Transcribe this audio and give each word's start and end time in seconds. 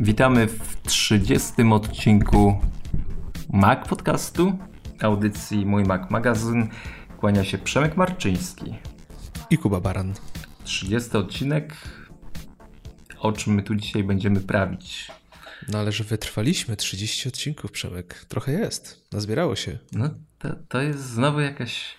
Witamy 0.00 0.46
w 0.46 0.76
30 0.82 1.62
odcinku 1.72 2.60
Mac 3.52 3.88
Podcastu, 3.88 4.58
audycji 5.00 5.66
Mój 5.66 5.84
Mac 5.84 6.10
Magazyn. 6.10 6.68
Kłania 7.20 7.44
się 7.44 7.58
Przemek 7.58 7.96
Marczyński. 7.96 8.74
I 9.50 9.58
Kuba 9.58 9.80
Baran. 9.80 10.14
30 10.64 11.16
odcinek. 11.16 11.74
O 13.20 13.32
czym 13.32 13.54
my 13.54 13.62
tu 13.62 13.74
dzisiaj 13.74 14.04
będziemy 14.04 14.40
prawić? 14.40 15.08
No 15.68 15.78
ale 15.78 15.92
że 15.92 16.04
wytrwaliśmy 16.04 16.76
30 16.76 17.28
odcinków, 17.28 17.72
Przemek. 17.72 18.24
Trochę 18.28 18.52
jest. 18.52 19.08
Nazbierało 19.12 19.56
się. 19.56 19.78
No, 19.92 20.10
to, 20.38 20.48
to 20.68 20.80
jest 20.80 21.00
znowu 21.00 21.40
jakaś 21.40 21.96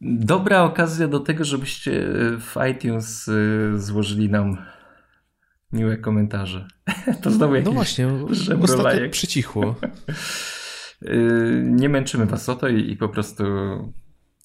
dobra 0.00 0.62
okazja 0.62 1.08
do 1.08 1.20
tego, 1.20 1.44
żebyście 1.44 1.90
w 2.40 2.54
iTunes 2.70 3.28
y, 3.28 3.72
złożyli 3.76 4.28
nam 4.28 4.58
miłe 5.72 5.96
komentarze. 5.96 6.68
To 7.22 7.30
znowu 7.30 7.54
jakieś 7.54 7.66
No 7.66 7.72
właśnie, 7.72 8.08
ostatnio 8.62 9.08
przycichło. 9.10 9.74
Y, 11.02 11.62
nie 11.66 11.88
męczymy 11.88 12.26
was 12.26 12.48
o 12.48 12.56
to 12.56 12.68
i, 12.68 12.90
i 12.90 12.96
po 12.96 13.08
prostu 13.08 13.44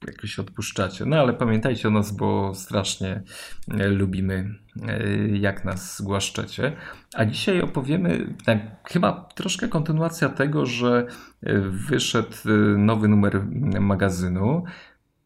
jakoś 0.07 0.39
odpuszczacie. 0.39 1.05
No 1.05 1.17
ale 1.17 1.33
pamiętajcie 1.33 1.87
o 1.87 1.91
nas, 1.91 2.11
bo 2.11 2.55
strasznie 2.55 3.23
e, 3.71 3.87
lubimy, 3.87 4.55
e, 4.87 5.07
jak 5.27 5.65
nas 5.65 5.97
zgłaszczacie. 5.97 6.75
A 7.13 7.25
dzisiaj 7.25 7.61
opowiemy, 7.61 8.35
tak, 8.45 8.59
chyba 8.89 9.29
troszkę 9.35 9.67
kontynuacja 9.67 10.29
tego, 10.29 10.65
że 10.65 11.07
e, 11.43 11.59
wyszedł 11.59 12.37
nowy 12.77 13.07
numer 13.07 13.45
magazynu 13.79 14.63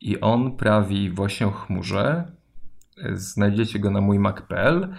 i 0.02 0.20
on 0.20 0.58
prawi 0.58 1.10
właśnie 1.10 1.48
o 1.48 1.52
chmurze. 1.52 2.32
Znajdziecie 3.14 3.80
go 3.80 3.92
na 3.92 4.02
mój 4.02 4.20
Mac.pl. 4.20 4.96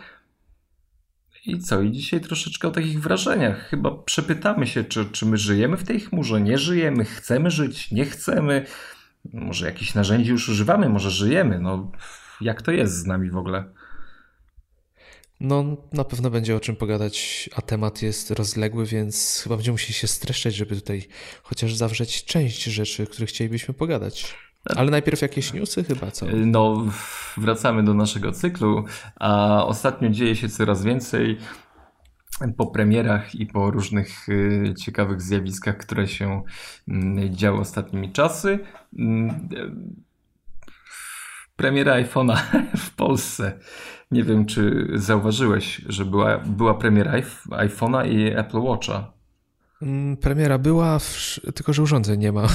I 1.49 1.59
co? 1.59 1.81
I 1.81 1.93
dzisiaj 1.93 2.21
troszeczkę 2.21 2.69
o 2.69 2.71
takich 2.71 3.01
wrażeniach. 3.01 3.69
Chyba 3.69 3.91
przepytamy 3.91 4.67
się, 4.67 4.85
czy, 4.85 5.05
czy 5.05 5.27
my 5.27 5.37
żyjemy 5.37 5.77
w 5.77 5.85
tej 5.85 6.01
chmurze, 6.01 6.41
nie 6.41 6.59
żyjemy, 6.59 7.05
chcemy 7.05 7.51
żyć, 7.51 7.91
nie 7.91 8.05
chcemy. 8.05 8.67
Może 9.33 9.67
jakichś 9.67 9.95
narzędzi 9.95 10.31
już 10.31 10.49
używamy, 10.49 10.89
może 10.89 11.11
żyjemy. 11.11 11.59
No, 11.61 11.93
jak 12.41 12.63
to 12.63 12.73
jest 12.73 12.95
z 12.95 13.07
nami 13.07 13.31
w 13.31 13.37
ogóle? 13.37 13.65
No, 15.41 15.77
na 15.93 16.05
pewno 16.05 16.31
będzie 16.31 16.57
o 16.57 16.61
czym 16.61 16.77
pogadać, 16.77 17.51
a 17.57 17.63
temat 17.63 18.03
jest 18.03 18.31
rozległy, 18.31 18.87
więc 18.87 19.41
chyba 19.43 19.57
będziemy 19.57 19.73
musieli 19.73 19.95
się 19.95 20.07
streszczać, 20.07 20.55
żeby 20.55 20.75
tutaj 20.75 21.09
chociaż 21.43 21.75
zawrzeć 21.75 22.25
część 22.25 22.63
rzeczy, 22.63 23.03
o 23.03 23.07
których 23.07 23.29
chcielibyśmy 23.29 23.75
pogadać. 23.75 24.35
Ale 24.65 24.91
najpierw 24.91 25.23
jakieś 25.23 25.53
newsy 25.53 25.85
chyba, 25.85 26.11
co? 26.11 26.27
No, 26.47 26.85
wracamy 27.37 27.83
do 27.83 27.95
naszego 27.95 28.33
cyklu, 28.33 28.85
a 29.17 29.63
ostatnio 29.67 30.09
dzieje 30.09 30.37
się 30.37 30.49
coraz 30.49 30.85
więcej 30.85 31.39
po 32.57 32.67
premierach 32.67 33.35
i 33.35 33.47
po 33.47 33.71
różnych 33.71 34.29
y, 34.29 34.75
ciekawych 34.79 35.23
zjawiskach, 35.23 35.77
które 35.77 36.09
się 36.09 36.43
mm, 36.89 37.35
działy 37.37 37.61
ostatnimi 37.61 38.13
czasy. 38.13 38.59
Mm, 38.99 39.49
premiera 41.57 42.03
iPhone'a 42.03 42.37
w 42.87 42.95
Polsce. 42.95 43.59
Nie 44.11 44.25
wiem, 44.25 44.47
czy 44.47 44.89
zauważyłeś, 44.95 45.83
że 45.89 46.05
była, 46.05 46.39
była 46.39 46.75
premiera 46.75 47.13
iPhone'a 47.51 48.09
i 48.09 48.27
Apple 48.27 48.59
Watcha. 48.59 49.18
Mm, 49.83 50.17
premiera 50.17 50.59
była, 50.59 50.99
tylko 51.55 51.73
że 51.73 51.83
urządzeń 51.83 52.21
nie 52.21 52.33
ma. 52.33 52.47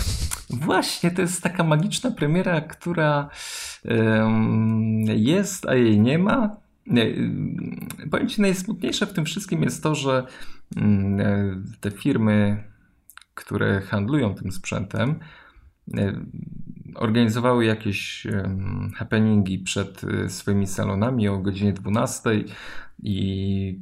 Właśnie, 0.49 1.11
to 1.11 1.21
jest 1.21 1.41
taka 1.41 1.63
magiczna 1.63 2.11
premiera, 2.11 2.61
która 2.61 3.29
jest, 5.15 5.65
a 5.65 5.75
jej 5.75 5.99
nie 5.99 6.19
ma. 6.19 6.57
Powiem 8.11 8.29
Ci, 8.29 8.41
najsmutniejsze 8.41 9.05
w 9.05 9.13
tym 9.13 9.25
wszystkim 9.25 9.63
jest 9.63 9.83
to, 9.83 9.95
że 9.95 10.25
mm, 10.75 11.19
e, 11.19 11.61
te 11.79 11.91
firmy, 11.91 12.63
które 13.33 13.81
handlują 13.81 14.35
tym 14.35 14.51
sprzętem, 14.51 15.19
e, 15.97 16.25
organizowały 16.95 17.65
jakieś 17.65 18.27
happeningi 18.95 19.59
przed 19.59 20.03
e, 20.03 20.29
swoimi 20.29 20.67
salonami 20.67 21.27
o 21.27 21.39
godzinie 21.39 21.73
12 21.73 22.29
i 23.03 23.79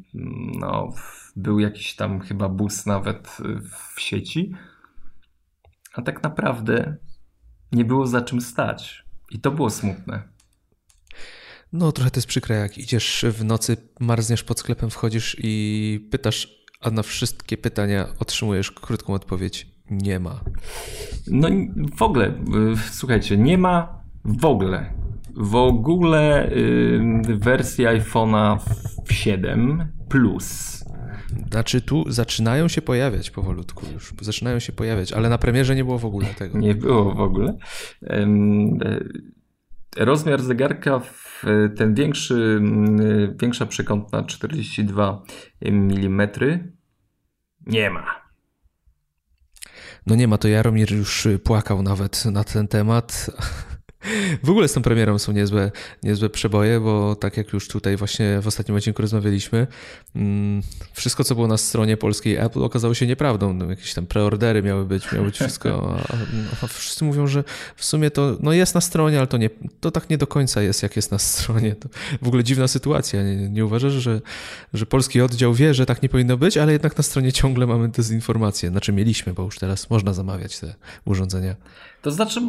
no, 0.59 0.93
był 1.35 1.59
jakiś 1.59 1.95
tam 1.95 2.19
chyba 2.19 2.49
bus 2.49 2.85
nawet 2.85 3.37
w 3.95 4.01
sieci, 4.01 4.51
a 5.93 6.01
tak 6.01 6.23
naprawdę 6.23 6.95
nie 7.71 7.85
było 7.85 8.07
za 8.07 8.21
czym 8.21 8.41
stać. 8.41 9.05
I 9.31 9.39
to 9.39 9.51
było 9.51 9.69
smutne. 9.69 10.23
No, 11.73 11.91
trochę 11.91 12.11
to 12.11 12.17
jest 12.17 12.27
przykre, 12.27 12.55
jak 12.55 12.77
idziesz 12.77 13.25
w 13.29 13.43
nocy, 13.43 13.77
marzniesz 13.99 14.43
pod 14.43 14.59
sklepem, 14.59 14.89
wchodzisz 14.89 15.37
i 15.39 16.07
pytasz, 16.11 16.65
a 16.81 16.91
na 16.91 17.03
wszystkie 17.03 17.57
pytania 17.57 18.07
otrzymujesz 18.19 18.71
krótką 18.71 19.13
odpowiedź: 19.13 19.67
nie 19.89 20.19
ma. 20.19 20.41
No 21.27 21.49
w 21.95 22.01
ogóle, 22.01 22.27
y, 22.29 22.33
słuchajcie, 22.91 23.37
nie 23.37 23.57
ma 23.57 24.03
w 24.25 24.45
ogóle. 24.45 24.93
W 25.35 25.55
ogóle 25.55 26.51
yy, 26.55 27.37
wersja 27.37 27.93
iPhone'a 27.93 28.57
7 29.09 29.87
Plus. 30.09 30.80
Znaczy 31.51 31.81
tu 31.81 32.11
zaczynają 32.11 32.67
się 32.67 32.81
pojawiać 32.81 33.31
powolutku 33.31 33.85
już, 33.93 34.13
zaczynają 34.21 34.59
się 34.59 34.73
pojawiać, 34.73 35.13
ale 35.13 35.29
na 35.29 35.37
premierze 35.37 35.75
nie 35.75 35.83
było 35.83 35.99
w 35.99 36.05
ogóle 36.05 36.27
tego. 36.27 36.59
Nie 36.59 36.75
było 36.75 37.15
w 37.15 37.19
ogóle. 37.19 37.57
Yy, 38.01 38.19
rozmiar 39.97 40.41
zegarka 40.41 41.01
ten 41.77 41.93
większy, 41.93 42.61
większa 43.41 43.65
przekątna 43.65 44.23
42 44.23 45.23
mm 45.61 46.29
nie 47.67 47.89
ma. 47.89 48.21
No 50.07 50.15
nie 50.15 50.27
ma, 50.27 50.37
to 50.37 50.47
Jaromir 50.47 50.91
już 50.93 51.27
płakał 51.43 51.83
nawet 51.83 52.25
na 52.25 52.43
ten 52.43 52.67
temat. 52.67 53.29
W 54.43 54.49
ogóle 54.49 54.67
z 54.67 54.73
tą 54.73 54.81
premierą 54.81 55.19
są 55.19 55.31
niezłe, 55.31 55.71
niezłe 56.03 56.29
przeboje, 56.29 56.79
bo 56.79 57.15
tak 57.15 57.37
jak 57.37 57.53
już 57.53 57.67
tutaj 57.67 57.97
właśnie 57.97 58.41
w 58.41 58.47
ostatnim 58.47 58.77
odcinku 58.77 59.01
rozmawialiśmy, 59.01 59.67
mm, 60.15 60.61
wszystko 60.93 61.23
co 61.23 61.35
było 61.35 61.47
na 61.47 61.57
stronie 61.57 61.97
polskiej 61.97 62.35
Apple 62.35 62.63
okazało 62.63 62.93
się 62.93 63.07
nieprawdą. 63.07 63.53
No, 63.53 63.69
jakieś 63.69 63.93
tam 63.93 64.05
preordery 64.05 64.63
miały 64.63 64.85
być, 64.85 65.11
miało 65.11 65.25
być 65.25 65.35
wszystko, 65.35 65.97
a, 66.09 66.63
a, 66.65 66.67
wszyscy 66.67 67.05
mówią, 67.05 67.27
że 67.27 67.43
w 67.75 67.85
sumie 67.85 68.11
to 68.11 68.37
no 68.39 68.53
jest 68.53 68.75
na 68.75 68.81
stronie, 68.81 69.17
ale 69.17 69.27
to, 69.27 69.37
nie, 69.37 69.49
to 69.79 69.91
tak 69.91 70.09
nie 70.09 70.17
do 70.17 70.27
końca 70.27 70.61
jest, 70.61 70.83
jak 70.83 70.95
jest 70.95 71.11
na 71.11 71.17
stronie. 71.19 71.75
To 71.75 71.89
w 72.21 72.27
ogóle 72.27 72.43
dziwna 72.43 72.67
sytuacja. 72.67 73.23
Nie, 73.23 73.49
nie 73.49 73.65
uważasz, 73.65 73.93
że, 73.93 74.21
że 74.73 74.85
polski 74.85 75.21
oddział 75.21 75.53
wie, 75.53 75.73
że 75.73 75.85
tak 75.85 76.03
nie 76.03 76.09
powinno 76.09 76.37
być, 76.37 76.57
ale 76.57 76.71
jednak 76.71 76.97
na 76.97 77.03
stronie 77.03 77.33
ciągle 77.33 77.67
mamy 77.67 77.87
dezinformację. 77.87 78.69
Znaczy 78.69 78.93
mieliśmy, 78.93 79.33
bo 79.33 79.43
już 79.43 79.59
teraz 79.59 79.89
można 79.89 80.13
zamawiać 80.13 80.59
te 80.59 80.75
urządzenia. 81.05 81.55
To 82.01 82.11
znaczy, 82.11 82.41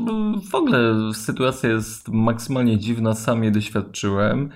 w 0.50 0.54
ogóle 0.54 0.94
sytuacja 1.14 1.41
jest 1.68 2.08
maksymalnie 2.08 2.78
dziwna, 2.78 3.14
sam 3.14 3.44
je 3.44 3.50
doświadczyłem. 3.50 4.50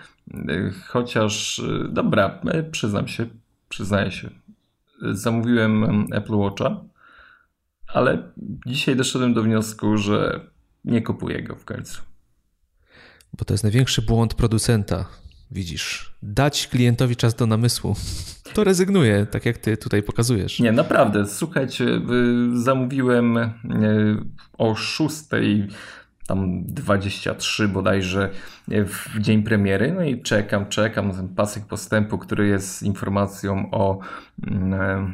Chociaż, 0.88 1.62
dobra, 1.88 2.40
przyznam 2.70 3.08
się, 3.08 3.26
przyznaję 3.68 4.10
się. 4.10 4.30
Zamówiłem 5.12 6.06
Apple 6.12 6.34
Watcha, 6.34 6.80
ale 7.94 8.32
dzisiaj 8.66 8.96
doszedłem 8.96 9.34
do 9.34 9.42
wniosku, 9.42 9.96
że 9.98 10.40
nie 10.84 11.02
kupuję 11.02 11.42
go 11.42 11.56
w 11.56 11.64
końcu. 11.64 12.02
Bo 13.38 13.44
to 13.44 13.54
jest 13.54 13.64
największy 13.64 14.02
błąd 14.02 14.34
producenta. 14.34 15.04
Widzisz, 15.50 16.14
dać 16.22 16.68
klientowi 16.68 17.16
czas 17.16 17.34
do 17.34 17.46
namysłu. 17.46 17.96
To 18.54 18.64
rezygnuje, 18.64 19.26
tak 19.26 19.46
jak 19.46 19.58
ty 19.58 19.76
tutaj 19.76 20.02
pokazujesz. 20.02 20.60
Nie, 20.60 20.72
naprawdę. 20.72 21.26
Słuchajcie, 21.26 22.00
zamówiłem 22.54 23.36
e, 23.36 23.52
o 24.58 24.74
6 24.74 25.18
tam 26.26 26.64
23 26.64 27.68
bodajże 27.68 28.30
e, 28.70 28.84
w 28.84 29.08
dzień 29.20 29.42
premiery. 29.42 29.92
No 29.92 30.02
i 30.02 30.22
czekam, 30.22 30.66
czekam 30.66 31.12
ten 31.12 31.28
pasek 31.28 31.66
postępu, 31.66 32.18
który 32.18 32.46
jest 32.46 32.82
informacją 32.82 33.70
o 33.70 33.98
mm, 34.46 34.74
e, 34.74 35.10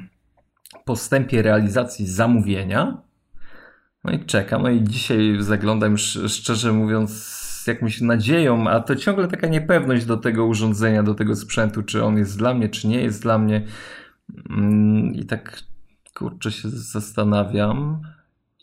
postępie 0.84 1.42
realizacji 1.42 2.06
zamówienia. 2.06 3.02
No 4.04 4.12
i 4.12 4.24
czekam. 4.24 4.62
No 4.62 4.70
i 4.70 4.82
dzisiaj 4.82 5.36
zaglądam 5.40 5.98
szczerze 6.28 6.72
mówiąc 6.72 7.10
z 7.62 7.66
jakąś 7.66 8.00
nadzieją, 8.00 8.68
a 8.68 8.80
to 8.80 8.96
ciągle 8.96 9.28
taka 9.28 9.46
niepewność 9.46 10.04
do 10.04 10.16
tego 10.16 10.46
urządzenia, 10.46 11.02
do 11.02 11.14
tego 11.14 11.36
sprzętu, 11.36 11.82
czy 11.82 12.04
on 12.04 12.18
jest 12.18 12.38
dla 12.38 12.54
mnie, 12.54 12.68
czy 12.68 12.88
nie 12.88 13.02
jest 13.02 13.22
dla 13.22 13.38
mnie. 13.38 13.66
Mm, 14.50 15.14
I 15.14 15.24
tak 15.24 15.62
kurczę 16.14 16.52
się 16.52 16.68
zastanawiam 16.68 18.02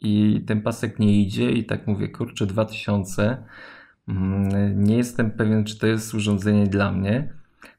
i 0.01 0.44
ten 0.48 0.62
pasek 0.62 1.00
nie 1.00 1.22
idzie 1.22 1.51
i 1.51 1.66
tak 1.66 1.88
mówię, 1.88 2.10
kurczę 2.10 2.46
2000 2.46 3.44
mm, 4.07 4.84
nie 4.84 4.98
jestem 4.98 5.31
pewien, 5.31 5.66
czy 5.66 5.80
to 5.80 5.88
jest 5.88 6.13
urządzenie 6.13 6.68
dla 6.68 6.92
mnie. 6.92 7.34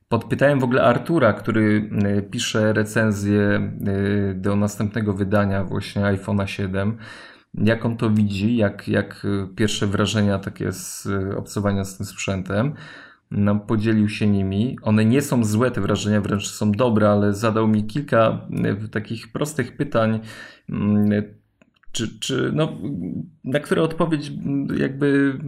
Podpytałem 0.09 0.61
w 0.61 0.65
ogóle 0.65 0.83
Artura, 0.83 1.33
który 1.33 1.91
y, 2.19 2.23
pisze 2.23 2.73
recenzję 2.73 3.73
y, 4.31 4.35
do 4.35 4.57
następnego 4.57 5.13
wydania 5.13 5.65
właśnie 5.65 6.03
iPhone'a 6.03 6.47
7 6.47 6.99
jak 7.55 7.85
on 7.85 7.97
to 7.97 8.11
widzi, 8.11 8.57
jak, 8.57 8.89
jak 8.89 9.25
y, 9.25 9.55
pierwsze 9.57 9.87
wrażenia 9.87 10.39
takie 10.39 10.73
z 10.73 11.09
obcowania 11.37 11.85
z 11.85 11.97
tym 11.97 12.07
sprzętem. 12.07 12.75
nam 13.31 13.61
podzielił 13.61 14.09
się 14.09 14.27
nimi. 14.27 14.77
One 14.83 15.05
nie 15.05 15.23
są 15.23 15.45
złe, 15.45 15.71
te 15.71 15.81
wrażenia 15.81 16.21
wręcz 16.21 16.49
są 16.49 16.73
dobre, 16.73 17.11
ale 17.11 17.35
zadał 17.35 17.69
mi 17.69 17.85
kilka 17.85 18.49
takich 18.93 19.33
prostych 19.33 19.77
pytań, 19.77 20.21
mm, 20.69 21.40
czy, 21.93 22.19
czy, 22.19 22.51
no, 22.55 22.79
na 23.45 23.61
które 23.61 23.83
odpowiedź 23.83 24.33
jakby 24.77 25.39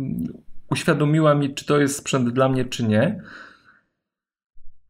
uświadomiła 0.71 1.35
mi, 1.35 1.55
czy 1.55 1.67
to 1.67 1.81
jest 1.81 1.97
sprzęt 1.97 2.29
dla 2.29 2.49
mnie, 2.49 2.65
czy 2.65 2.85
nie. 2.85 3.23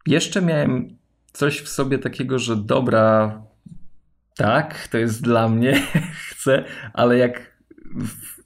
Jeszcze 0.07 0.43
miałem 0.43 0.97
coś 1.33 1.61
w 1.61 1.69
sobie 1.69 1.99
takiego, 1.99 2.39
że 2.39 2.57
dobra, 2.57 3.43
tak, 4.37 4.89
to 4.89 4.99
jest 4.99 5.23
dla 5.23 5.49
mnie, 5.49 5.83
chcę, 6.31 6.65
ale 6.93 7.19
jak 7.19 7.53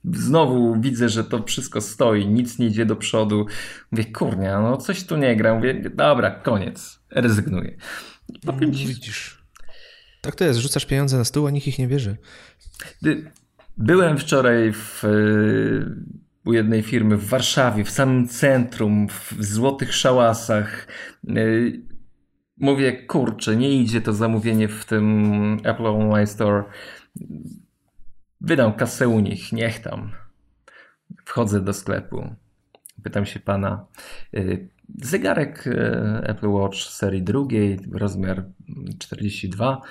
znowu 0.05 0.81
widzę, 0.81 1.09
że 1.09 1.25
to 1.25 1.43
wszystko 1.43 1.81
stoi, 1.81 2.27
nic 2.27 2.59
nie 2.59 2.67
idzie 2.67 2.87
do 2.87 2.97
przodu, 2.97 3.47
mówię, 3.91 4.05
kurnia, 4.05 4.61
no 4.61 4.77
coś 4.77 5.05
tu 5.05 5.17
nie 5.17 5.37
gra, 5.37 5.55
mówię, 5.55 5.91
dobra, 5.95 6.31
koniec, 6.31 7.01
rezygnuję. 7.11 7.77
Powiem 8.47 8.75
ci... 8.75 8.87
Widzisz. 8.87 9.47
Tak 10.21 10.35
to 10.35 10.45
jest, 10.45 10.59
rzucasz 10.61 10.87
pieniądze 10.87 11.17
na 11.17 11.25
stół, 11.25 11.47
a 11.47 11.51
nikt 11.51 11.67
ich 11.67 11.79
nie 11.79 11.89
bierze. 11.89 12.17
Byłem 13.77 14.19
wczoraj 14.19 14.73
w, 14.73 15.03
u 16.45 16.53
jednej 16.53 16.83
firmy 16.83 17.17
w 17.17 17.29
Warszawie, 17.29 17.85
w 17.85 17.91
samym 17.91 18.29
centrum, 18.29 19.09
w 19.09 19.45
złotych 19.45 19.95
szałasach. 19.95 20.89
Mówię, 22.57 23.07
kurczę, 23.07 23.57
nie 23.57 23.73
idzie 23.83 24.01
to 24.01 24.13
zamówienie 24.13 24.69
w 24.69 24.85
tym 24.85 25.59
Apple 25.65 25.87
Online 25.87 26.27
Store. 26.27 26.65
Wydam 28.41 28.73
kasę 28.73 29.09
u 29.09 29.21
nich, 29.21 29.53
niech 29.53 29.79
tam. 29.79 30.13
Wchodzę 31.25 31.61
do 31.61 31.73
sklepu. 31.73 32.35
Pytam 33.03 33.27
się 33.27 33.41
pana. 33.41 33.87
Y, 34.35 34.69
zegarek 35.03 35.67
y, 35.67 35.73
Apple 36.23 36.49
Watch 36.49 36.79
serii 36.79 37.23
drugiej, 37.23 37.79
rozmiar 37.93 38.45
42. 38.99 39.83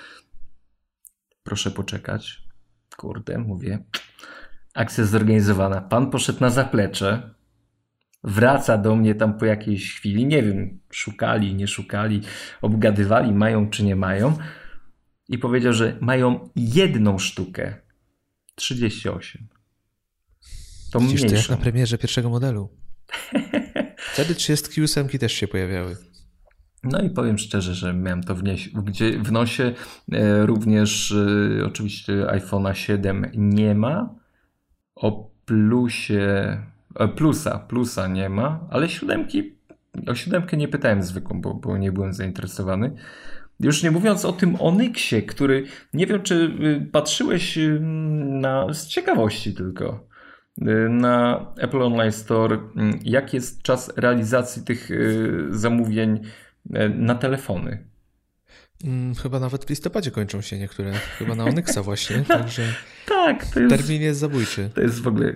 Proszę 1.43 1.71
poczekać. 1.71 2.44
Kurde, 2.97 3.37
mówię. 3.37 3.79
Akcja 4.73 5.05
zorganizowana. 5.05 5.81
Pan 5.81 6.09
poszedł 6.09 6.39
na 6.41 6.49
zaplecze. 6.49 7.35
Wraca 8.23 8.77
do 8.77 8.95
mnie 8.95 9.15
tam 9.15 9.37
po 9.37 9.45
jakiejś 9.45 9.95
chwili. 9.95 10.25
Nie 10.25 10.43
wiem, 10.43 10.79
szukali, 10.91 11.55
nie 11.55 11.67
szukali, 11.67 12.21
obgadywali, 12.61 13.33
mają 13.33 13.69
czy 13.69 13.83
nie 13.83 13.95
mają. 13.95 14.37
I 15.29 15.37
powiedział, 15.37 15.73
że 15.73 15.97
mają 16.01 16.49
jedną 16.55 17.19
sztukę 17.19 17.75
38. 18.55 19.47
To 20.91 20.99
Widzisz, 20.99 21.21
mniejszą. 21.21 21.35
to 21.35 21.41
jak 21.41 21.59
na 21.59 21.63
premierze 21.63 21.97
pierwszego 21.97 22.29
modelu. 22.29 22.69
Wtedy 24.13 24.35
38 24.35 25.09
też 25.09 25.33
się 25.33 25.47
pojawiały. 25.47 25.97
No 26.85 27.01
i 27.01 27.09
powiem 27.09 27.37
szczerze, 27.37 27.73
że 27.73 27.93
miałem 27.93 28.23
to 28.23 28.35
w, 28.35 28.41
gdzie 28.83 29.19
w 29.19 29.31
nosie. 29.31 29.73
E, 30.11 30.45
również 30.45 31.11
e, 31.11 31.65
oczywiście 31.65 32.13
iPhone'a 32.13 32.73
7 32.73 33.25
nie 33.33 33.75
ma. 33.75 34.15
O 34.95 35.29
plusie, 35.45 36.57
e, 36.95 37.07
plusa, 37.07 37.59
plusa 37.59 38.07
nie 38.07 38.29
ma, 38.29 38.67
ale 38.69 38.89
siódemki, 38.89 39.55
o 40.07 40.15
siódemkę 40.15 40.57
nie 40.57 40.67
pytałem 40.67 41.03
zwykłą, 41.03 41.41
bo, 41.41 41.53
bo 41.53 41.77
nie 41.77 41.91
byłem 41.91 42.13
zainteresowany. 42.13 42.95
Już 43.59 43.83
nie 43.83 43.91
mówiąc 43.91 44.25
o 44.25 44.33
tym 44.33 44.55
Onyxie, 44.59 45.21
który 45.21 45.65
nie 45.93 46.07
wiem, 46.07 46.23
czy 46.23 46.35
y, 46.35 46.89
patrzyłeś 46.91 47.57
y, 47.57 47.79
na, 48.25 48.73
z 48.73 48.87
ciekawości 48.87 49.53
tylko 49.53 50.07
y, 50.61 50.65
na 50.89 51.45
Apple 51.57 51.81
Online 51.81 52.11
Store, 52.11 52.59
jak 53.03 53.33
jest 53.33 53.61
czas 53.61 53.93
realizacji 53.97 54.63
tych 54.63 54.89
zamówień 55.49 56.19
na 56.89 57.15
telefony. 57.15 57.85
Mm, 58.83 59.15
chyba 59.15 59.39
nawet 59.39 59.65
w 59.65 59.69
listopadzie 59.69 60.11
kończą 60.11 60.41
się 60.41 60.59
niektóre. 60.59 60.93
Chyba 60.93 61.35
na 61.35 61.45
Onyxa 61.45 61.83
właśnie. 61.83 62.23
Także 62.27 62.73
tak, 63.05 63.45
to 63.45 63.59
jest, 63.59 63.75
termin 63.75 64.01
jest 64.01 64.19
zabójczy. 64.19 64.69
To 64.75 64.81
jest 64.81 65.01
w 65.01 65.07
ogóle 65.07 65.33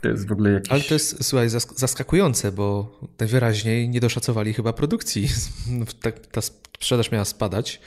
to 0.00 0.08
jest 0.08 0.28
w 0.28 0.32
ogóle 0.32 0.50
jakiś... 0.50 0.72
Ale 0.72 0.80
to 0.80 0.94
jest, 0.94 1.24
słuchaj, 1.24 1.48
zaskakujące, 1.76 2.52
bo 2.52 2.98
najwyraźniej 3.18 3.88
nie 3.88 4.00
doszacowali 4.00 4.54
chyba 4.54 4.72
produkcji. 4.72 5.28
Ta 6.32 6.40
sprzedaż 6.40 7.10
miała 7.10 7.24
spadać, 7.24 7.80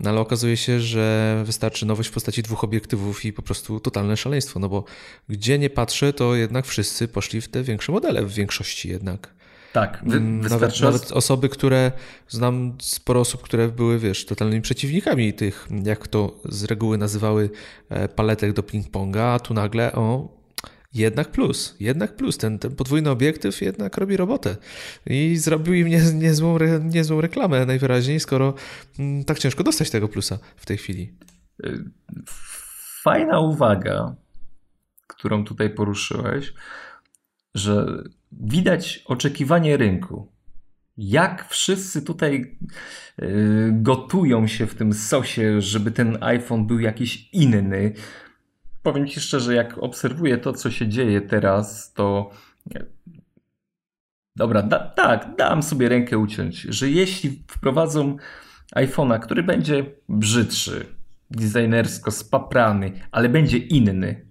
no 0.00 0.10
ale 0.10 0.20
okazuje 0.20 0.56
się, 0.56 0.80
że 0.80 1.42
wystarczy 1.46 1.86
nowość 1.86 2.08
w 2.08 2.12
postaci 2.12 2.42
dwóch 2.42 2.64
obiektywów 2.64 3.24
i 3.24 3.32
po 3.32 3.42
prostu 3.42 3.80
totalne 3.80 4.16
szaleństwo, 4.16 4.60
no 4.60 4.68
bo 4.68 4.84
gdzie 5.28 5.58
nie 5.58 5.70
patrzę, 5.70 6.12
to 6.12 6.34
jednak 6.34 6.66
wszyscy 6.66 7.08
poszli 7.08 7.40
w 7.40 7.48
te 7.48 7.62
większe 7.62 7.92
modele, 7.92 8.26
w 8.26 8.32
większości 8.32 8.88
jednak. 8.88 9.35
Tak, 9.76 10.00
wy, 10.06 10.16
mm, 10.16 10.40
nawet, 10.40 10.80
nawet, 10.80 11.12
osoby, 11.12 11.48
które 11.48 11.92
znam 12.28 12.76
sporo 12.80 13.20
osób, 13.20 13.42
które 13.42 13.68
były, 13.68 13.98
wiesz, 13.98 14.26
totalnymi 14.26 14.62
przeciwnikami 14.62 15.32
tych, 15.34 15.68
jak 15.84 16.08
to 16.08 16.40
z 16.44 16.64
reguły 16.64 16.98
nazywały 16.98 17.50
e, 17.88 18.08
paletek 18.08 18.52
do 18.52 18.62
ping-ponga, 18.62 19.34
a 19.34 19.38
tu 19.38 19.54
nagle, 19.54 19.92
o, 19.92 20.28
jednak 20.94 21.30
plus, 21.30 21.76
jednak 21.80 22.16
plus. 22.16 22.38
Ten, 22.38 22.58
ten 22.58 22.76
podwójny 22.76 23.10
obiektyw 23.10 23.62
jednak 23.62 23.96
robi 23.96 24.16
robotę. 24.16 24.56
I 25.06 25.36
zrobił 25.36 25.74
im 25.74 25.88
nie, 25.88 26.02
niezłą, 26.14 26.58
niezłą 26.80 27.20
reklamę 27.20 27.66
najwyraźniej, 27.66 28.20
skoro 28.20 28.54
m, 28.98 29.24
tak 29.24 29.38
ciężko 29.38 29.64
dostać 29.64 29.90
tego 29.90 30.08
plusa 30.08 30.38
w 30.56 30.66
tej 30.66 30.76
chwili. 30.76 31.12
Fajna 33.02 33.40
uwaga, 33.40 34.14
którą 35.06 35.44
tutaj 35.44 35.70
poruszyłeś, 35.70 36.52
że 37.54 37.86
widać 38.32 39.02
oczekiwanie 39.06 39.76
rynku. 39.76 40.32
Jak 40.98 41.48
wszyscy 41.48 42.02
tutaj 42.02 42.58
y, 43.22 43.70
gotują 43.72 44.46
się 44.46 44.66
w 44.66 44.74
tym 44.74 44.92
sosie, 44.92 45.60
żeby 45.60 45.90
ten 45.90 46.18
iPhone 46.20 46.66
był 46.66 46.78
jakiś 46.78 47.28
inny, 47.32 47.92
powiem 48.82 49.06
Ci 49.06 49.20
szczerze, 49.20 49.54
jak 49.54 49.78
obserwuję 49.78 50.38
to, 50.38 50.52
co 50.52 50.70
się 50.70 50.88
dzieje 50.88 51.20
teraz, 51.20 51.92
to 51.92 52.30
dobra, 54.36 54.62
da, 54.62 54.78
tak, 54.78 55.36
dam 55.36 55.62
sobie 55.62 55.88
rękę 55.88 56.18
uciąć, 56.18 56.60
że 56.60 56.90
jeśli 56.90 57.42
wprowadzą 57.48 58.16
iPhone'a, 58.76 59.20
który 59.20 59.42
będzie 59.42 59.84
brzydszy, 60.08 60.86
designersko 61.30 62.10
spaprany, 62.10 62.92
ale 63.10 63.28
będzie 63.28 63.58
inny, 63.58 64.26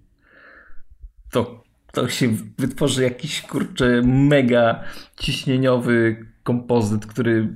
to, 1.30 1.64
to 1.96 2.08
się 2.08 2.28
wytworzy 2.58 3.02
jakiś 3.02 3.42
kurczę 3.42 4.02
mega 4.04 4.84
ciśnieniowy 5.20 6.26
kompozyt, 6.42 7.06
który 7.06 7.48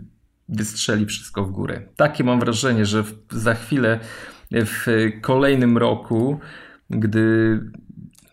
wystrzeli 0.48 1.06
wszystko 1.06 1.44
w 1.44 1.50
górę. 1.50 1.82
Takie 1.96 2.24
mam 2.24 2.40
wrażenie, 2.40 2.86
że 2.86 3.02
w, 3.02 3.14
za 3.30 3.54
chwilę 3.54 4.00
w 4.50 4.86
kolejnym 5.20 5.78
roku 5.78 6.38
gdy 6.90 7.60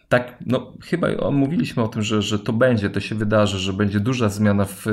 tak, 0.09 0.37
no 0.45 0.73
chyba 0.83 1.31
mówiliśmy 1.31 1.83
o 1.83 1.87
tym, 1.87 2.01
że, 2.01 2.21
że 2.21 2.39
to 2.39 2.53
będzie, 2.53 2.89
to 2.89 2.99
się 2.99 3.15
wydarzy, 3.15 3.57
że 3.59 3.73
będzie 3.73 3.99
duża 3.99 4.29
zmiana 4.29 4.65
w 4.65 4.85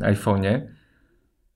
iPhone'ie, 0.00 0.60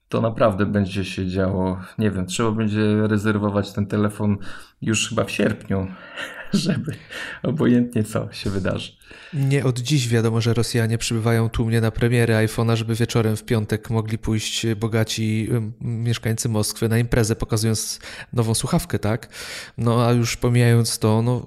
to 0.09 0.21
naprawdę 0.21 0.67
będzie 0.67 1.05
się 1.05 1.26
działo. 1.26 1.81
Nie 1.99 2.11
wiem, 2.11 2.26
trzeba 2.26 2.50
będzie 2.50 3.09
rezerwować 3.09 3.73
ten 3.73 3.87
telefon 3.87 4.38
już 4.83 5.09
chyba 5.09 5.25
w 5.25 5.31
sierpniu, 5.31 5.87
żeby 6.66 6.92
obojętnie 7.42 8.04
co 8.04 8.33
się 8.33 8.50
wydarzy. 8.50 8.92
Nie 9.35 9.64
od 9.64 9.78
dziś 9.78 10.09
wiadomo, 10.09 10.40
że 10.40 10.54
Rosjanie 10.54 10.99
przybywają 10.99 11.49
tłumnie 11.49 11.80
na 11.80 11.90
premiery 11.90 12.35
iPhone'a, 12.35 12.76
żeby 12.76 12.95
wieczorem 12.95 13.37
w 13.37 13.45
piątek 13.45 13.90
mogli 13.90 14.19
pójść 14.19 14.66
bogaci 14.76 15.49
mieszkańcy 15.80 16.49
Moskwy 16.49 16.88
na 16.88 16.99
imprezę, 16.99 17.37
pokazując 17.37 18.00
nową 18.33 18.54
słuchawkę, 18.54 18.99
tak? 18.99 19.28
No 19.78 20.07
a 20.07 20.12
już 20.12 20.37
pomijając 20.37 20.99
to, 20.99 21.23
no 21.23 21.47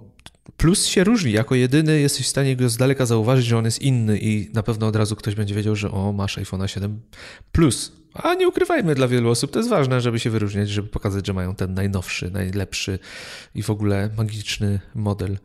Plus 0.58 0.86
się 0.86 1.04
różni. 1.04 1.32
Jako 1.32 1.56
jedyny 1.56 2.00
jesteś 2.00 2.26
w 2.26 2.30
stanie 2.30 2.56
go 2.56 2.70
z 2.70 2.78
daleka 2.78 3.06
zauważyć, 3.06 3.46
że 3.46 3.58
on 3.58 3.66
jest 3.66 3.82
inny 3.82 4.20
i 4.20 4.50
na 4.54 4.64
pewno 4.64 4.88
od 4.88 4.96
razu 4.96 5.16
ktoś 5.16 5.36
będzie 5.36 5.56
wiedział, 5.56 5.76
że 5.76 5.92
o, 5.92 6.14
masz 6.14 6.38
iPhone 6.38 6.68
7 6.68 7.02
Plus. 7.52 8.03
A 8.14 8.34
nie 8.34 8.48
ukrywajmy, 8.48 8.96
dla 8.96 9.08
wielu 9.08 9.30
osób 9.30 9.52
to 9.52 9.60
jest 9.60 9.70
ważne, 9.70 10.02
żeby 10.02 10.20
się 10.20 10.30
wyróżniać, 10.30 10.70
żeby 10.70 10.88
pokazać, 10.88 11.28
że 11.28 11.34
mają 11.34 11.56
ten 11.56 11.74
najnowszy, 11.74 12.32
najlepszy 12.32 13.00
i 13.56 13.64
w 13.64 13.70
ogóle 13.70 14.10
magiczny 14.18 14.80
model. 14.96 15.38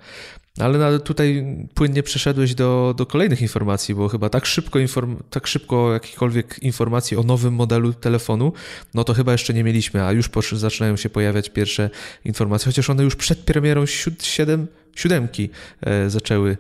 Ale 0.61 0.99
tutaj 0.99 1.57
płynnie 1.75 2.03
przeszedłeś 2.03 2.55
do, 2.55 2.95
do 2.97 3.07
kolejnych 3.07 3.43
informacji, 3.43 3.95
bo 3.95 4.09
chyba 4.09 4.29
tak 4.29 4.47
szybko, 4.47 4.79
inform, 4.79 5.17
tak 5.31 5.47
szybko 5.47 5.93
jakichkolwiek 5.93 6.59
informacji 6.63 7.17
o 7.17 7.23
nowym 7.23 7.55
modelu 7.55 7.93
telefonu, 7.93 8.53
no 8.95 9.05
to 9.05 9.15
chyba 9.15 9.33
jeszcze 9.33 9.55
nie 9.55 9.65
mieliśmy, 9.65 10.05
a 10.05 10.13
już 10.13 10.31
zaczynają 10.53 10.97
się 10.97 11.11
pojawiać 11.11 11.51
pierwsze 11.51 11.91
informacje, 12.25 12.67
chociaż 12.67 12.91
one 12.91 13.03
już 13.03 13.17
przed 13.17 13.39
premierą 13.39 13.85
7, 14.23 14.67
siódemki 14.97 15.51
e, 15.81 16.11
zaczęły 16.11 16.57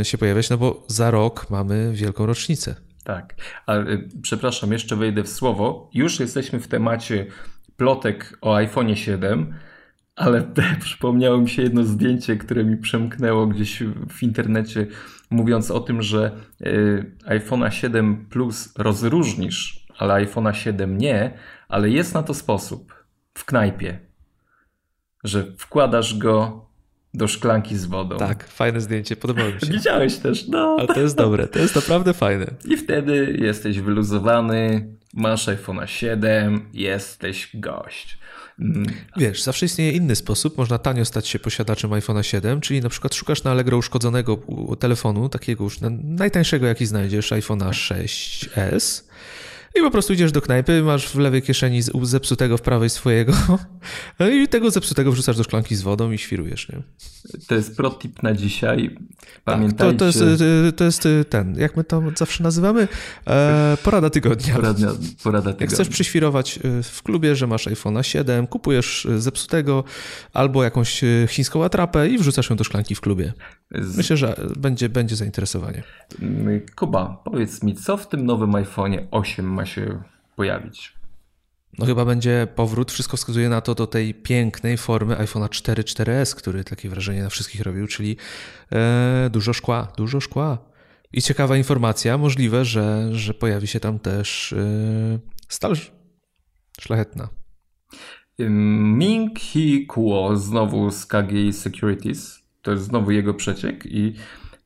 e, 0.00 0.04
się 0.04 0.18
pojawiać, 0.18 0.50
no 0.50 0.58
bo 0.58 0.84
za 0.86 1.10
rok 1.10 1.50
mamy 1.50 1.92
wielką 1.94 2.26
rocznicę. 2.26 2.87
Tak, 3.08 3.34
ale 3.66 3.98
przepraszam, 4.22 4.72
jeszcze 4.72 4.96
wejdę 4.96 5.22
w 5.22 5.28
słowo. 5.28 5.90
Już 5.94 6.20
jesteśmy 6.20 6.60
w 6.60 6.68
temacie 6.68 7.26
plotek 7.76 8.38
o 8.40 8.54
iPhone 8.54 8.96
7, 8.96 9.54
Ale 10.16 10.42
przypomniało 10.80 11.38
mi 11.38 11.48
się 11.48 11.62
jedno 11.62 11.84
zdjęcie, 11.84 12.36
które 12.36 12.64
mi 12.64 12.76
przemknęło 12.76 13.46
gdzieś 13.46 13.82
w 14.10 14.22
internecie, 14.22 14.86
mówiąc 15.30 15.70
o 15.70 15.80
tym, 15.80 16.02
że 16.02 16.30
y, 16.60 17.16
iPhone'a 17.26 17.70
7 17.70 18.26
Plus 18.30 18.74
rozróżnisz, 18.78 19.86
ale 19.98 20.14
iPhone'a 20.14 20.52
7 20.52 20.98
nie, 20.98 21.38
ale 21.68 21.90
jest 21.90 22.14
na 22.14 22.22
to 22.22 22.34
sposób. 22.34 23.04
W 23.34 23.44
knajpie, 23.44 23.98
że 25.24 25.44
wkładasz 25.58 26.18
go 26.18 26.67
do 27.18 27.28
szklanki 27.28 27.76
z 27.76 27.84
wodą. 27.86 28.16
Tak, 28.16 28.48
fajne 28.48 28.80
zdjęcie, 28.80 29.16
podobało 29.16 29.50
mi 29.50 29.60
się. 29.60 29.66
Widziałeś 29.78 30.16
też, 30.16 30.48
no. 30.48 30.76
Ale 30.78 30.88
to 30.88 31.00
jest 31.00 31.16
dobre, 31.16 31.48
to 31.48 31.58
jest 31.58 31.74
naprawdę 31.74 32.14
fajne. 32.14 32.46
I 32.64 32.76
wtedy 32.76 33.38
jesteś 33.40 33.80
wyluzowany, 33.80 34.88
masz 35.14 35.48
iPhone'a 35.48 35.86
7, 35.86 36.68
jesteś 36.72 37.50
gość. 37.54 38.18
Mm. 38.60 38.86
Wiesz, 39.16 39.42
zawsze 39.42 39.66
istnieje 39.66 39.92
inny 39.92 40.16
sposób. 40.16 40.58
Można 40.58 40.78
tanio 40.78 41.04
stać 41.04 41.28
się 41.28 41.38
posiadaczem 41.38 41.90
iPhone'a 41.90 42.22
7, 42.22 42.60
czyli 42.60 42.80
na 42.80 42.88
przykład 42.88 43.14
szukasz 43.14 43.44
na 43.44 43.50
Allegro 43.50 43.76
uszkodzonego 43.78 44.38
telefonu, 44.78 45.28
takiego 45.28 45.64
już 45.64 45.78
najtańszego 46.02 46.66
jaki 46.66 46.86
znajdziesz, 46.86 47.32
iPhone'a 47.32 47.70
6s 47.70 49.02
i 49.74 49.80
po 49.80 49.90
prostu 49.90 50.12
idziesz 50.12 50.32
do 50.32 50.40
knajpy, 50.40 50.82
masz 50.82 51.08
w 51.08 51.18
lewej 51.18 51.42
kieszeni 51.42 51.80
zepsutego, 52.02 52.56
w 52.56 52.62
prawej 52.62 52.90
swojego 52.90 53.32
i 54.42 54.48
tego 54.48 54.70
zepsutego 54.70 55.12
wrzucasz 55.12 55.36
do 55.36 55.44
szklanki 55.44 55.76
z 55.76 55.82
wodą 55.82 56.12
i 56.12 56.18
świrujesz, 56.18 56.68
nie? 56.68 56.82
To 57.46 57.54
jest 57.54 57.76
protip 57.76 58.22
na 58.22 58.34
dzisiaj. 58.34 58.96
Pamiętajcie. 59.44 59.98
Tak, 59.98 60.12
to, 60.12 60.18
to, 60.18 60.26
jest, 60.26 60.42
y, 60.68 60.72
to 60.72 60.84
jest 60.84 61.06
y, 61.06 61.24
ten, 61.24 61.58
jak 61.58 61.76
my 61.76 61.84
to 61.84 62.02
zawsze 62.16 62.42
nazywamy? 62.42 62.88
E, 63.26 63.76
porada 63.82 64.10
tygodnia. 64.10 64.54
Porada, 64.54 64.92
porada 65.22 65.52
tygodnia. 65.52 65.64
Jak 65.64 65.70
chcesz 65.70 65.88
przyświrować 65.88 66.58
y, 66.64 66.82
w 66.82 67.02
klubie, 67.02 67.36
że 67.36 67.46
masz 67.46 67.66
iPhone'a 67.66 68.02
7, 68.02 68.46
kupujesz 68.46 69.08
zepsutego 69.16 69.84
albo 70.32 70.64
jakąś 70.64 71.00
chińską 71.28 71.64
atrapę 71.64 72.08
i 72.08 72.18
wrzucasz 72.18 72.50
ją 72.50 72.56
do 72.56 72.64
szklanki 72.64 72.94
w 72.94 73.00
klubie. 73.00 73.32
Myślę, 73.70 74.16
że 74.16 74.36
będzie, 74.56 74.88
będzie 74.88 75.16
zainteresowanie. 75.16 75.82
Kuba, 76.76 77.22
powiedz 77.24 77.62
mi, 77.62 77.74
co 77.74 77.96
w 77.96 78.08
tym 78.08 78.26
nowym 78.26 78.52
iPhone'ie 78.52 79.06
8 79.10 79.46
ma 79.46 79.66
się 79.66 80.02
pojawić? 80.36 80.98
No 81.78 81.86
chyba 81.86 82.04
będzie 82.04 82.48
powrót, 82.54 82.92
wszystko 82.92 83.16
wskazuje 83.16 83.48
na 83.48 83.60
to 83.60 83.74
do 83.74 83.86
tej 83.86 84.14
pięknej 84.14 84.76
formy 84.76 85.14
iPhone'a 85.14 85.48
4 85.48 85.82
4S, 85.82 86.34
który 86.34 86.64
takie 86.64 86.88
wrażenie 86.88 87.22
na 87.22 87.28
wszystkich 87.28 87.60
robił, 87.60 87.86
czyli 87.86 88.16
e, 88.72 89.30
dużo 89.32 89.52
szkła, 89.52 89.92
dużo 89.96 90.20
szkła. 90.20 90.58
I 91.12 91.22
ciekawa 91.22 91.56
informacja, 91.56 92.18
możliwe, 92.18 92.64
że, 92.64 93.08
że 93.12 93.34
pojawi 93.34 93.66
się 93.66 93.80
tam 93.80 93.98
też 93.98 94.52
e, 94.52 95.18
stal 95.48 95.74
szlachetna. 96.80 97.28
Ming 98.38 99.38
Hee 99.40 99.86
Kuo 99.86 100.36
znowu 100.36 100.90
z 100.90 101.06
KGI 101.06 101.52
Securities, 101.52 102.37
to 102.62 102.70
jest 102.70 102.84
znowu 102.84 103.10
jego 103.10 103.34
przeciek 103.34 103.86
i 103.86 104.14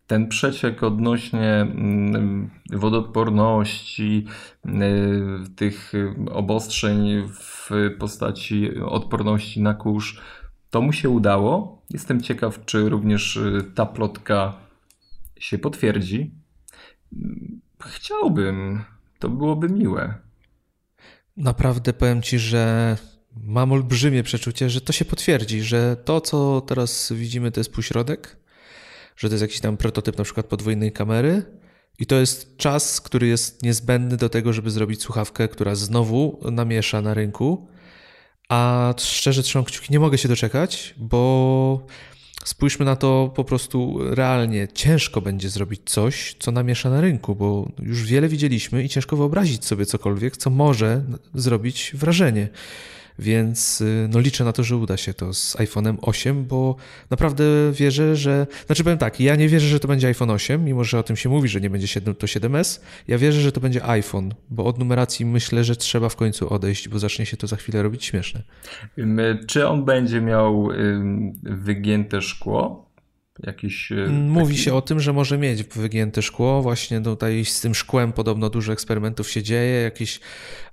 ten 0.06 0.28
przeciek 0.28 0.82
odnośnie 0.82 1.60
mm, 1.60 2.50
wodoodporności, 2.72 4.26
y, 4.66 4.70
tych 5.56 5.92
obostrzeń 6.30 7.28
w 7.28 7.70
postaci 7.98 8.80
odporności 8.80 9.62
na 9.62 9.74
kurz, 9.74 10.20
to 10.70 10.80
mu 10.80 10.92
się 10.92 11.08
udało. 11.08 11.82
Jestem 11.90 12.20
ciekaw, 12.20 12.64
czy 12.64 12.88
również 12.88 13.36
y, 13.36 13.72
ta 13.74 13.86
plotka 13.86 14.56
się 15.40 15.58
potwierdzi. 15.58 16.34
Chciałbym, 17.86 18.84
to 19.18 19.28
byłoby 19.28 19.68
miłe. 19.68 20.14
Naprawdę 21.36 21.92
powiem 21.92 22.22
ci, 22.22 22.38
że 22.38 22.96
mam 23.36 23.72
olbrzymie 23.72 24.22
przeczucie, 24.22 24.70
że 24.70 24.80
to 24.80 24.92
się 24.92 25.04
potwierdzi, 25.04 25.62
że 25.62 25.96
to, 26.04 26.20
co 26.20 26.60
teraz 26.60 27.12
widzimy, 27.12 27.50
to 27.50 27.60
jest 27.60 27.72
półśrodek 27.72 28.42
że 29.16 29.28
to 29.28 29.34
jest 29.34 29.42
jakiś 29.42 29.60
tam 29.60 29.76
prototyp 29.76 30.18
na 30.18 30.24
przykład 30.24 30.46
podwójnej 30.46 30.92
kamery 30.92 31.42
i 31.98 32.06
to 32.06 32.16
jest 32.16 32.56
czas, 32.56 33.00
który 33.00 33.26
jest 33.26 33.62
niezbędny 33.62 34.16
do 34.16 34.28
tego, 34.28 34.52
żeby 34.52 34.70
zrobić 34.70 35.02
słuchawkę, 35.02 35.48
która 35.48 35.74
znowu 35.74 36.40
namiesza 36.52 37.00
na 37.02 37.14
rynku. 37.14 37.68
A 38.48 38.94
szczerze 38.98 39.42
trzymam 39.42 39.64
kciuki, 39.64 39.92
nie 39.92 40.00
mogę 40.00 40.18
się 40.18 40.28
doczekać, 40.28 40.94
bo 40.96 41.86
spójrzmy 42.44 42.84
na 42.84 42.96
to 42.96 43.32
po 43.34 43.44
prostu 43.44 43.98
realnie. 44.14 44.68
Ciężko 44.74 45.20
będzie 45.20 45.48
zrobić 45.48 45.80
coś, 45.84 46.36
co 46.38 46.50
namiesza 46.52 46.90
na 46.90 47.00
rynku, 47.00 47.34
bo 47.34 47.68
już 47.78 48.04
wiele 48.04 48.28
widzieliśmy 48.28 48.84
i 48.84 48.88
ciężko 48.88 49.16
wyobrazić 49.16 49.64
sobie 49.64 49.86
cokolwiek, 49.86 50.36
co 50.36 50.50
może 50.50 51.02
zrobić 51.34 51.92
wrażenie. 51.94 52.48
Więc 53.18 53.80
y, 53.80 54.08
no 54.10 54.20
liczę 54.20 54.44
na 54.44 54.52
to, 54.52 54.64
że 54.64 54.76
uda 54.76 54.96
się 54.96 55.14
to 55.14 55.34
z 55.34 55.56
iPhone'em 55.56 55.96
8, 56.02 56.44
bo 56.44 56.76
naprawdę 57.10 57.44
wierzę, 57.72 58.16
że. 58.16 58.46
Znaczy 58.66 58.84
powiem 58.84 58.98
tak, 58.98 59.20
ja 59.20 59.36
nie 59.36 59.48
wierzę, 59.48 59.66
że 59.66 59.80
to 59.80 59.88
będzie 59.88 60.06
iPhone 60.06 60.30
8, 60.30 60.64
mimo 60.64 60.84
że 60.84 60.98
o 60.98 61.02
tym 61.02 61.16
się 61.16 61.28
mówi, 61.28 61.48
że 61.48 61.60
nie 61.60 61.70
będzie 61.70 61.86
7, 61.86 62.14
to 62.14 62.26
7S. 62.26 62.80
Ja 63.08 63.18
wierzę, 63.18 63.40
że 63.40 63.52
to 63.52 63.60
będzie 63.60 63.84
iPhone, 63.84 64.34
bo 64.50 64.64
od 64.64 64.78
numeracji 64.78 65.26
myślę, 65.26 65.64
że 65.64 65.76
trzeba 65.76 66.08
w 66.08 66.16
końcu 66.16 66.54
odejść, 66.54 66.88
bo 66.88 66.98
zacznie 66.98 67.26
się 67.26 67.36
to 67.36 67.46
za 67.46 67.56
chwilę 67.56 67.82
robić 67.82 68.04
śmieszne. 68.04 68.42
Czy 69.46 69.68
on 69.68 69.84
będzie 69.84 70.20
miał 70.20 70.68
wygięte 71.42 72.22
szkło? 72.22 72.91
Jakiś, 73.38 73.92
e, 73.92 74.06
Mówi 74.08 74.54
taki... 74.54 74.64
się 74.64 74.74
o 74.74 74.82
tym, 74.82 75.00
że 75.00 75.12
może 75.12 75.38
mieć 75.38 75.62
wygięte 75.64 76.22
szkło. 76.22 76.62
Właśnie 76.62 77.00
tutaj 77.00 77.44
z 77.44 77.60
tym 77.60 77.74
szkłem 77.74 78.12
podobno 78.12 78.50
dużo 78.50 78.72
eksperymentów 78.72 79.30
się 79.30 79.42
dzieje. 79.42 79.82
Jakieś 79.82 80.20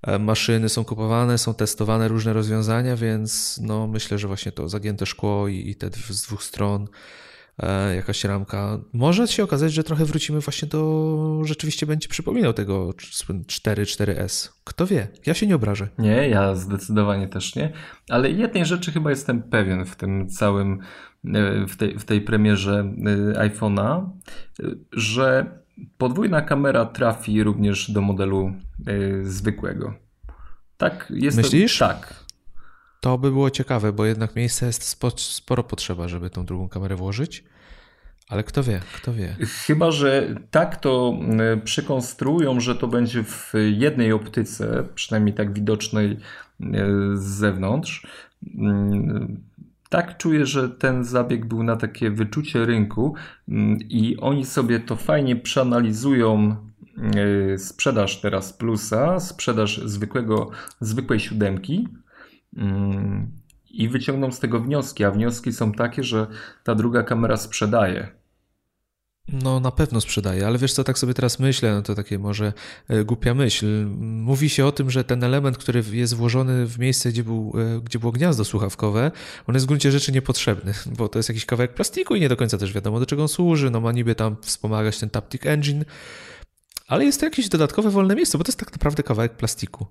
e, 0.01 0.20
maszyny 0.20 0.70
są 0.70 0.86
kupowane, 0.86 1.38
są 1.38 1.54
testowane 1.54 2.08
różne 2.08 2.34
rozwiązania, 2.34 2.96
więc 2.96 3.60
no 3.63 3.88
myślę, 3.88 4.18
że 4.18 4.28
właśnie 4.28 4.51
to 4.51 4.70
zagięte 4.70 5.06
szkło 5.06 5.48
i, 5.48 5.70
i 5.70 5.75
te 5.75 5.89
z 6.10 6.22
dwóch 6.22 6.44
stron 6.44 6.88
e, 7.60 7.96
jakaś 7.96 8.24
ramka. 8.24 8.80
Może 8.94 9.28
się 9.28 9.44
okazać, 9.44 9.74
że 9.74 9.84
trochę 9.84 10.06
wrócimy 10.06 10.39
właśnie 10.39 10.68
do. 10.68 11.42
Rzeczywiście 11.44 11.86
będzie 11.86 12.08
przypominał 12.08 12.54
tego 12.54 12.94
4, 13.48 13.84
4S. 13.84 14.50
Kto 14.63 14.88
wie? 14.88 15.08
Ja 15.25 15.34
się 15.34 15.48
nie 15.48 15.56
obrażę. 15.56 15.88
Nie, 15.98 16.30
ja 16.30 16.56
zdecydowanie 16.56 17.28
też 17.28 17.56
nie. 17.56 17.74
Ale 18.10 18.32
jednej 18.32 18.66
rzeczy 18.66 18.92
chyba 18.92 19.10
jestem 19.10 19.44
pewien 19.44 19.86
w 19.86 19.96
tym 19.96 20.30
całym 20.30 20.80
w 21.67 21.75
tej, 21.75 21.99
w 21.99 22.05
tej 22.05 22.21
premierze 22.21 22.93
e, 23.35 23.49
iPhone'a, 23.49 24.09
że 24.91 25.45
podwójna 25.97 26.41
kamera 26.41 26.85
trafi 26.85 27.43
również 27.43 27.91
do 27.91 28.01
modelu 28.01 28.53
e, 28.88 29.25
zwykłego. 29.25 29.93
Tak, 30.77 31.07
jest 31.15 31.38
Myślisz? 31.38 31.77
To, 31.77 31.88
tak. 31.88 32.25
To 33.01 33.17
by 33.17 33.31
było 33.31 33.49
ciekawe, 33.49 33.93
bo 33.93 34.05
jednak 34.05 34.35
miejsca 34.35 34.65
jest 34.65 34.97
sporo 35.15 35.63
potrzeba, 35.63 36.07
żeby 36.07 36.29
tą 36.29 36.45
drugą 36.45 36.69
kamerę 36.69 36.95
włożyć. 36.95 37.43
Ale 38.29 38.43
kto 38.43 38.63
wie, 38.63 38.81
kto 38.95 39.13
wie. 39.13 39.35
Chyba, 39.65 39.91
że 39.91 40.35
tak 40.51 40.77
to 40.77 41.19
przykonstruują, 41.63 42.59
że 42.59 42.75
to 42.75 42.88
będzie 42.88 43.23
w 43.23 43.53
jednej 43.71 44.11
optyce, 44.11 44.83
przynajmniej 44.95 45.35
tak 45.35 45.53
widocznej 45.53 46.17
z 47.13 47.23
zewnątrz 47.23 48.07
mm, 48.57 49.43
tak 49.89 50.17
czuję, 50.17 50.46
że 50.46 50.69
ten 50.69 51.03
zabieg 51.03 51.46
był 51.46 51.63
na 51.63 51.75
takie 51.75 52.12
wyczucie 52.12 52.65
rynku 52.65 53.15
mm, 53.48 53.77
i 53.89 54.17
oni 54.17 54.46
sobie 54.46 54.79
to 54.79 54.96
fajnie 54.96 55.36
przeanalizują 55.36 56.55
y, 57.53 57.58
sprzedaż 57.58 58.22
teraz 58.22 58.53
plusa, 58.53 59.19
sprzedaż 59.19 59.81
zwykłego, 59.86 60.50
zwykłej 60.79 61.19
siódemki 61.19 61.88
mm, 62.58 63.31
i 63.69 63.89
wyciągną 63.89 64.31
z 64.31 64.39
tego 64.39 64.60
wnioski, 64.60 65.03
a 65.03 65.12
wnioski 65.12 65.53
są 65.53 65.72
takie, 65.72 66.03
że 66.03 66.27
ta 66.63 66.75
druga 66.75 67.03
kamera 67.03 67.38
sprzedaje. 67.38 68.18
No 69.33 69.59
na 69.59 69.71
pewno 69.71 70.01
sprzedaje, 70.01 70.48
ale 70.48 70.57
wiesz 70.57 70.74
co, 70.74 70.83
tak 70.83 71.00
sobie 71.00 71.13
teraz 71.13 71.39
myślę, 71.39 71.74
no 71.74 71.81
to 71.81 71.95
takie 71.95 72.19
może 72.19 72.53
e, 72.88 73.03
głupia 73.03 73.33
myśl. 73.33 73.86
Mówi 74.00 74.50
się 74.50 74.65
o 74.65 74.71
tym, 74.71 74.91
że 74.91 75.03
ten 75.03 75.24
element, 75.24 75.57
który 75.57 75.83
jest 75.91 76.13
włożony 76.13 76.65
w 76.65 76.79
miejsce, 76.79 77.09
gdzie, 77.09 77.24
był, 77.24 77.53
e, 77.77 77.81
gdzie 77.81 78.00
było 78.00 78.12
gniazdo 78.12 78.45
słuchawkowe, 78.45 79.12
on 79.48 79.55
jest 79.55 79.65
w 79.65 79.67
gruncie 79.67 79.91
rzeczy 79.91 80.12
niepotrzebny, 80.12 80.74
bo 80.98 81.09
to 81.09 81.19
jest 81.19 81.29
jakiś 81.29 81.45
kawałek 81.45 81.74
plastiku 81.74 82.15
i 82.15 82.19
nie 82.19 82.29
do 82.29 82.38
końca 82.38 82.57
też 82.57 82.74
wiadomo 82.74 83.00
do 83.00 83.05
czego 83.05 83.21
on 83.21 83.27
służy, 83.27 83.69
no 83.69 83.81
ma 83.81 83.91
niby 83.91 84.15
tam 84.15 84.36
wspomagać 84.41 85.00
ten 85.00 85.09
Taptic 85.09 85.45
Engine, 85.45 85.86
ale 86.88 87.05
jest 87.05 87.19
to 87.19 87.25
jakieś 87.25 87.50
dodatkowe 87.50 87.89
wolne 87.89 88.15
miejsce, 88.15 88.38
bo 88.38 88.43
to 88.43 88.50
jest 88.50 88.59
tak 88.59 88.71
naprawdę 88.71 89.03
kawałek 89.03 89.33
plastiku. 89.33 89.86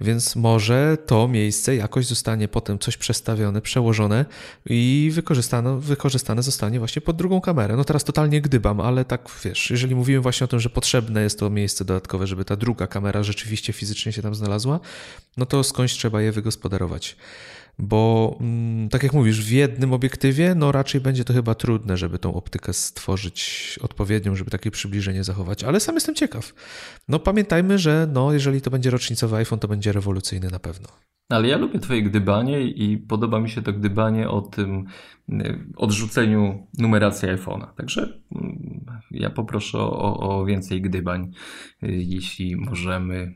Więc 0.00 0.36
może 0.36 0.98
to 1.06 1.28
miejsce 1.28 1.76
jakoś 1.76 2.06
zostanie 2.06 2.48
potem 2.48 2.78
coś 2.78 2.96
przestawione, 2.96 3.60
przełożone 3.60 4.24
i 4.66 5.10
wykorzystane, 5.12 5.80
wykorzystane 5.80 6.42
zostanie 6.42 6.78
właśnie 6.78 7.02
pod 7.02 7.16
drugą 7.16 7.40
kamerę. 7.40 7.76
No 7.76 7.84
teraz 7.84 8.04
totalnie 8.04 8.40
gdybam, 8.40 8.80
ale 8.80 9.04
tak 9.04 9.28
wiesz, 9.44 9.70
jeżeli 9.70 9.94
mówimy 9.94 10.20
właśnie 10.20 10.44
o 10.44 10.48
tym, 10.48 10.60
że 10.60 10.70
potrzebne 10.70 11.22
jest 11.22 11.38
to 11.38 11.50
miejsce 11.50 11.84
dodatkowe, 11.84 12.26
żeby 12.26 12.44
ta 12.44 12.56
druga 12.56 12.86
kamera 12.86 13.22
rzeczywiście 13.22 13.72
fizycznie 13.72 14.12
się 14.12 14.22
tam 14.22 14.34
znalazła, 14.34 14.80
no 15.36 15.46
to 15.46 15.64
skądś 15.64 15.92
trzeba 15.92 16.22
je 16.22 16.32
wygospodarować 16.32 17.16
bo 17.78 18.36
mm, 18.40 18.88
tak 18.88 19.02
jak 19.02 19.12
mówisz, 19.12 19.44
w 19.44 19.50
jednym 19.50 19.92
obiektywie, 19.92 20.54
no 20.54 20.72
raczej 20.72 21.00
będzie 21.00 21.24
to 21.24 21.32
chyba 21.32 21.54
trudne, 21.54 21.96
żeby 21.96 22.18
tą 22.18 22.34
optykę 22.34 22.72
stworzyć 22.72 23.78
odpowiednią, 23.82 24.34
żeby 24.34 24.50
takie 24.50 24.70
przybliżenie 24.70 25.24
zachować, 25.24 25.64
ale 25.64 25.80
sam 25.80 25.94
jestem 25.94 26.14
ciekaw. 26.14 26.54
No 27.08 27.18
pamiętajmy, 27.18 27.78
że 27.78 28.08
no, 28.12 28.32
jeżeli 28.32 28.60
to 28.60 28.70
będzie 28.70 28.90
rocznicowy 28.90 29.36
iPhone, 29.36 29.58
to 29.58 29.68
będzie 29.68 29.92
rewolucyjny 29.92 30.50
na 30.50 30.58
pewno. 30.58 30.88
Ale 31.28 31.48
ja 31.48 31.56
lubię 31.56 31.78
twoje 31.78 32.02
gdybanie 32.02 32.60
i 32.60 32.98
podoba 32.98 33.40
mi 33.40 33.50
się 33.50 33.62
to 33.62 33.72
gdybanie 33.72 34.28
o 34.28 34.40
tym 34.40 34.84
y, 35.28 35.58
odrzuceniu 35.76 36.66
numeracji 36.78 37.28
iPhone'a. 37.28 37.66
Także 37.76 38.20
mm, 38.34 38.84
ja 39.10 39.30
poproszę 39.30 39.78
o, 39.78 40.18
o 40.18 40.44
więcej 40.44 40.82
gdybań, 40.82 41.30
y, 41.82 41.86
jeśli 41.92 42.56
możemy. 42.56 43.34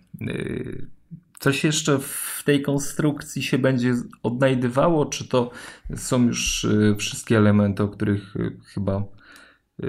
Y, 1.38 1.40
coś 1.40 1.64
jeszcze 1.64 1.98
w 1.98 2.42
tej 2.44 2.62
konstrukcji 2.62 3.42
się 3.42 3.58
będzie 3.58 3.94
odnajdywało, 4.22 5.06
czy 5.06 5.28
to 5.28 5.50
są 5.96 6.26
już 6.26 6.66
wszystkie 6.98 7.36
elementy, 7.36 7.82
o 7.82 7.88
których 7.88 8.34
chyba 8.74 9.02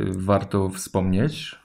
warto 0.09 0.69
wspomnieć? 0.69 1.59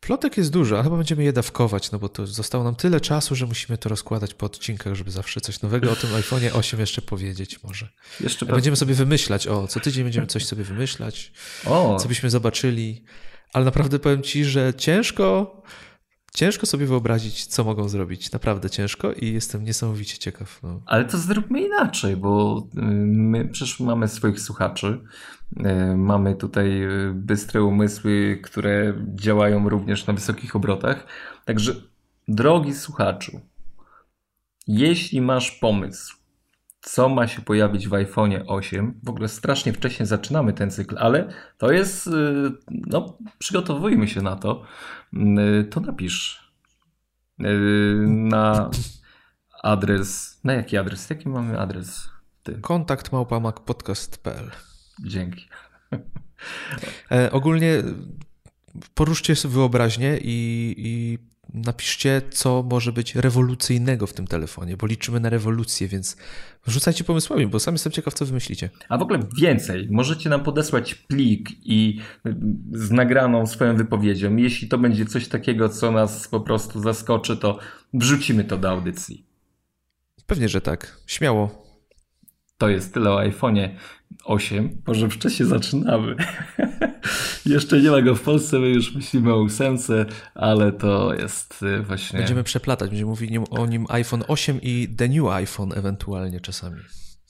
Plotek 0.00 0.36
jest 0.36 0.50
dużo, 0.50 0.78
a 0.78 0.82
chyba 0.82 0.96
będziemy 0.96 1.24
je 1.24 1.32
dawkować, 1.32 1.92
no 1.92 1.98
bo 1.98 2.08
to 2.08 2.26
zostało 2.26 2.64
nam 2.64 2.74
tyle 2.74 3.00
czasu, 3.00 3.34
że 3.34 3.46
musimy 3.46 3.78
to 3.78 3.88
rozkładać 3.88 4.34
po 4.34 4.46
odcinkach, 4.46 4.94
żeby 4.94 5.10
zawsze 5.10 5.40
coś 5.40 5.62
nowego 5.62 5.92
o 5.92 5.96
tym 5.96 6.10
iPhone'ie 6.10 6.56
8 6.56 6.80
jeszcze 6.80 7.02
powiedzieć 7.02 7.62
może. 7.62 7.88
Jeszcze 8.20 8.46
będziemy 8.46 8.76
sobie 8.76 8.94
wymyślać, 8.94 9.46
o, 9.46 9.66
co 9.66 9.80
tydzień 9.80 10.04
będziemy 10.04 10.26
coś 10.26 10.46
sobie 10.46 10.64
wymyślać, 10.64 11.32
o. 11.66 11.96
co 12.00 12.08
byśmy 12.08 12.30
zobaczyli, 12.30 13.04
ale 13.52 13.64
naprawdę 13.64 13.98
powiem 13.98 14.22
Ci, 14.22 14.44
że 14.44 14.74
ciężko, 14.74 15.62
ciężko 16.38 16.66
sobie 16.66 16.86
wyobrazić, 16.86 17.46
co 17.46 17.64
mogą 17.64 17.88
zrobić. 17.88 18.32
Naprawdę 18.32 18.70
ciężko 18.70 19.12
i 19.12 19.32
jestem 19.32 19.64
niesamowicie 19.64 20.18
ciekaw. 20.18 20.60
No. 20.62 20.80
Ale 20.86 21.04
to 21.04 21.18
zróbmy 21.18 21.60
inaczej, 21.60 22.16
bo 22.16 22.62
y, 22.76 22.80
my 23.06 23.48
przecież 23.48 23.80
mamy 23.80 24.08
swoich 24.08 24.40
słuchaczy, 24.40 25.00
E, 25.56 25.96
mamy 25.96 26.34
tutaj 26.34 26.82
e, 26.82 26.88
bystre 27.14 27.62
umysły, 27.62 28.40
które 28.42 28.94
działają 29.14 29.68
również 29.68 30.06
na 30.06 30.14
wysokich 30.14 30.56
obrotach. 30.56 31.06
Także, 31.44 31.74
drogi 32.28 32.74
słuchaczu, 32.74 33.40
jeśli 34.66 35.20
masz 35.20 35.50
pomysł, 35.50 36.16
co 36.80 37.08
ma 37.08 37.26
się 37.26 37.42
pojawić 37.42 37.88
w 37.88 37.94
iPhone 37.94 38.34
8, 38.46 39.00
w 39.02 39.08
ogóle 39.08 39.28
strasznie 39.28 39.72
wcześnie 39.72 40.06
zaczynamy 40.06 40.52
ten 40.52 40.70
cykl, 40.70 40.96
ale 40.98 41.28
to 41.58 41.72
jest, 41.72 42.10
no, 42.70 43.18
przygotowujmy 43.38 44.08
się 44.08 44.22
na 44.22 44.36
to, 44.36 44.62
to 45.70 45.80
napisz 45.80 46.52
na 47.38 48.70
adres, 49.62 50.40
na 50.44 50.52
jaki 50.52 50.76
adres? 50.76 51.10
Jaki 51.10 51.28
mamy 51.28 51.58
adres? 51.58 52.10
Ty? 52.42 52.60
Kontakt 52.60 53.12
małpa.macpodcast.pl 53.12 54.50
Dzięki. 55.04 55.48
E, 57.10 57.32
ogólnie 57.32 57.82
poruszcie 58.94 59.36
sobie 59.36 59.54
wyobraźnię 59.54 60.18
i, 60.22 60.74
i 60.78 61.18
napiszcie, 61.54 62.22
co 62.30 62.64
może 62.70 62.92
być 62.92 63.14
rewolucyjnego 63.14 64.06
w 64.06 64.12
tym 64.12 64.26
telefonie, 64.26 64.76
bo 64.76 64.86
liczymy 64.86 65.20
na 65.20 65.28
rewolucję, 65.28 65.88
więc 65.88 66.16
rzucajcie 66.66 67.04
pomysłami, 67.04 67.46
bo 67.46 67.60
sam 67.60 67.74
jestem 67.74 67.92
ciekaw, 67.92 68.14
co 68.14 68.26
wymyślicie. 68.26 68.70
A 68.88 68.98
w 68.98 69.02
ogóle 69.02 69.20
więcej. 69.38 69.88
Możecie 69.90 70.30
nam 70.30 70.42
podesłać 70.42 70.94
plik 70.94 71.50
i 71.64 72.00
z 72.72 72.90
nagraną 72.90 73.46
swoją 73.46 73.76
wypowiedzią. 73.76 74.36
Jeśli 74.36 74.68
to 74.68 74.78
będzie 74.78 75.06
coś 75.06 75.28
takiego, 75.28 75.68
co 75.68 75.92
nas 75.92 76.28
po 76.28 76.40
prostu 76.40 76.80
zaskoczy, 76.80 77.36
to 77.36 77.58
wrzucimy 77.94 78.44
to 78.44 78.58
do 78.58 78.70
audycji. 78.70 79.24
Pewnie, 80.26 80.48
że 80.48 80.60
tak. 80.60 81.00
Śmiało. 81.06 81.67
To 82.58 82.68
jest 82.68 82.94
tyle 82.94 83.10
o 83.10 83.16
iPhone'ie 83.16 83.68
8. 84.24 84.82
Może 84.86 85.08
wcześniej 85.08 85.48
zaczynamy. 85.48 86.16
Jeszcze 87.46 87.80
nie 87.80 87.90
ma 87.90 88.02
go 88.02 88.14
w 88.14 88.20
Polsce, 88.20 88.58
my 88.58 88.68
już 88.68 88.94
myślimy 88.94 89.32
o 89.34 89.42
8, 89.42 89.76
ale 90.34 90.72
to 90.72 91.14
jest 91.14 91.62
y, 91.62 91.82
właśnie. 91.82 92.18
Będziemy 92.18 92.44
przeplatać, 92.44 92.90
będziemy 92.90 93.10
mówić 93.10 93.30
o 93.50 93.66
nim 93.66 93.86
iPhone 93.88 94.24
8 94.28 94.58
i 94.62 94.88
The 94.96 95.08
New 95.08 95.26
iPhone 95.26 95.72
ewentualnie 95.76 96.40
czasami. 96.40 96.80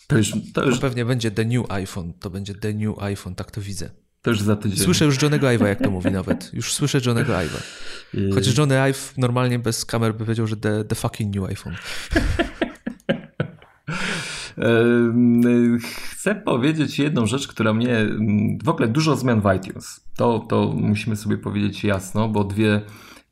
To 0.06 0.16
już, 0.16 0.32
to 0.54 0.64
już... 0.64 0.74
To 0.74 0.80
pewnie 0.80 1.04
będzie 1.04 1.30
The 1.30 1.44
New 1.44 1.70
iPhone, 1.70 2.12
to 2.12 2.30
będzie 2.30 2.54
The 2.54 2.74
New 2.74 2.98
iPhone, 2.98 3.34
tak 3.34 3.50
to 3.50 3.60
widzę. 3.60 3.90
To 4.22 4.30
już 4.30 4.40
za 4.40 4.56
tydzień. 4.56 4.78
Słyszę 4.78 5.04
już 5.04 5.22
Johnnego 5.22 5.46
Ive'a, 5.46 5.66
jak 5.66 5.82
to 5.82 5.90
mówi 5.90 6.10
nawet. 6.10 6.54
Już 6.54 6.74
słyszę 6.74 7.00
Johnnego 7.06 7.32
Ive'a. 7.32 7.60
Chociaż 8.34 8.56
Johnny 8.56 8.80
Ive 8.90 9.14
normalnie 9.16 9.58
bez 9.58 9.84
kamer 9.84 10.12
by 10.12 10.18
powiedział, 10.18 10.46
że 10.46 10.56
the, 10.56 10.84
the 10.84 10.94
fucking 10.94 11.36
new 11.36 11.50
iPhone. 11.50 11.74
Chcę 16.10 16.34
powiedzieć 16.34 16.98
jedną 16.98 17.26
rzecz, 17.26 17.48
która 17.48 17.72
mnie. 17.72 18.06
W 18.64 18.68
ogóle 18.68 18.88
dużo 18.88 19.16
zmian 19.16 19.40
w 19.40 19.56
iTunes. 19.56 20.08
To, 20.16 20.38
to 20.38 20.74
musimy 20.76 21.16
sobie 21.16 21.38
powiedzieć 21.38 21.84
jasno, 21.84 22.28
bo 22.28 22.44
dwie 22.44 22.80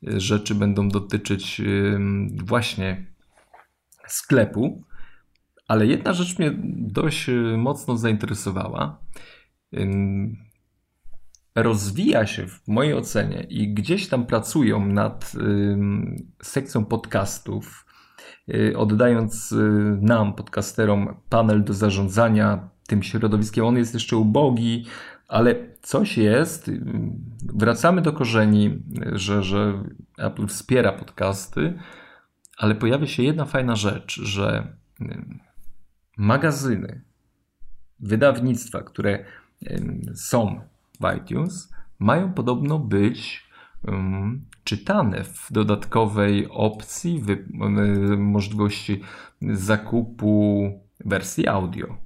rzeczy 0.03 0.55
będą 0.55 0.89
dotyczyć 0.89 1.61
właśnie 2.45 3.05
sklepu. 4.07 4.83
Ale 5.67 5.85
jedna 5.87 6.13
rzecz 6.13 6.39
mnie 6.39 6.51
dość 6.77 7.29
mocno 7.57 7.97
zainteresowała. 7.97 8.99
Rozwija 11.55 12.25
się 12.25 12.47
w 12.47 12.67
mojej 12.67 12.93
ocenie 12.93 13.47
i 13.49 13.73
gdzieś 13.73 14.07
tam 14.07 14.25
pracują 14.25 14.85
nad 14.87 15.33
sekcją 16.41 16.85
podcastów 16.85 17.86
oddając 18.75 19.51
y, 19.51 19.57
nam, 20.01 20.33
podcasterom, 20.33 21.15
panel 21.29 21.63
do 21.63 21.73
zarządzania 21.73 22.69
tym 22.87 23.03
środowiskiem. 23.03 23.65
On 23.65 23.77
jest 23.77 23.93
jeszcze 23.93 24.17
ubogi, 24.17 24.85
ale 25.27 25.55
coś 25.81 26.17
jest. 26.17 26.67
Y, 26.67 26.81
wracamy 27.53 28.01
do 28.01 28.13
korzeni, 28.13 28.83
że, 29.11 29.43
że 29.43 29.83
Apple 30.17 30.47
wspiera 30.47 30.91
podcasty, 30.91 31.79
ale 32.57 32.75
pojawia 32.75 33.07
się 33.07 33.23
jedna 33.23 33.45
fajna 33.45 33.75
rzecz, 33.75 34.21
że 34.21 34.67
magazyny, 36.17 37.01
wydawnictwa, 37.99 38.81
które 38.81 39.25
są 40.15 40.61
w 40.99 41.17
iTunes, 41.17 41.73
mają 41.99 42.33
podobno 42.33 42.79
być 42.79 43.47
czytane 44.67 45.23
w 45.23 45.47
dodatkowej 45.51 46.47
opcji 46.49 47.23
możliwości 48.17 49.01
zakupu 49.41 50.71
wersji 51.05 51.47
audio. 51.47 51.97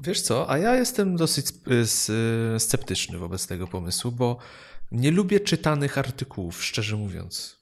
Wiesz 0.00 0.20
co, 0.20 0.50
a 0.50 0.58
ja 0.58 0.76
jestem 0.76 1.16
dosyć 1.16 1.46
sceptyczny 2.58 3.18
wobec 3.18 3.46
tego 3.46 3.66
pomysłu, 3.66 4.12
bo 4.12 4.38
nie 4.92 5.10
lubię 5.10 5.40
czytanych 5.40 5.98
artykułów, 5.98 6.64
szczerze 6.64 6.96
mówiąc. 6.96 7.56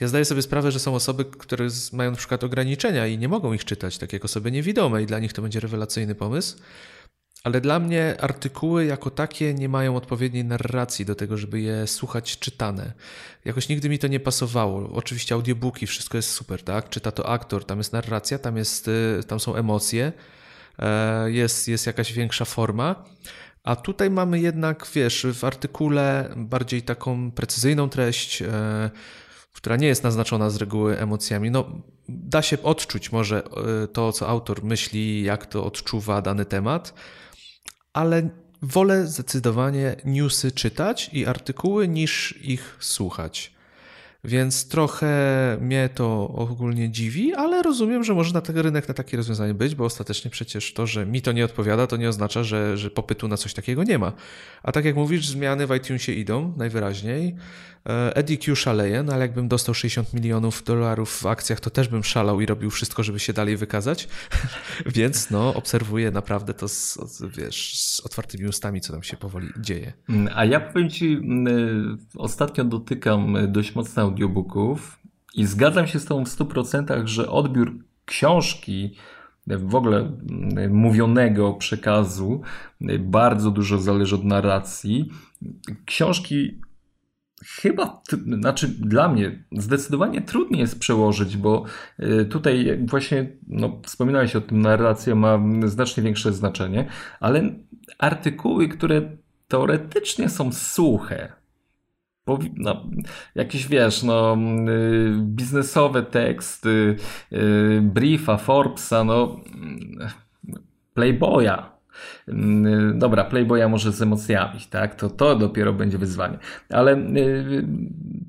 Ja 0.00 0.08
zdaję 0.08 0.24
sobie 0.24 0.42
sprawę, 0.42 0.72
że 0.72 0.78
są 0.78 0.94
osoby, 0.94 1.24
które 1.24 1.68
mają 1.92 2.10
na 2.10 2.16
przykład 2.16 2.44
ograniczenia 2.44 3.06
i 3.06 3.18
nie 3.18 3.28
mogą 3.28 3.52
ich 3.52 3.64
czytać, 3.64 3.98
tak 3.98 4.12
jak 4.12 4.24
osoby 4.24 4.52
niewidome, 4.52 5.02
i 5.02 5.06
dla 5.06 5.18
nich 5.18 5.32
to 5.32 5.42
będzie 5.42 5.60
rewelacyjny 5.60 6.14
pomysł. 6.14 6.58
Ale 7.44 7.60
dla 7.60 7.78
mnie 7.78 8.16
artykuły 8.20 8.84
jako 8.84 9.10
takie 9.10 9.54
nie 9.54 9.68
mają 9.68 9.96
odpowiedniej 9.96 10.44
narracji 10.44 11.04
do 11.04 11.14
tego, 11.14 11.36
żeby 11.36 11.60
je 11.60 11.86
słuchać 11.86 12.38
czytane. 12.38 12.92
Jakoś 13.44 13.68
nigdy 13.68 13.88
mi 13.88 13.98
to 13.98 14.06
nie 14.06 14.20
pasowało. 14.20 14.90
Oczywiście 14.92 15.34
audiobooki, 15.34 15.86
wszystko 15.86 16.18
jest 16.18 16.30
super, 16.30 16.62
tak? 16.62 16.88
Czyta 16.88 17.10
to 17.10 17.28
aktor, 17.28 17.64
tam 17.64 17.78
jest 17.78 17.92
narracja, 17.92 18.38
tam, 18.38 18.56
jest, 18.56 18.88
y, 18.88 19.20
tam 19.26 19.40
są 19.40 19.54
emocje, 19.54 20.12
e, 20.78 21.30
jest, 21.30 21.68
jest 21.68 21.86
jakaś 21.86 22.12
większa 22.12 22.44
forma. 22.44 23.04
A 23.64 23.76
tutaj 23.76 24.10
mamy 24.10 24.40
jednak, 24.40 24.86
wiesz, 24.94 25.26
w 25.34 25.44
artykule 25.44 26.34
bardziej 26.36 26.82
taką 26.82 27.30
precyzyjną 27.30 27.88
treść, 27.88 28.42
e, 28.42 28.90
która 29.52 29.76
nie 29.76 29.86
jest 29.86 30.04
naznaczona 30.04 30.50
z 30.50 30.56
reguły 30.56 30.98
emocjami. 30.98 31.50
No, 31.50 31.82
da 32.08 32.42
się 32.42 32.62
odczuć 32.62 33.12
może 33.12 33.42
e, 33.44 33.88
to, 33.88 34.12
co 34.12 34.28
autor 34.28 34.64
myśli, 34.64 35.22
jak 35.22 35.46
to 35.46 35.64
odczuwa 35.64 36.22
dany 36.22 36.44
temat 36.44 36.94
ale 37.94 38.28
wolę 38.62 39.06
zdecydowanie 39.06 39.96
newsy 40.04 40.52
czytać 40.52 41.10
i 41.12 41.26
artykuły 41.26 41.88
niż 41.88 42.38
ich 42.42 42.76
słuchać. 42.80 43.53
Więc 44.24 44.68
trochę 44.68 45.08
mnie 45.60 45.88
to 45.94 46.28
ogólnie 46.28 46.90
dziwi, 46.90 47.34
ale 47.34 47.62
rozumiem, 47.62 48.04
że 48.04 48.14
może 48.14 48.34
na 48.34 48.40
ten 48.40 48.58
rynek 48.58 48.88
na 48.88 48.94
takie 48.94 49.16
rozwiązanie 49.16 49.54
być, 49.54 49.74
bo 49.74 49.84
ostatecznie 49.84 50.30
przecież 50.30 50.72
to, 50.72 50.86
że 50.86 51.06
mi 51.06 51.22
to 51.22 51.32
nie 51.32 51.44
odpowiada, 51.44 51.86
to 51.86 51.96
nie 51.96 52.08
oznacza, 52.08 52.42
że, 52.42 52.76
że 52.76 52.90
popytu 52.90 53.28
na 53.28 53.36
coś 53.36 53.54
takiego 53.54 53.84
nie 53.84 53.98
ma. 53.98 54.12
A 54.62 54.72
tak 54.72 54.84
jak 54.84 54.96
mówisz, 54.96 55.28
zmiany 55.28 55.66
w 55.66 55.74
iTunesie 55.76 56.12
idą 56.12 56.52
najwyraźniej. 56.56 57.36
E, 57.88 58.16
Eddie 58.16 58.38
Q 58.38 58.56
szaleje, 58.56 59.02
no 59.02 59.12
ale 59.12 59.22
jakbym 59.22 59.48
dostał 59.48 59.74
60 59.74 60.14
milionów 60.14 60.64
dolarów 60.64 61.10
w 61.10 61.26
akcjach, 61.26 61.60
to 61.60 61.70
też 61.70 61.88
bym 61.88 62.04
szalał 62.04 62.40
i 62.40 62.46
robił 62.46 62.70
wszystko, 62.70 63.02
żeby 63.02 63.20
się 63.20 63.32
dalej 63.32 63.56
wykazać. 63.56 64.08
Więc 64.96 65.30
no, 65.30 65.54
obserwuję 65.54 66.10
naprawdę 66.10 66.54
to 66.54 66.68
z, 66.68 66.98
wiesz, 67.36 67.80
z 67.80 68.00
otwartymi 68.00 68.48
ustami, 68.48 68.80
co 68.80 68.92
tam 68.92 69.02
się 69.02 69.16
powoli 69.16 69.48
dzieje. 69.60 69.92
A 70.34 70.44
ja 70.44 70.60
powiem 70.60 70.90
Ci, 70.90 71.12
mm, 71.12 71.98
ostatnio 72.16 72.64
dotykam 72.64 73.36
dość 73.48 73.74
mocno 73.74 74.13
audiobooków 74.14 74.98
i 75.34 75.46
zgadzam 75.46 75.86
się 75.86 75.98
z 75.98 76.04
Tobą 76.04 76.24
w 76.24 76.28
100%, 76.28 77.06
że 77.06 77.30
odbiór 77.30 77.74
książki, 78.04 78.96
w 79.46 79.74
ogóle 79.74 79.98
mm, 79.98 80.76
mówionego 80.76 81.52
przekazu, 81.52 82.40
bardzo 83.00 83.50
dużo 83.50 83.78
zależy 83.78 84.14
od 84.14 84.24
narracji. 84.24 85.10
Książki 85.86 86.60
chyba, 87.44 88.02
znaczy 88.40 88.68
dla 88.68 89.08
mnie 89.08 89.44
zdecydowanie 89.52 90.22
trudniej 90.22 90.60
jest 90.60 90.78
przełożyć, 90.78 91.36
bo 91.36 91.64
y, 92.00 92.24
tutaj 92.24 92.78
właśnie, 92.86 93.32
no, 93.48 93.80
wspominałeś 93.82 94.36
o 94.36 94.40
tym, 94.40 94.60
narracja 94.60 95.14
ma 95.14 95.38
znacznie 95.64 96.02
większe 96.02 96.32
znaczenie, 96.32 96.88
ale 97.20 97.54
artykuły, 97.98 98.68
które 98.68 99.16
teoretycznie 99.48 100.28
są 100.28 100.52
suche, 100.52 101.32
no, 102.56 102.86
jakieś 103.34 103.68
wiesz, 103.68 104.02
no, 104.02 104.36
y, 104.68 105.12
biznesowe 105.20 106.02
teksty, 106.02 106.96
briefa, 107.82 108.36
Forbesa, 108.36 109.04
no, 109.04 109.40
Playboya, 110.94 111.74
Mm, 112.28 112.98
dobra, 112.98 113.24
Playboya 113.24 113.68
może 113.68 113.92
z 113.92 114.02
emocjami, 114.02 114.60
tak? 114.70 114.94
To, 114.94 115.10
to 115.10 115.36
dopiero 115.36 115.72
będzie 115.72 115.98
wyzwanie. 115.98 116.38
Ale 116.70 116.96
y, 116.96 117.66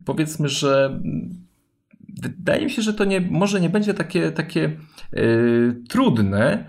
powiedzmy, 0.06 0.50
że 0.50 1.00
wydaje 2.22 2.66
mi 2.66 2.72
się, 2.72 2.82
że 2.82 2.94
to 2.94 3.06
nie, 3.06 3.22
może 3.22 3.62
nie 3.62 3.70
będzie 3.70 3.94
takie, 3.94 4.32
takie 4.32 4.78
trudne, 5.90 6.66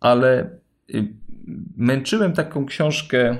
ale 0.00 0.50
męczyłem 1.76 2.32
taką 2.32 2.66
książkę. 2.66 3.36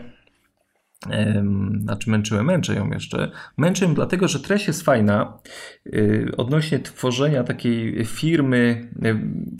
Znaczy 1.82 2.10
męczyłem, 2.10 2.46
męczę 2.46 2.74
ją 2.74 2.90
jeszcze. 2.90 3.30
Męczę 3.56 3.84
ją 3.84 3.94
dlatego, 3.94 4.28
że 4.28 4.40
treść 4.40 4.66
jest 4.66 4.82
fajna 4.82 5.38
yy, 5.84 6.32
odnośnie 6.36 6.78
tworzenia 6.78 7.44
takiej 7.44 8.04
firmy 8.04 8.90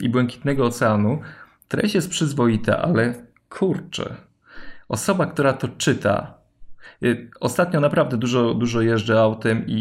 i 0.01 0.09
Błękitnego 0.09 0.65
Oceanu. 0.65 1.21
Treść 1.67 1.95
jest 1.95 2.09
przyzwoita, 2.09 2.81
ale 2.81 3.13
kurczę, 3.49 4.15
osoba, 4.89 5.25
która 5.25 5.53
to 5.53 5.67
czyta, 5.67 6.37
y, 7.03 7.29
Ostatnio 7.39 7.79
naprawdę 7.79 8.17
dużo, 8.17 8.53
dużo 8.53 8.81
jeżdżę 8.81 9.21
autem 9.21 9.67
i, 9.67 9.73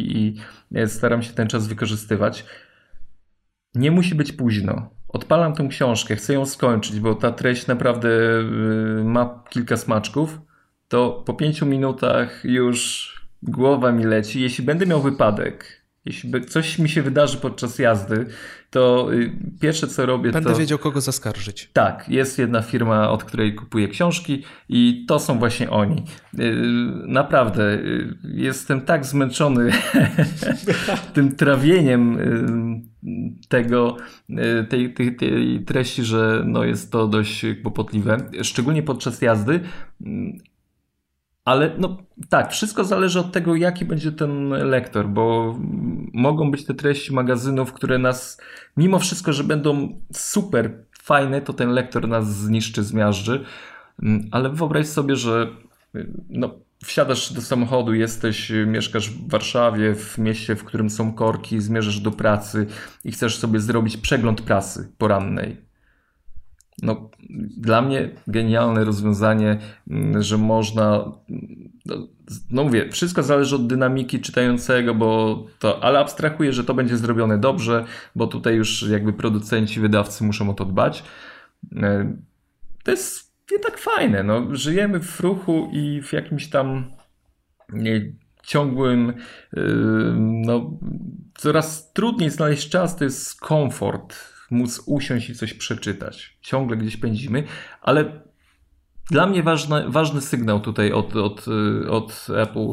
i 0.72 0.78
y, 0.78 0.88
staram 0.88 1.22
się 1.22 1.32
ten 1.32 1.48
czas 1.48 1.66
wykorzystywać. 1.66 2.46
Nie 3.74 3.90
musi 3.90 4.14
być 4.14 4.32
późno. 4.32 4.90
Odpalam 5.08 5.54
tą 5.54 5.68
książkę, 5.68 6.16
chcę 6.16 6.34
ją 6.34 6.46
skończyć, 6.46 7.00
bo 7.00 7.14
ta 7.14 7.32
treść 7.32 7.66
naprawdę 7.66 8.08
y, 9.00 9.04
ma 9.04 9.44
kilka 9.50 9.76
smaczków. 9.76 10.40
To 10.88 11.22
po 11.26 11.34
pięciu 11.34 11.66
minutach 11.66 12.44
już 12.44 13.12
głowa 13.42 13.92
mi 13.92 14.04
leci. 14.04 14.40
Jeśli 14.40 14.64
będę 14.64 14.86
miał 14.86 15.02
wypadek, 15.02 15.86
jeśli 16.04 16.44
coś 16.44 16.78
mi 16.78 16.88
się 16.88 17.02
wydarzy 17.02 17.38
podczas 17.38 17.78
jazdy, 17.78 18.26
to 18.70 19.12
y, 19.12 19.32
pierwsze 19.60 19.88
co 19.88 20.06
robię 20.06 20.32
Będę 20.32 20.50
to... 20.50 20.56
wiedział 20.56 20.78
kogo 20.78 21.00
zaskarżyć. 21.00 21.70
Tak, 21.72 22.08
jest 22.08 22.38
jedna 22.38 22.62
firma, 22.62 23.10
od 23.10 23.24
której 23.24 23.54
kupuję 23.54 23.88
książki 23.88 24.44
i 24.68 25.04
to 25.08 25.18
są 25.18 25.38
właśnie 25.38 25.70
oni. 25.70 26.04
Y, 26.40 26.52
naprawdę, 27.06 27.74
y, 27.74 28.16
jestem 28.24 28.80
tak 28.80 29.06
zmęczony 29.06 29.70
tym 31.14 31.36
trawieniem 31.36 32.18
tego, 33.48 33.96
tej, 34.68 34.94
tej, 34.94 35.16
tej 35.16 35.64
treści, 35.64 36.04
że 36.04 36.42
no 36.46 36.64
jest 36.64 36.92
to 36.92 37.06
dość 37.06 37.46
kłopotliwe, 37.62 38.30
szczególnie 38.42 38.82
podczas 38.82 39.22
jazdy 39.22 39.60
ale 41.46 41.74
no 41.78 41.96
tak, 42.28 42.52
wszystko 42.52 42.84
zależy 42.84 43.20
od 43.20 43.32
tego, 43.32 43.56
jaki 43.56 43.84
będzie 43.84 44.12
ten 44.12 44.48
lektor, 44.48 45.08
bo 45.08 45.56
mogą 46.12 46.50
być 46.50 46.64
te 46.64 46.74
treści 46.74 47.14
magazynów, 47.14 47.72
które 47.72 47.98
nas, 47.98 48.40
mimo 48.76 48.98
wszystko, 48.98 49.32
że 49.32 49.44
będą 49.44 50.00
super 50.12 50.84
fajne, 51.02 51.40
to 51.40 51.52
ten 51.52 51.70
lektor 51.70 52.08
nas 52.08 52.36
zniszczy, 52.36 52.82
zmiażdży. 52.82 53.44
Mm, 54.02 54.28
ale 54.30 54.50
wyobraź 54.50 54.86
sobie, 54.86 55.16
że 55.16 55.46
no, 56.28 56.54
wsiadasz 56.84 57.32
do 57.32 57.40
samochodu, 57.40 57.94
jesteś, 57.94 58.52
mieszkasz 58.66 59.10
w 59.10 59.30
Warszawie, 59.30 59.94
w 59.94 60.18
mieście, 60.18 60.56
w 60.56 60.64
którym 60.64 60.90
są 60.90 61.12
korki, 61.12 61.60
zmierzasz 61.60 62.00
do 62.00 62.10
pracy 62.10 62.66
i 63.04 63.12
chcesz 63.12 63.38
sobie 63.38 63.60
zrobić 63.60 63.96
przegląd 63.96 64.40
prasy 64.42 64.92
porannej 64.98 65.65
no, 66.82 67.10
dla 67.56 67.82
mnie 67.82 68.10
genialne 68.26 68.84
rozwiązanie, 68.84 69.58
mm, 69.90 70.22
że 70.22 70.38
można. 70.38 71.12
No, 72.50 72.64
mówię, 72.64 72.90
wszystko 72.90 73.22
zależy 73.22 73.56
od 73.56 73.66
dynamiki 73.66 74.20
czytającego, 74.20 74.94
bo 74.94 75.42
to, 75.58 75.84
ale 75.84 75.98
abstrahuję, 75.98 76.52
że 76.52 76.64
to 76.64 76.74
będzie 76.74 76.96
zrobione 76.96 77.38
dobrze, 77.38 77.84
bo 78.16 78.26
tutaj 78.26 78.54
już 78.54 78.82
jakby 78.82 79.12
producenci, 79.12 79.80
wydawcy 79.80 80.24
muszą 80.24 80.50
o 80.50 80.54
to 80.54 80.64
dbać. 80.64 81.04
E, 81.76 82.16
to 82.84 82.90
jest 82.90 83.32
jednak 83.52 83.78
fajne. 83.78 84.22
No, 84.22 84.46
żyjemy 84.52 85.00
w 85.00 85.20
ruchu 85.20 85.70
i 85.72 86.02
w 86.02 86.12
jakimś 86.12 86.48
tam 86.50 86.84
nie, 87.72 88.12
ciągłym, 88.42 89.12
yy, 89.52 90.14
no, 90.18 90.70
coraz 91.34 91.92
trudniej 91.92 92.30
znaleźć 92.30 92.68
czas, 92.68 92.96
to 92.96 93.04
jest 93.04 93.40
komfort 93.40 94.35
móc 94.50 94.82
usiąść 94.86 95.30
i 95.30 95.34
coś 95.34 95.54
przeczytać. 95.54 96.36
Ciągle 96.40 96.76
gdzieś 96.76 96.96
pędzimy, 96.96 97.44
ale 97.80 98.20
dla 99.10 99.26
mnie 99.26 99.42
ważny, 99.42 99.90
ważny 99.90 100.20
sygnał 100.20 100.60
tutaj 100.60 100.92
od, 100.92 101.16
od, 101.16 101.46
od 101.90 102.26
Apple. 102.36 102.72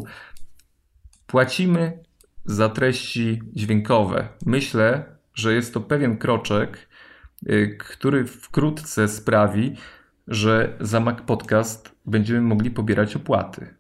Płacimy 1.28 2.04
za 2.46 2.70
treści 2.70 3.42
dźwiękowe. 3.54 4.28
Myślę, 4.46 5.06
że 5.34 5.54
jest 5.54 5.74
to 5.74 5.82
pewien 5.82 6.18
kroczek, 6.18 6.90
y, 7.50 7.78
który 7.80 8.26
wkrótce 8.26 9.08
sprawi, 9.08 9.76
że 10.28 10.78
za 10.80 11.00
Mac 11.00 11.22
Podcast 11.22 11.96
będziemy 12.06 12.42
mogli 12.42 12.72
pobierać 12.72 13.16
opłaty. 13.16 13.76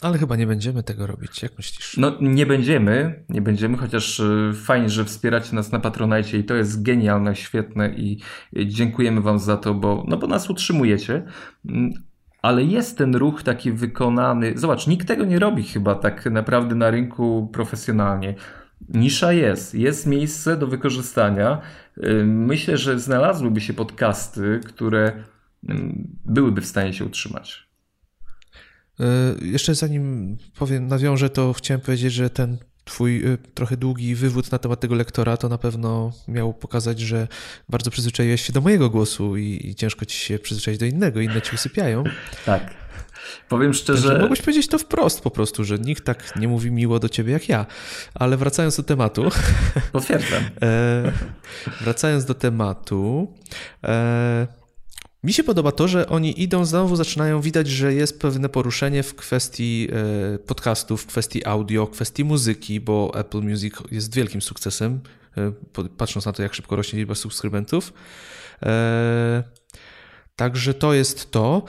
Ale 0.00 0.18
chyba 0.18 0.36
nie 0.36 0.46
będziemy 0.46 0.82
tego 0.82 1.06
robić, 1.06 1.42
jak 1.42 1.56
myślisz? 1.56 1.96
No 1.96 2.12
nie 2.20 2.46
będziemy, 2.46 3.24
nie 3.28 3.40
będziemy, 3.40 3.76
chociaż 3.76 4.20
y, 4.20 4.52
fajnie, 4.54 4.88
że 4.88 5.04
wspieracie 5.04 5.56
nas 5.56 5.72
na 5.72 5.80
Patronite 5.80 6.38
i 6.38 6.44
to 6.44 6.54
jest 6.54 6.82
genialne, 6.82 7.36
świetne 7.36 7.94
i 7.96 8.20
dziękujemy 8.52 9.20
wam 9.20 9.38
za 9.38 9.56
to, 9.56 9.74
bo, 9.74 10.04
no 10.08 10.16
bo 10.16 10.26
nas 10.26 10.50
utrzymujecie. 10.50 11.22
Mm, 11.68 11.92
ale 12.42 12.64
jest 12.64 12.98
ten 12.98 13.14
ruch 13.14 13.42
taki 13.42 13.72
wykonany. 13.72 14.52
Zobacz, 14.58 14.86
nikt 14.86 15.08
tego 15.08 15.24
nie 15.24 15.38
robi 15.38 15.62
chyba 15.62 15.94
tak 15.94 16.26
naprawdę 16.26 16.74
na 16.74 16.90
rynku 16.90 17.50
profesjonalnie. 17.52 18.34
Nisza 18.88 19.32
jest, 19.32 19.74
jest 19.74 20.06
miejsce 20.06 20.56
do 20.56 20.66
wykorzystania. 20.66 21.60
Y, 21.98 22.24
myślę, 22.24 22.78
że 22.78 22.98
znalazłyby 22.98 23.60
się 23.60 23.74
podcasty, 23.74 24.60
które 24.66 25.12
mm, 25.68 26.08
byłyby 26.24 26.60
w 26.60 26.66
stanie 26.66 26.92
się 26.92 27.04
utrzymać. 27.04 27.69
E, 29.00 29.34
jeszcze 29.42 29.74
zanim 29.74 30.36
powiem, 30.58 30.86
nawiążę, 30.86 31.30
to 31.30 31.52
chciałem 31.52 31.80
powiedzieć, 31.80 32.12
że 32.12 32.30
ten 32.30 32.58
Twój 32.84 33.26
e, 33.26 33.38
trochę 33.54 33.76
długi 33.76 34.14
wywód 34.14 34.52
na 34.52 34.58
temat 34.58 34.80
tego 34.80 34.94
lektora 34.94 35.36
to 35.36 35.48
na 35.48 35.58
pewno 35.58 36.12
miał 36.28 36.54
pokazać, 36.54 37.00
że 37.00 37.28
bardzo 37.68 37.90
przyzwyczaiłeś 37.90 38.42
się 38.42 38.52
do 38.52 38.60
mojego 38.60 38.90
głosu 38.90 39.36
i, 39.36 39.60
i 39.64 39.74
ciężko 39.74 40.04
ci 40.04 40.18
się 40.18 40.38
przyzwyczaić 40.38 40.78
do 40.78 40.86
innego, 40.86 41.20
inne 41.20 41.42
ci 41.42 41.54
usypiają. 41.54 42.04
Tak. 42.46 42.74
Powiem 43.48 43.74
szczerze. 43.74 44.08
Także 44.08 44.22
mogłeś 44.22 44.40
powiedzieć 44.40 44.68
to 44.68 44.78
wprost 44.78 45.20
po 45.20 45.30
prostu, 45.30 45.64
że 45.64 45.78
nikt 45.78 46.04
tak 46.04 46.36
nie 46.36 46.48
mówi 46.48 46.70
miło 46.70 46.98
do 46.98 47.08
ciebie 47.08 47.32
jak 47.32 47.48
ja. 47.48 47.66
Ale 48.14 48.36
wracając 48.36 48.76
do 48.76 48.82
tematu. 48.82 49.28
Potwierdzam. 49.92 50.42
E, 50.62 51.12
wracając 51.80 52.24
do 52.24 52.34
tematu. 52.34 53.34
E, 53.84 54.46
mi 55.24 55.32
się 55.32 55.44
podoba 55.44 55.72
to, 55.72 55.88
że 55.88 56.08
oni 56.08 56.42
idą, 56.42 56.64
znowu 56.64 56.96
zaczynają 56.96 57.40
widać, 57.40 57.68
że 57.68 57.94
jest 57.94 58.20
pewne 58.20 58.48
poruszenie 58.48 59.02
w 59.02 59.14
kwestii 59.14 59.88
e, 60.34 60.38
podcastów, 60.38 61.02
w 61.02 61.06
kwestii 61.06 61.46
audio, 61.46 61.86
w 61.86 61.90
kwestii 61.90 62.24
muzyki, 62.24 62.80
bo 62.80 63.12
Apple 63.14 63.40
Music 63.42 63.74
jest 63.90 64.14
wielkim 64.14 64.42
sukcesem, 64.42 65.00
e, 65.36 65.52
patrząc 65.96 66.26
na 66.26 66.32
to, 66.32 66.42
jak 66.42 66.54
szybko 66.54 66.76
rośnie 66.76 66.98
liczba 66.98 67.14
subskrybentów. 67.14 67.92
E, 68.62 69.42
także 70.36 70.74
to 70.74 70.94
jest 70.94 71.30
to. 71.30 71.62